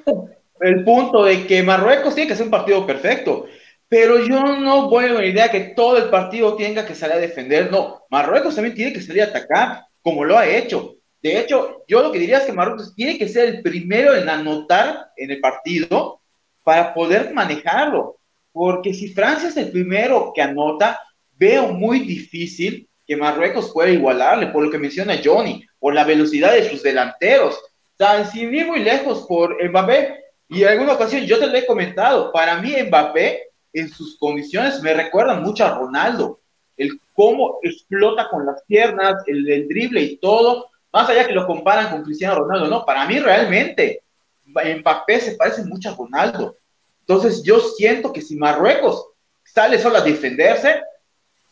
el 0.62 0.84
punto 0.84 1.24
de 1.24 1.46
que 1.46 1.62
Marruecos 1.62 2.14
tiene 2.14 2.28
que 2.28 2.36
ser 2.36 2.46
un 2.46 2.50
partido 2.50 2.86
perfecto. 2.86 3.46
Pero 3.88 4.18
yo 4.24 4.40
no 4.56 4.88
voy 4.88 5.04
a 5.06 5.12
la 5.12 5.26
idea 5.26 5.50
que 5.50 5.60
todo 5.76 5.98
el 5.98 6.08
partido 6.08 6.56
tenga 6.56 6.86
que 6.86 6.94
salir 6.94 7.16
a 7.16 7.20
defender. 7.20 7.70
No, 7.70 8.04
Marruecos 8.10 8.54
también 8.54 8.74
tiene 8.74 8.92
que 8.92 9.02
salir 9.02 9.22
a 9.22 9.26
atacar, 9.26 9.84
como 10.00 10.24
lo 10.24 10.38
ha 10.38 10.46
hecho. 10.46 10.96
De 11.20 11.38
hecho, 11.38 11.84
yo 11.86 12.02
lo 12.02 12.10
que 12.10 12.18
diría 12.18 12.38
es 12.38 12.44
que 12.44 12.52
Marruecos 12.52 12.94
tiene 12.94 13.18
que 13.18 13.28
ser 13.28 13.48
el 13.48 13.62
primero 13.62 14.14
en 14.14 14.28
anotar 14.28 15.10
en 15.16 15.30
el 15.30 15.40
partido 15.40 16.20
para 16.64 16.94
poder 16.94 17.34
manejarlo. 17.34 18.18
Porque 18.50 18.94
si 18.94 19.08
Francia 19.08 19.48
es 19.48 19.56
el 19.56 19.70
primero 19.70 20.32
que 20.34 20.42
anota, 20.42 20.98
veo 21.32 21.68
muy 21.68 22.00
difícil 22.00 22.88
que 23.06 23.16
Marruecos 23.16 23.70
pueda 23.72 23.90
igualarle, 23.90 24.46
por 24.48 24.64
lo 24.64 24.70
que 24.70 24.78
menciona 24.78 25.20
Johnny, 25.22 25.64
por 25.78 25.94
la 25.94 26.04
velocidad 26.04 26.52
de 26.52 26.68
sus 26.68 26.82
delanteros 26.82 27.58
sea, 28.02 28.24
sin 28.24 28.54
ir 28.54 28.66
muy 28.66 28.80
lejos 28.80 29.26
por 29.26 29.56
Mbappé, 29.62 30.21
y 30.52 30.62
en 30.62 30.68
alguna 30.68 30.92
ocasión 30.92 31.24
yo 31.24 31.38
te 31.38 31.46
lo 31.46 31.56
he 31.56 31.66
comentado, 31.66 32.30
para 32.30 32.60
mí 32.60 32.74
Mbappé 32.86 33.48
en 33.72 33.88
sus 33.88 34.18
condiciones 34.18 34.82
me 34.82 34.92
recuerda 34.92 35.34
mucho 35.34 35.64
a 35.64 35.74
Ronaldo, 35.74 36.40
el 36.76 37.00
cómo 37.14 37.58
explota 37.62 38.28
con 38.28 38.44
las 38.44 38.62
piernas, 38.64 39.22
el, 39.26 39.48
el 39.50 39.66
drible 39.66 40.02
y 40.02 40.16
todo, 40.18 40.70
más 40.92 41.08
allá 41.08 41.26
que 41.26 41.32
lo 41.32 41.46
comparan 41.46 41.90
con 41.90 42.02
Cristiano 42.02 42.34
Ronaldo, 42.34 42.68
no, 42.68 42.84
para 42.84 43.06
mí 43.06 43.18
realmente 43.18 44.02
Mbappé 44.46 45.20
se 45.20 45.36
parece 45.36 45.64
mucho 45.64 45.88
a 45.88 45.94
Ronaldo. 45.94 46.56
Entonces 47.00 47.42
yo 47.42 47.58
siento 47.58 48.12
que 48.12 48.20
si 48.20 48.36
Marruecos 48.36 49.06
sale 49.44 49.78
solo 49.78 49.98
a 49.98 50.02
defenderse, 50.02 50.82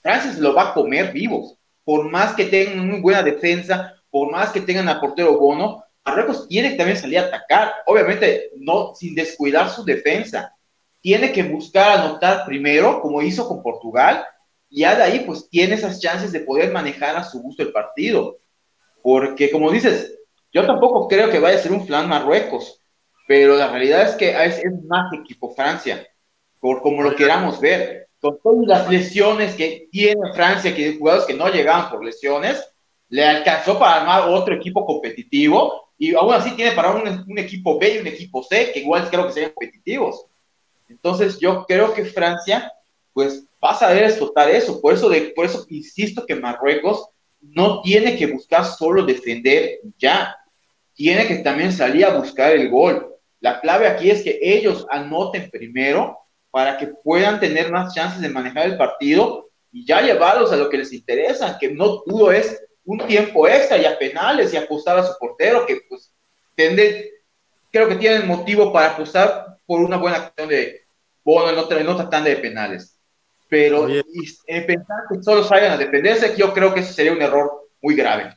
Francia 0.03 0.33
se 0.33 0.41
lo 0.41 0.55
va 0.55 0.71
a 0.71 0.75
comer 0.75 1.13
vivos. 1.13 1.57
Por 1.85 2.11
más 2.11 2.35
que 2.35 2.45
tengan 2.45 2.87
muy 2.87 3.01
buena 3.01 3.23
defensa, 3.23 3.95
por 4.11 4.31
más 4.31 4.51
que 4.51 4.61
tengan 4.61 4.89
a 4.89 5.01
portero 5.01 5.39
Bono, 5.39 5.85
Marruecos 6.05 6.49
tiene 6.49 6.71
que 6.71 6.77
también 6.77 6.99
salir 6.99 7.19
a 7.19 7.23
atacar, 7.23 7.73
obviamente 7.87 8.51
no 8.57 8.95
sin 8.95 9.15
descuidar 9.15 9.71
su 9.71 9.85
defensa. 9.85 10.55
Tiene 11.01 11.33
que 11.33 11.43
buscar 11.43 11.99
anotar 11.99 12.45
primero, 12.47 13.01
como 13.01 13.23
hizo 13.23 13.47
con 13.47 13.63
Portugal, 13.63 14.25
y 14.69 14.81
ya 14.81 14.95
de 14.95 15.03
ahí 15.03 15.21
pues 15.21 15.49
tiene 15.49 15.75
esas 15.75 16.01
chances 16.01 16.33
de 16.33 16.41
poder 16.41 16.73
manejar 16.73 17.17
a 17.17 17.25
su 17.25 17.41
gusto 17.41 17.63
el 17.63 17.73
partido. 17.73 18.39
Porque 19.03 19.51
como 19.51 19.71
dices, 19.71 20.19
yo 20.53 20.67
tampoco 20.67 21.09
creo 21.09 21.31
que 21.31 21.39
vaya 21.39 21.59
a 21.59 21.63
ser 21.63 21.73
un 21.73 21.87
plan 21.87 22.09
Marruecos, 22.09 22.81
pero 23.27 23.57
la 23.57 23.69
realidad 23.69 24.03
es 24.03 24.17
que 24.17 24.31
es, 24.45 24.61
más 24.85 25.13
equipo 25.13 25.55
Francia, 25.55 26.07
por 26.59 26.83
como 26.83 27.03
lo 27.03 27.15
queramos 27.15 27.61
ver. 27.61 28.09
Con 28.21 28.39
todas 28.43 28.67
las 28.67 28.91
lesiones 28.91 29.55
que 29.55 29.89
tiene 29.91 30.33
Francia, 30.35 30.75
que 30.75 30.99
jugadores 30.99 31.27
que 31.27 31.35
no 31.35 31.49
llegaban 31.49 31.89
por 31.91 32.05
lesiones, 32.05 32.70
le 33.11 33.25
alcanzó 33.25 33.79
para 33.79 33.97
armar 33.97 34.31
otro 34.31 34.55
equipo 34.55 34.87
competitivo 34.87 35.91
y 35.99 36.15
aún 36.15 36.33
así 36.33 36.53
tiene 36.53 36.73
para 36.73 36.93
un, 36.93 37.39
equipo 37.39 37.79
B 37.79 37.97
y 37.97 37.99
un 37.99 38.07
equipo 38.07 38.43
C, 38.43 38.71
que 38.73 38.81
igual 38.81 39.11
creo 39.11 39.27
que 39.27 39.33
serían 39.33 39.53
competitivos. 39.53 40.25
Entonces 40.89 41.39
yo 41.39 41.67
creo 41.67 41.93
que 41.93 42.07
Francia, 42.07 42.73
pues 43.13 43.45
va 43.63 43.73
a 43.73 43.79
saber 43.79 44.05
explotar 44.05 44.49
eso. 44.49 44.81
Por 44.81 44.95
eso, 44.95 45.11
de, 45.11 45.33
por 45.37 45.45
eso 45.45 45.67
insisto 45.69 46.25
que 46.25 46.37
Marruecos 46.37 47.09
no 47.41 47.83
tiene 47.83 48.17
que 48.17 48.29
buscar 48.29 48.65
solo 48.65 49.05
defender 49.05 49.81
ya. 49.99 50.37
Tiene 50.95 51.27
que 51.27 51.37
también 51.37 51.73
salir 51.73 52.07
a 52.07 52.17
buscar 52.17 52.53
el 52.53 52.71
gol. 52.71 53.15
La 53.41 53.61
clave 53.61 53.87
aquí 53.87 54.11
es 54.11 54.23
que 54.23 54.39
ellos 54.41 54.87
anoten 54.89 55.51
primero 55.51 56.19
para 56.51 56.79
que 56.79 56.87
puedan 56.87 57.41
tener 57.41 57.71
más 57.71 57.95
chances 57.95 58.21
de 58.21 58.29
manejar 58.29 58.67
el 58.67 58.79
partido 58.79 59.51
y 59.73 59.85
ya 59.85 60.01
llevarlos 60.01 60.51
a 60.53 60.57
lo 60.57 60.69
que 60.71 60.79
les 60.79 60.93
interesa, 60.93 61.59
que 61.59 61.71
no 61.71 62.01
todo 62.01 62.33
es 62.33 62.61
un 62.85 62.99
tiempo 63.07 63.47
extra 63.47 63.79
y 63.79 63.85
a 63.85 63.99
penales 63.99 64.53
y 64.53 64.57
apostar 64.57 64.99
a 64.99 65.07
su 65.07 65.13
portero, 65.19 65.67
que 65.67 65.83
pues 65.89 66.13
tende, 66.55 67.13
creo 67.71 67.89
que 67.89 67.97
tienen 67.97 68.27
motivo 68.27 68.73
para 68.73 68.93
apostar 68.93 69.59
por 69.67 69.81
una 69.81 69.97
buena 69.97 70.17
acción 70.17 70.49
de 70.49 70.83
Bono 71.23 71.51
en 71.51 71.59
otra, 71.59 71.81
en 71.81 71.89
otra 71.89 72.09
tanda 72.09 72.31
de 72.31 72.37
penales. 72.37 72.97
Pero 73.49 73.89
en 73.89 74.67
pensar 74.67 74.99
que 75.11 75.23
solo 75.23 75.45
salgan 75.45 75.73
a 75.73 75.77
defenderse, 75.77 76.35
yo 76.37 76.53
creo 76.53 76.73
que 76.73 76.81
eso 76.81 76.93
sería 76.93 77.13
un 77.13 77.21
error 77.21 77.69
muy 77.83 77.95
grave. 77.95 78.37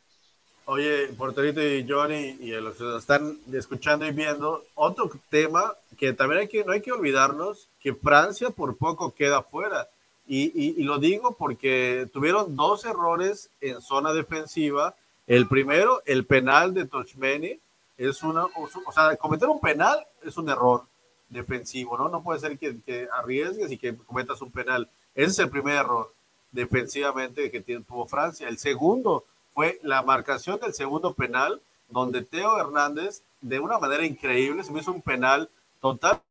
Oye, 0.66 1.08
Porterito 1.18 1.62
y 1.62 1.86
Johnny, 1.88 2.38
y 2.40 2.52
los 2.52 2.76
que 2.78 2.98
están 2.98 3.38
escuchando 3.54 4.08
y 4.08 4.12
viendo, 4.12 4.64
otro 4.76 5.12
tema 5.30 5.74
que 5.98 6.14
también 6.14 6.42
hay 6.42 6.48
que, 6.48 6.64
no 6.64 6.72
hay 6.72 6.82
que 6.82 6.92
olvidarnos, 6.92 7.68
que 7.82 7.94
Francia 7.94 8.50
por 8.50 8.78
poco 8.78 9.14
queda 9.14 9.44
fuera. 9.44 9.88
Y, 10.26 10.84
lo 10.84 11.00
digo 11.00 11.36
porque 11.38 12.08
tuvieron 12.14 12.56
dos 12.56 12.86
errores 12.86 13.50
en 13.62 13.82
zona 13.82 14.14
defensiva. 14.14 14.96
El 15.28 15.48
primero, 15.48 16.02
el 16.06 16.26
penal 16.26 16.74
de 16.74 16.86
Tochmeni, 16.86 17.60
es 17.98 18.24
una, 18.24 18.46
o 18.46 18.92
sea, 18.92 19.16
cometer 19.18 19.48
un 19.48 19.60
penal 19.62 20.04
es 20.24 20.38
un 20.38 20.50
error 20.50 20.84
defensivo, 21.30 21.98
¿no? 21.98 22.10
No 22.10 22.24
puede 22.24 22.40
ser 22.40 22.58
que, 22.58 23.08
arriesgues 23.14 23.72
y 23.72 23.78
que 23.78 23.96
cometas 23.96 24.42
un 24.42 24.52
penal. 24.52 24.90
Ese 25.14 25.32
es 25.32 25.40
el 25.40 25.50
primer 25.50 25.76
error 25.76 26.12
defensivamente 26.52 27.52
que 27.52 27.62
tuvo 27.62 28.06
Francia. 28.06 28.48
El 28.48 28.58
segundo 28.58 29.26
fue 29.54 29.80
la 29.84 30.02
marcación 30.02 30.60
del 30.60 30.74
segundo 30.74 31.14
penal, 31.14 31.62
donde 31.90 32.24
Teo 32.24 32.58
Hernández, 32.60 33.22
de 33.42 33.60
una 33.60 33.78
manera 33.78 34.06
increíble, 34.06 34.64
se 34.64 34.72
me 34.72 34.80
hizo 34.80 34.92
un 34.92 35.02
penal 35.02 35.50
total 35.82 36.22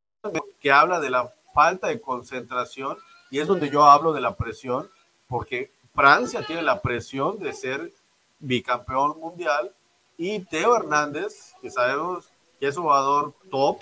que 0.60 0.72
habla 0.72 1.00
de 1.00 1.10
la 1.10 1.32
falta 1.52 1.88
de 1.88 2.00
concentración 2.00 2.96
y 3.32 3.40
es 3.40 3.48
donde 3.48 3.70
yo 3.70 3.84
hablo 3.84 4.12
de 4.12 4.20
la 4.20 4.36
presión, 4.36 4.90
porque 5.26 5.70
Francia 5.94 6.44
tiene 6.46 6.60
la 6.60 6.82
presión 6.82 7.38
de 7.38 7.54
ser 7.54 7.90
bicampeón 8.38 9.18
mundial 9.18 9.72
y 10.18 10.40
Teo 10.40 10.76
Hernández, 10.76 11.54
que 11.62 11.70
sabemos 11.70 12.28
que 12.60 12.66
es 12.66 12.76
jugador 12.76 13.32
top, 13.50 13.80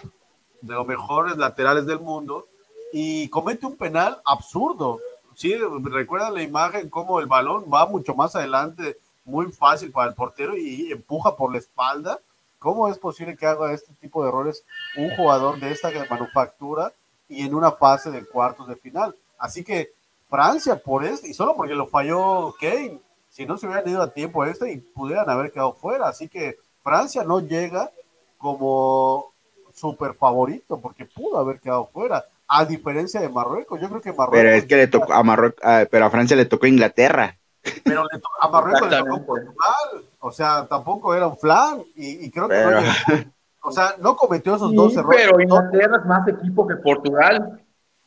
de 0.61 0.75
los 0.75 0.87
mejores 0.87 1.37
laterales 1.37 1.85
del 1.85 1.99
mundo, 1.99 2.47
y 2.93 3.29
comete 3.29 3.67
un 3.67 3.77
penal 3.77 4.21
absurdo. 4.25 5.01
Sí, 5.35 5.53
recuerda 5.83 6.31
la 6.31 6.43
imagen 6.43 6.89
como 6.89 7.19
el 7.19 7.27
balón 7.27 7.65
va 7.65 7.87
mucho 7.87 8.15
más 8.15 8.37
adelante, 8.37 8.99
muy 9.25 9.51
fácil 9.51 9.91
para 9.91 10.11
el 10.11 10.15
portero 10.15 10.57
y 10.57 10.93
empuja 10.93 11.35
por 11.35 11.51
la 11.51 11.59
espalda. 11.59 12.21
¿Cómo 12.61 12.87
es 12.87 12.99
posible 12.99 13.37
que 13.37 13.47
haga 13.47 13.73
este 13.73 13.93
tipo 13.95 14.23
de 14.23 14.29
errores 14.29 14.63
un 14.97 15.11
jugador 15.17 15.59
de 15.59 15.73
esta 15.73 15.91
manufactura 16.09 16.93
y 17.29 17.45
en 17.47 17.55
una 17.55 17.73
fase 17.73 18.11
de 18.11 18.25
cuartos 18.25 18.69
de 18.69 18.77
final. 18.77 19.15
Así 19.41 19.65
que 19.65 19.89
Francia, 20.29 20.77
por 20.77 21.05
esto, 21.05 21.27
y 21.27 21.35
solo 21.35 21.57
porque 21.57 21.75
lo 21.75 21.89
falló 21.89 22.55
Kane, 22.61 23.01
si 23.31 23.47
no 23.47 23.59
se 23.59 23.67
hubieran 23.67 23.89
ido 23.89 24.03
a 24.03 24.13
tiempo 24.13 24.45
este 24.45 24.71
y 24.71 24.79
pudieran 24.79 25.29
haber 25.29 25.51
quedado 25.51 25.73
fuera. 25.73 26.09
Así 26.09 26.29
que 26.29 26.57
Francia 26.85 27.25
no 27.25 27.41
llega 27.41 27.91
como 28.39 29.27
super 29.75 30.15
favorito 30.15 30.79
porque 30.81 31.07
pudo 31.07 31.39
haber 31.39 31.59
quedado 31.59 31.87
fuera. 31.87 32.25
A 32.47 32.65
diferencia 32.65 33.21
de 33.21 33.29
Marruecos, 33.29 33.81
yo 33.81 33.89
creo 33.89 34.01
que 34.01 34.13
Marruecos. 34.13 34.39
Pero 34.39 34.51
es 34.51 34.67
que 34.67 34.77
le 34.77 34.87
tocó 34.89 35.13
a 35.13 35.23
Marruecos, 35.23 35.61
pero 35.91 36.07
a 36.07 36.11
Francia 36.11 36.37
le 36.37 36.47
tocó 36.47 36.67
Inglaterra. 36.67 37.37
Pero 37.85 38.05
a 38.41 38.49
Marruecos 38.49 38.91
le 38.91 38.99
tocó 38.99 39.27
Portugal, 39.27 40.05
o 40.21 40.33
sea, 40.33 40.67
tampoco 40.67 41.15
era 41.15 41.29
un 41.29 41.37
flan 41.37 41.83
y, 41.95 42.31
creo 42.31 42.49
que 42.49 43.31
o 43.63 43.71
sea, 43.71 43.95
no 44.01 44.17
cometió 44.17 44.57
esos 44.57 44.75
dos 44.75 44.97
errores. 44.97 45.21
Pero 45.27 45.41
Inglaterra 45.41 45.99
es 45.99 46.07
más 46.07 46.27
equipo 46.27 46.67
que 46.67 46.77
Portugal 46.77 47.61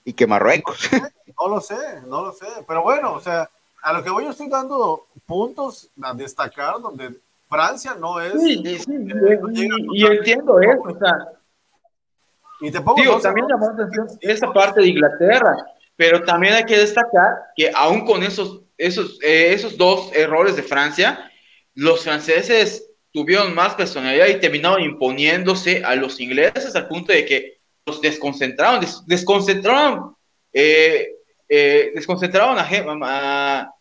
y 0.05 0.13
que 0.13 0.27
Marruecos. 0.27 0.89
No 1.39 1.47
lo 1.47 1.61
sé, 1.61 2.01
no 2.05 2.25
lo 2.25 2.31
sé, 2.31 2.45
pero 2.67 2.83
bueno, 2.83 3.13
o 3.13 3.19
sea, 3.19 3.49
a 3.81 3.93
lo 3.93 4.03
que 4.03 4.09
voy 4.09 4.25
yo 4.25 4.29
estoy 4.29 4.49
dando 4.49 5.07
puntos 5.25 5.89
a 6.01 6.13
destacar 6.13 6.79
donde 6.79 7.09
Francia 7.49 7.95
no 7.99 8.21
es. 8.21 8.33
Sí, 8.41 8.63
sí, 8.77 8.91
y, 9.93 10.05
entiendo 10.05 10.59
eso, 10.61 10.81
o 10.83 10.97
sea. 10.97 11.17
Y 12.61 12.71
te 12.71 12.79
pongo 12.81 13.01
digo, 13.01 13.19
también 13.19 13.47
llamó 13.47 13.67
la 13.67 13.73
atención 13.73 14.07
esa 14.21 14.53
parte 14.53 14.81
de 14.81 14.87
Inglaterra, 14.87 15.55
pero 15.95 16.23
también 16.23 16.53
hay 16.53 16.65
que 16.65 16.77
destacar 16.77 17.47
que 17.55 17.71
aún 17.73 18.05
con 18.05 18.23
esos, 18.23 18.61
esos, 18.77 19.19
eh, 19.21 19.53
esos 19.53 19.77
dos 19.77 20.11
errores 20.13 20.55
de 20.55 20.63
Francia, 20.63 21.29
los 21.73 22.03
franceses 22.03 22.89
tuvieron 23.11 23.53
más 23.53 23.75
personalidad 23.75 24.27
y 24.27 24.39
terminaron 24.39 24.81
imponiéndose 24.81 25.83
a 25.83 25.95
los 25.95 26.19
ingleses 26.19 26.75
al 26.75 26.87
punto 26.87 27.11
de 27.11 27.25
que 27.25 27.62
los 27.85 28.01
desconcentraron, 28.01 28.85
desconcentraron, 29.05 30.15
eh, 30.51 31.09
eh, 31.49 31.91
desconcentraron 31.93 32.57
a, 32.57 32.67
a 33.03 33.73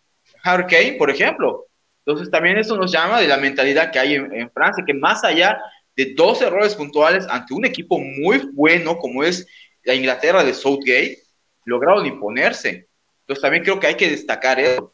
Harry 0.43 0.67
Kane, 0.67 0.97
por 0.99 1.11
ejemplo. 1.11 1.67
Entonces 2.05 2.31
también 2.31 2.59
eso 2.59 2.77
nos 2.77 2.91
llama 2.91 3.21
de 3.21 3.29
la 3.29 3.37
mentalidad 3.37 3.93
que 3.93 3.99
hay 3.99 4.15
en, 4.15 4.51
Francia, 4.51 4.85
que 4.85 4.95
más 4.95 5.23
allá 5.23 5.61
de 5.95 6.15
dos 6.17 6.43
errores 6.43 6.75
puntuales 6.75 7.27
ante 7.29 7.55
un 7.55 7.65
equipo 7.65 7.99
muy 7.99 8.51
bueno 8.53 8.99
como 8.99 9.23
es 9.23 9.47
la 9.85 9.95
Inglaterra 9.95 10.43
de 10.43 10.55
Southgate, 10.55 11.23
lograron 11.65 12.07
imponerse. 12.07 12.89
Entonces 13.21 13.43
también 13.43 13.63
creo 13.63 13.79
que 13.79 13.87
hay 13.87 13.97
que 13.97 14.11
destacar 14.11 14.59
eso. 14.59 14.93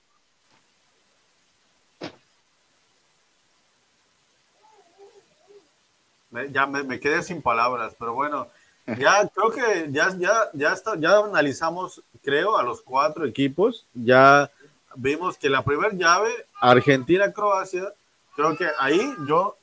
ya 6.51 6.67
me, 6.67 7.01
quedé 7.01 7.23
sin 7.23 7.43
palabras, 7.43 7.97
pero 7.99 8.15
bueno, 8.15 8.49
ya 8.97 9.29
creo 9.29 9.51
que 9.51 9.89
ya, 9.91 10.15
ya, 10.17 10.49
ya, 10.53 10.73
está, 10.73 10.97
ya 10.99 11.19
analizamos, 11.19 12.03
creo, 12.23 12.57
a 12.57 12.63
los 12.63 12.81
cuatro 12.81 13.27
equipos, 13.27 13.87
ya 13.93 14.51
vimos 14.97 15.37
que 15.37 15.51
la 15.51 15.63
primera 15.63 15.93
llave, 15.93 16.31
Argentina-Croacia, 16.61 17.93
creo 18.35 18.57
que 18.57 18.69
ahí 18.79 19.15
yo, 19.27 19.57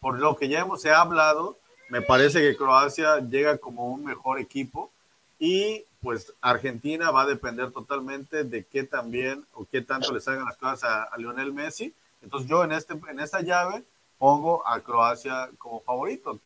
por 0.00 0.18
lo 0.18 0.36
que 0.36 0.48
ya 0.48 0.60
hemos 0.60 0.84
hablado, 0.86 1.56
me 1.88 2.02
parece 2.02 2.40
que 2.40 2.56
Croacia 2.56 3.18
llega 3.18 3.58
como 3.58 3.88
un 3.88 4.04
mejor 4.04 4.38
equipo 4.38 4.90
y 5.38 5.84
pues 6.02 6.32
Argentina 6.40 7.10
va 7.10 7.22
a 7.22 7.26
depender 7.26 7.72
totalmente 7.72 8.44
de 8.44 8.64
qué 8.64 8.84
también 8.84 9.44
o 9.54 9.66
qué 9.70 9.82
tanto 9.82 10.12
le 10.12 10.20
salgan 10.20 10.46
las 10.46 10.56
cosas 10.56 11.08
a, 11.12 11.16
Lionel 11.18 11.52
Messi. 11.52 11.92
Entonces 12.22 12.48
yo 12.48 12.64
en, 12.64 12.72
este, 12.72 12.94
en 13.08 13.20
esta 13.20 13.40
llave 13.40 13.82
pongo 14.18 14.66
a 14.66 14.80
Croacia 14.80 15.50
como 15.58 15.80
favorito. 15.80 16.38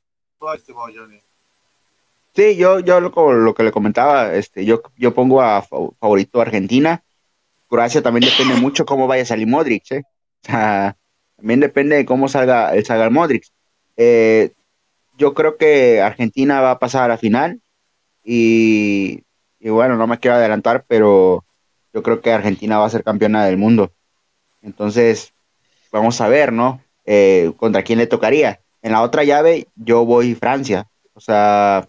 estimado 0.55 0.89
Johnny. 0.95 1.21
Sí, 2.35 2.57
yo, 2.57 2.81
yo 2.81 3.01
lo, 3.01 3.55
que 3.55 3.63
le 3.63 3.73
comentaba, 3.73 4.35
este, 4.35 4.65
yo, 4.65 4.83
yo 4.97 5.15
pongo 5.15 5.41
a 5.41 5.63
favorito 5.63 6.41
Argentina 6.41 7.05
Croacia 7.75 8.03
también 8.03 8.31
depende 8.31 8.61
mucho 8.61 8.87
cómo 8.87 9.09
vaya 9.09 9.25
a 9.25 9.27
salir 9.27 9.49
Modric, 9.49 9.91
¿eh? 9.91 10.03
también 10.43 11.59
depende 11.59 11.97
de 11.97 12.05
cómo 12.05 12.29
salga 12.29 12.73
el 12.75 12.85
salga 12.85 13.11
Modric. 13.11 13.47
Eh, 13.97 14.53
yo 15.19 15.35
creo 15.35 15.57
que 15.57 16.01
Argentina 16.01 16.61
va 16.61 16.73
a 16.73 16.79
pasar 16.79 17.05
a 17.05 17.09
la 17.09 17.19
final 17.19 17.61
y, 18.23 19.25
bueno, 19.61 19.97
no 19.97 20.07
me 20.07 20.19
quiero 20.19 20.37
adelantar, 20.37 20.85
pero 20.87 21.45
yo 21.93 22.03
creo 22.05 22.21
que 22.21 22.33
Argentina 22.33 22.79
va 22.79 22.87
a 22.87 22.91
ser 22.91 23.03
campeona 23.03 23.45
del 23.45 23.57
mundo. 23.57 23.93
Entonces, 24.63 25.33
vamos 25.91 26.21
a 26.21 26.29
ver, 26.29 26.53
¿no? 26.53 26.81
Eh, 27.07 27.53
contra 27.57 27.83
quién 27.83 27.99
le 27.99 28.07
tocaría. 28.07 28.61
En 28.83 28.93
la 28.93 29.03
otra 29.03 29.25
llave, 29.25 29.67
yo 29.75 30.05
voy 30.05 30.37
Francia. 30.37 30.87
O 31.15 31.21
sea, 31.21 31.89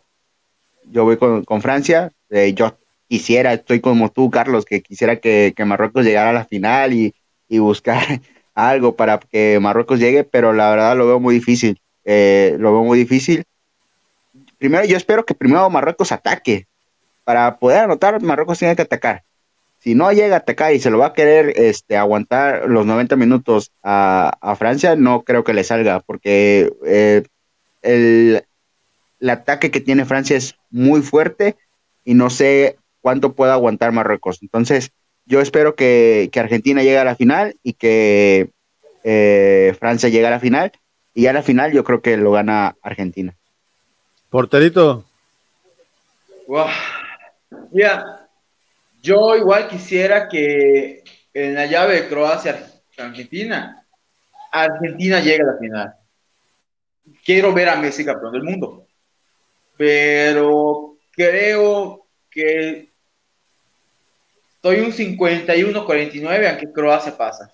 yo 0.91 1.03
voy 1.03 1.17
con, 1.17 1.43
con 1.43 1.61
Francia. 1.61 2.11
Eh, 2.29 2.53
yo 2.53 2.77
quisiera, 3.07 3.53
estoy 3.53 3.79
como 3.79 4.11
tú, 4.11 4.29
Carlos, 4.29 4.65
que 4.65 4.81
quisiera 4.81 5.17
que, 5.17 5.53
Marruecos 5.65 6.05
llegara 6.05 6.29
a 6.29 6.33
la 6.33 6.45
final 6.45 6.93
y, 6.93 7.13
buscar 7.59 8.03
algo 8.53 8.95
para 8.95 9.19
que 9.19 9.59
Marruecos 9.61 9.99
llegue, 9.99 10.23
pero 10.23 10.51
la 10.53 10.69
verdad 10.69 10.97
lo 10.97 11.07
veo 11.07 11.19
muy 11.19 11.35
difícil. 11.35 11.79
Eh, 12.03 12.55
lo 12.59 12.71
veo 12.73 12.83
muy 12.83 12.97
difícil. 12.97 13.45
Primero, 14.57 14.85
yo 14.85 14.97
espero 14.97 15.25
que 15.25 15.35
primero 15.35 15.69
Marruecos 15.69 16.11
ataque. 16.11 16.67
Para 17.23 17.57
poder 17.57 17.79
anotar, 17.79 18.21
Marruecos 18.21 18.59
tiene 18.59 18.75
que 18.75 18.83
atacar. 18.83 19.23
Si 19.79 19.95
no 19.95 20.11
llega 20.11 20.35
a 20.35 20.39
atacar 20.39 20.73
y 20.73 20.79
se 20.79 20.89
lo 20.89 20.97
va 20.97 21.07
a 21.07 21.13
querer 21.13 21.53
este, 21.55 21.97
aguantar 21.97 22.69
los 22.69 22.85
90 22.85 23.15
minutos 23.15 23.71
a, 23.83 24.55
Francia, 24.57 24.95
no 24.95 25.23
creo 25.23 25.43
que 25.43 25.53
le 25.53 25.63
salga, 25.63 25.99
porque 25.99 26.71
eh, 26.85 27.23
el, 27.83 28.43
el 29.19 29.29
ataque 29.29 29.71
que 29.71 29.81
tiene 29.81 30.05
Francia 30.05 30.37
es 30.37 30.55
muy 30.69 31.01
fuerte 31.01 31.55
y 32.03 32.13
no 32.13 32.29
sé 32.29 32.77
cuánto 33.01 33.33
pueda 33.33 33.53
aguantar 33.53 33.91
Marruecos. 33.91 34.39
Entonces, 34.41 34.91
yo 35.25 35.41
espero 35.41 35.75
que, 35.75 36.29
Argentina 36.35 36.83
llegue 36.83 36.97
a 36.97 37.03
la 37.03 37.15
final 37.15 37.55
y 37.63 37.73
que 37.73 38.51
eh, 39.03 39.75
Francia 39.79 40.09
llegue 40.09 40.27
a 40.27 40.31
la 40.31 40.39
final. 40.39 40.71
Y 41.13 41.27
a 41.27 41.33
la 41.33 41.43
final 41.43 41.71
yo 41.71 41.83
creo 41.83 42.01
que 42.01 42.17
lo 42.17 42.31
gana 42.31 42.75
Argentina. 42.81 43.33
Porterito. 44.29 45.05
Wow. 46.47 46.67
yo 49.01 49.35
igual 49.35 49.67
quisiera 49.67 50.27
que 50.27 51.03
en 51.33 51.55
la 51.55 51.65
llave 51.65 52.01
de 52.01 52.09
Croacia-Argentina, 52.09 53.85
Argentina 54.51 55.19
llegue 55.21 55.41
a 55.41 55.45
la 55.45 55.57
final. 55.57 55.95
Quiero 57.23 57.53
ver 57.53 57.69
a 57.69 57.77
Messi 57.77 58.05
campeón 58.05 58.33
del 58.33 58.43
mundo. 58.43 58.84
Pero 59.77 60.97
creo 61.11 62.05
que 62.29 62.89
Estoy 64.65 64.79
un 64.79 64.91
51-49 64.91 66.49
aunque 66.49 66.71
Croacia 66.73 67.15
pasa. 67.15 67.53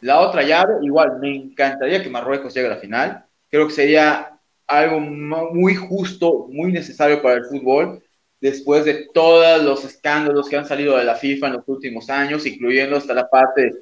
La 0.00 0.20
otra 0.20 0.44
llave, 0.44 0.74
igual, 0.80 1.18
me 1.18 1.34
encantaría 1.34 2.00
que 2.00 2.08
Marruecos 2.08 2.54
llegue 2.54 2.68
a 2.68 2.70
la 2.70 2.76
final. 2.76 3.24
Creo 3.50 3.66
que 3.66 3.74
sería 3.74 4.38
algo 4.68 5.00
muy 5.00 5.74
justo, 5.74 6.46
muy 6.48 6.70
necesario 6.70 7.20
para 7.20 7.34
el 7.34 7.46
fútbol, 7.46 8.00
después 8.40 8.84
de 8.84 9.08
todos 9.12 9.60
los 9.64 9.84
escándalos 9.84 10.48
que 10.48 10.56
han 10.56 10.68
salido 10.68 10.96
de 10.96 11.02
la 11.02 11.16
FIFA 11.16 11.48
en 11.48 11.52
los 11.54 11.64
últimos 11.66 12.08
años, 12.08 12.46
incluyendo 12.46 12.96
hasta 12.96 13.12
la 13.12 13.28
parte 13.28 13.72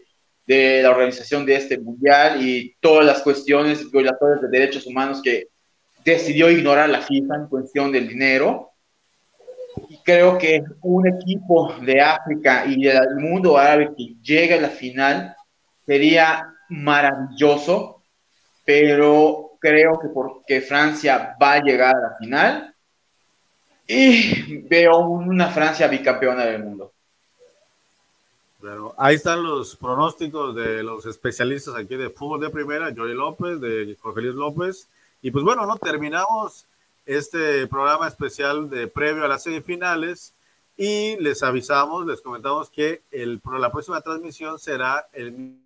de 0.46 0.82
la 0.82 0.92
organización 0.92 1.44
de 1.44 1.54
este 1.54 1.78
mundial 1.78 2.42
y 2.42 2.74
todas 2.80 3.04
las 3.04 3.20
cuestiones 3.20 3.90
violatorias 3.90 4.40
de 4.40 4.48
derechos 4.48 4.86
humanos 4.86 5.20
que 5.22 5.48
decidió 6.05 6.51
ignorar 6.51 6.88
la 6.88 7.03
FIFA 7.03 7.34
en 7.34 7.46
cuestión 7.49 7.92
del 7.92 8.09
dinero 8.09 8.70
y 9.88 9.99
creo 9.99 10.38
que 10.38 10.62
un 10.82 11.07
equipo 11.07 11.74
de 11.82 12.01
África 12.01 12.64
y 12.66 12.82
del 12.82 13.16
mundo 13.16 13.57
árabe 13.57 13.92
que 13.96 14.14
llegue 14.22 14.55
a 14.55 14.61
la 14.61 14.70
final 14.70 15.36
sería 15.84 16.55
maravilloso, 16.68 18.03
pero 18.64 19.53
creo 19.61 19.99
que 19.99 20.09
porque 20.09 20.61
Francia 20.61 21.36
va 21.40 21.55
a 21.55 21.62
llegar 21.62 21.96
a 21.96 22.01
la 22.01 22.16
final 22.18 22.74
y 23.86 24.59
veo 24.68 24.99
una 24.99 25.49
Francia 25.49 25.88
bicampeona 25.88 26.44
del 26.44 26.62
mundo. 26.62 26.92
Bueno, 28.61 28.92
ahí 28.99 29.14
están 29.14 29.42
los 29.42 29.76
pronósticos 29.76 30.55
de 30.55 30.82
los 30.82 31.07
especialistas 31.07 31.76
aquí 31.76 31.96
de 31.96 32.11
fútbol 32.11 32.40
de 32.40 32.51
primera, 32.51 32.92
Joey 32.94 33.14
López, 33.14 33.61
de 33.61 33.96
Jorge 34.01 34.20
Luis 34.22 34.34
López. 34.34 34.88
Y 35.22 35.30
pues 35.30 35.44
bueno, 35.44 35.66
no 35.66 35.76
terminamos 35.76 36.64
este 37.06 37.66
programa 37.66 38.08
especial 38.08 38.68
de 38.70 38.86
previo 38.86 39.24
a 39.24 39.28
las 39.28 39.42
semifinales 39.42 40.32
y 40.76 41.16
les 41.16 41.42
avisamos, 41.42 42.06
les 42.06 42.20
comentamos 42.20 42.70
que 42.70 43.00
el, 43.10 43.40
la 43.58 43.72
próxima 43.72 44.00
transmisión 44.00 44.58
será 44.58 45.06
el 45.12 45.58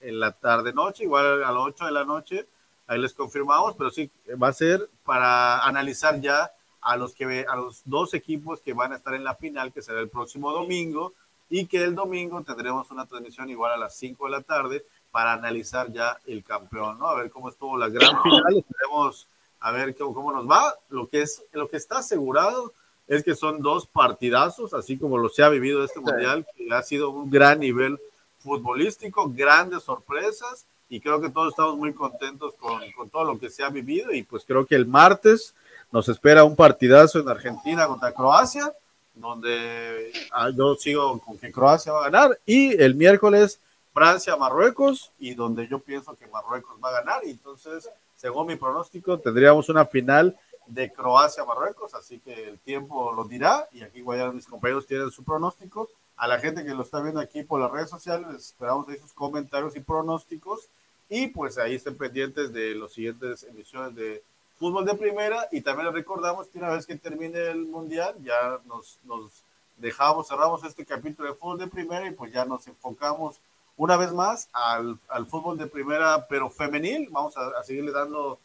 en 0.00 0.18
la 0.18 0.32
tarde 0.32 0.72
noche, 0.72 1.04
igual 1.04 1.44
a 1.44 1.52
las 1.52 1.62
8 1.62 1.84
de 1.86 1.92
la 1.92 2.04
noche, 2.04 2.46
ahí 2.86 2.98
les 2.98 3.12
confirmamos, 3.12 3.76
pero 3.76 3.90
sí 3.90 4.10
va 4.42 4.48
a 4.48 4.52
ser 4.52 4.88
para 5.04 5.64
analizar 5.64 6.20
ya 6.20 6.50
a 6.80 6.96
los 6.96 7.14
que 7.14 7.44
a 7.46 7.56
los 7.56 7.82
dos 7.84 8.14
equipos 8.14 8.60
que 8.60 8.72
van 8.72 8.92
a 8.92 8.96
estar 8.96 9.14
en 9.14 9.24
la 9.24 9.34
final, 9.34 9.72
que 9.72 9.82
será 9.82 10.00
el 10.00 10.08
próximo 10.08 10.52
domingo, 10.52 11.12
y 11.50 11.66
que 11.66 11.82
el 11.82 11.94
domingo 11.94 12.42
tendremos 12.42 12.90
una 12.90 13.06
transmisión 13.06 13.50
igual 13.50 13.72
a 13.72 13.76
las 13.76 13.96
5 13.96 14.24
de 14.24 14.30
la 14.30 14.40
tarde 14.40 14.84
para 15.10 15.32
analizar 15.32 15.92
ya 15.92 16.18
el 16.26 16.44
campeón, 16.44 16.98
¿no? 16.98 17.08
A 17.08 17.14
ver 17.14 17.30
cómo 17.30 17.48
estuvo 17.48 17.76
la 17.76 17.88
gran 17.88 18.22
final, 18.22 18.56
esperemos 18.56 19.26
a 19.60 19.72
ver 19.72 19.96
cómo, 19.96 20.14
cómo, 20.14 20.32
nos 20.32 20.48
va. 20.48 20.74
Lo 20.88 21.08
que, 21.08 21.22
es, 21.22 21.42
lo 21.52 21.68
que 21.68 21.76
está 21.76 21.98
asegurado 21.98 22.72
es 23.08 23.24
que 23.24 23.34
son 23.34 23.60
dos 23.60 23.86
partidazos, 23.86 24.72
así 24.72 24.96
como 24.96 25.18
lo 25.18 25.28
se 25.28 25.42
ha 25.42 25.48
vivido 25.48 25.84
este 25.84 26.00
mundial, 26.00 26.46
que 26.56 26.72
ha 26.72 26.82
sido 26.82 27.10
un 27.10 27.30
gran 27.30 27.58
nivel 27.60 27.98
futbolístico, 28.38 29.30
grandes 29.34 29.82
sorpresas 29.82 30.64
y 30.88 31.00
creo 31.00 31.20
que 31.20 31.30
todos 31.30 31.50
estamos 31.50 31.76
muy 31.76 31.92
contentos 31.92 32.54
con, 32.54 32.80
con, 32.92 33.10
todo 33.10 33.24
lo 33.24 33.38
que 33.38 33.50
se 33.50 33.62
ha 33.62 33.68
vivido 33.68 34.12
y 34.12 34.22
pues 34.22 34.44
creo 34.46 34.66
que 34.66 34.74
el 34.74 34.86
martes 34.86 35.54
nos 35.92 36.08
espera 36.08 36.44
un 36.44 36.56
partidazo 36.56 37.20
en 37.20 37.28
Argentina 37.28 37.86
contra 37.86 38.12
Croacia, 38.12 38.72
donde 39.14 40.12
ah, 40.32 40.50
yo 40.50 40.74
sigo 40.76 41.18
con 41.20 41.36
que 41.38 41.52
Croacia 41.52 41.92
va 41.92 42.00
a 42.00 42.10
ganar 42.10 42.38
y 42.46 42.80
el 42.80 42.94
miércoles 42.94 43.60
Francia, 43.92 44.36
Marruecos 44.36 45.10
y 45.18 45.34
donde 45.34 45.66
yo 45.68 45.80
pienso 45.80 46.14
que 46.16 46.26
Marruecos 46.26 46.76
va 46.82 46.90
a 46.90 47.02
ganar 47.02 47.24
y 47.24 47.30
entonces 47.30 47.88
según 48.16 48.46
mi 48.46 48.56
pronóstico 48.56 49.18
tendríamos 49.18 49.68
una 49.68 49.86
final 49.86 50.36
de 50.66 50.92
Croacia, 50.92 51.44
Marruecos, 51.44 51.94
así 51.94 52.20
que 52.20 52.48
el 52.48 52.58
tiempo 52.58 53.12
lo 53.12 53.24
dirá 53.24 53.66
y 53.72 53.82
aquí 53.82 54.04
a 54.06 54.32
mis 54.32 54.46
compañeros 54.46 54.86
tienen 54.86 55.10
su 55.10 55.24
pronóstico 55.24 55.88
a 56.20 56.28
la 56.28 56.38
gente 56.38 56.62
que 56.62 56.74
lo 56.74 56.82
está 56.82 57.00
viendo 57.00 57.18
aquí 57.18 57.42
por 57.44 57.58
las 57.58 57.70
redes 57.70 57.88
sociales, 57.88 58.28
esperamos 58.34 58.86
ahí 58.88 58.98
sus 58.98 59.14
comentarios 59.14 59.74
y 59.74 59.80
pronósticos. 59.80 60.68
Y 61.08 61.28
pues 61.28 61.56
ahí 61.56 61.76
estén 61.76 61.96
pendientes 61.96 62.52
de 62.52 62.74
las 62.74 62.92
siguientes 62.92 63.42
emisiones 63.44 63.94
de 63.94 64.22
fútbol 64.58 64.84
de 64.84 64.94
primera. 64.94 65.48
Y 65.50 65.62
también 65.62 65.86
les 65.86 65.94
recordamos 65.94 66.46
que 66.48 66.58
una 66.58 66.68
vez 66.68 66.84
que 66.84 66.94
termine 66.96 67.38
el 67.50 67.64
mundial, 67.64 68.14
ya 68.22 68.60
nos, 68.66 68.98
nos 69.04 69.32
dejamos, 69.78 70.28
cerramos 70.28 70.62
este 70.62 70.84
capítulo 70.84 71.30
de 71.30 71.34
fútbol 71.34 71.58
de 71.58 71.68
primera 71.68 72.06
y 72.06 72.10
pues 72.10 72.30
ya 72.30 72.44
nos 72.44 72.66
enfocamos 72.66 73.36
una 73.80 73.96
vez 73.96 74.12
más 74.12 74.50
al, 74.52 74.98
al 75.08 75.26
fútbol 75.26 75.56
de 75.56 75.66
primera, 75.66 76.26
pero 76.28 76.50
femenil. 76.50 77.08
Vamos 77.10 77.34
a, 77.38 77.48
a 77.58 77.64
seguirle 77.64 77.92
dando 77.92 78.38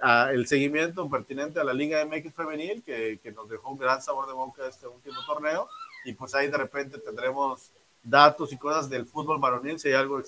a, 0.00 0.32
el 0.32 0.46
seguimiento 0.46 1.06
pertinente 1.10 1.60
a 1.60 1.64
la 1.64 1.74
Liga 1.74 2.02
MX 2.06 2.32
femenil, 2.32 2.82
que, 2.82 3.20
que 3.22 3.30
nos 3.32 3.50
dejó 3.50 3.68
un 3.68 3.78
gran 3.78 4.00
sabor 4.00 4.26
de 4.26 4.32
boca 4.32 4.66
este 4.66 4.86
último 4.86 5.18
torneo 5.26 5.68
y 6.06 6.14
pues 6.14 6.34
ahí 6.34 6.48
de 6.48 6.56
repente 6.56 6.96
tendremos 7.00 7.68
datos 8.02 8.50
y 8.50 8.56
cosas 8.56 8.88
del 8.88 9.04
fútbol 9.04 9.38
varonil, 9.38 9.78
si 9.78 9.88
hay 9.88 9.94
algo 9.94 10.22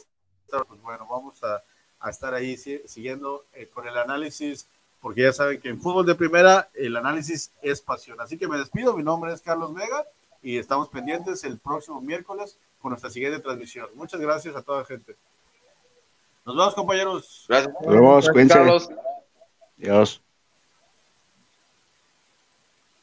pues 0.50 0.82
bueno, 0.82 1.06
vamos 1.08 1.42
a, 1.42 1.62
a 1.98 2.10
estar 2.10 2.34
ahí 2.34 2.58
siguiendo 2.58 3.44
eh, 3.54 3.66
con 3.72 3.88
el 3.88 3.96
análisis, 3.96 4.66
porque 5.00 5.22
ya 5.22 5.32
saben 5.32 5.58
que 5.58 5.70
en 5.70 5.80
fútbol 5.80 6.04
de 6.04 6.16
primera 6.16 6.68
el 6.74 6.98
análisis 6.98 7.50
es 7.62 7.80
pasión. 7.80 8.20
Así 8.20 8.36
que 8.36 8.46
me 8.46 8.58
despido, 8.58 8.94
mi 8.94 9.04
nombre 9.04 9.32
es 9.32 9.40
Carlos 9.40 9.72
Vega 9.72 10.04
y 10.42 10.58
estamos 10.58 10.90
pendientes 10.90 11.44
el 11.44 11.58
próximo 11.58 12.02
miércoles 12.02 12.58
con 12.80 12.90
nuestra 12.90 13.10
siguiente 13.10 13.38
transmisión. 13.40 13.88
Muchas 13.94 14.20
gracias 14.20 14.56
a 14.56 14.62
toda 14.62 14.80
la 14.80 14.84
gente. 14.84 15.16
Nos 16.44 16.56
vemos, 16.56 16.74
compañeros. 16.74 17.46
Gracias. 17.48 17.74
Nos 17.82 17.92
vemos, 17.92 18.28
Carlos. 18.48 18.88
Adiós. 19.78 20.22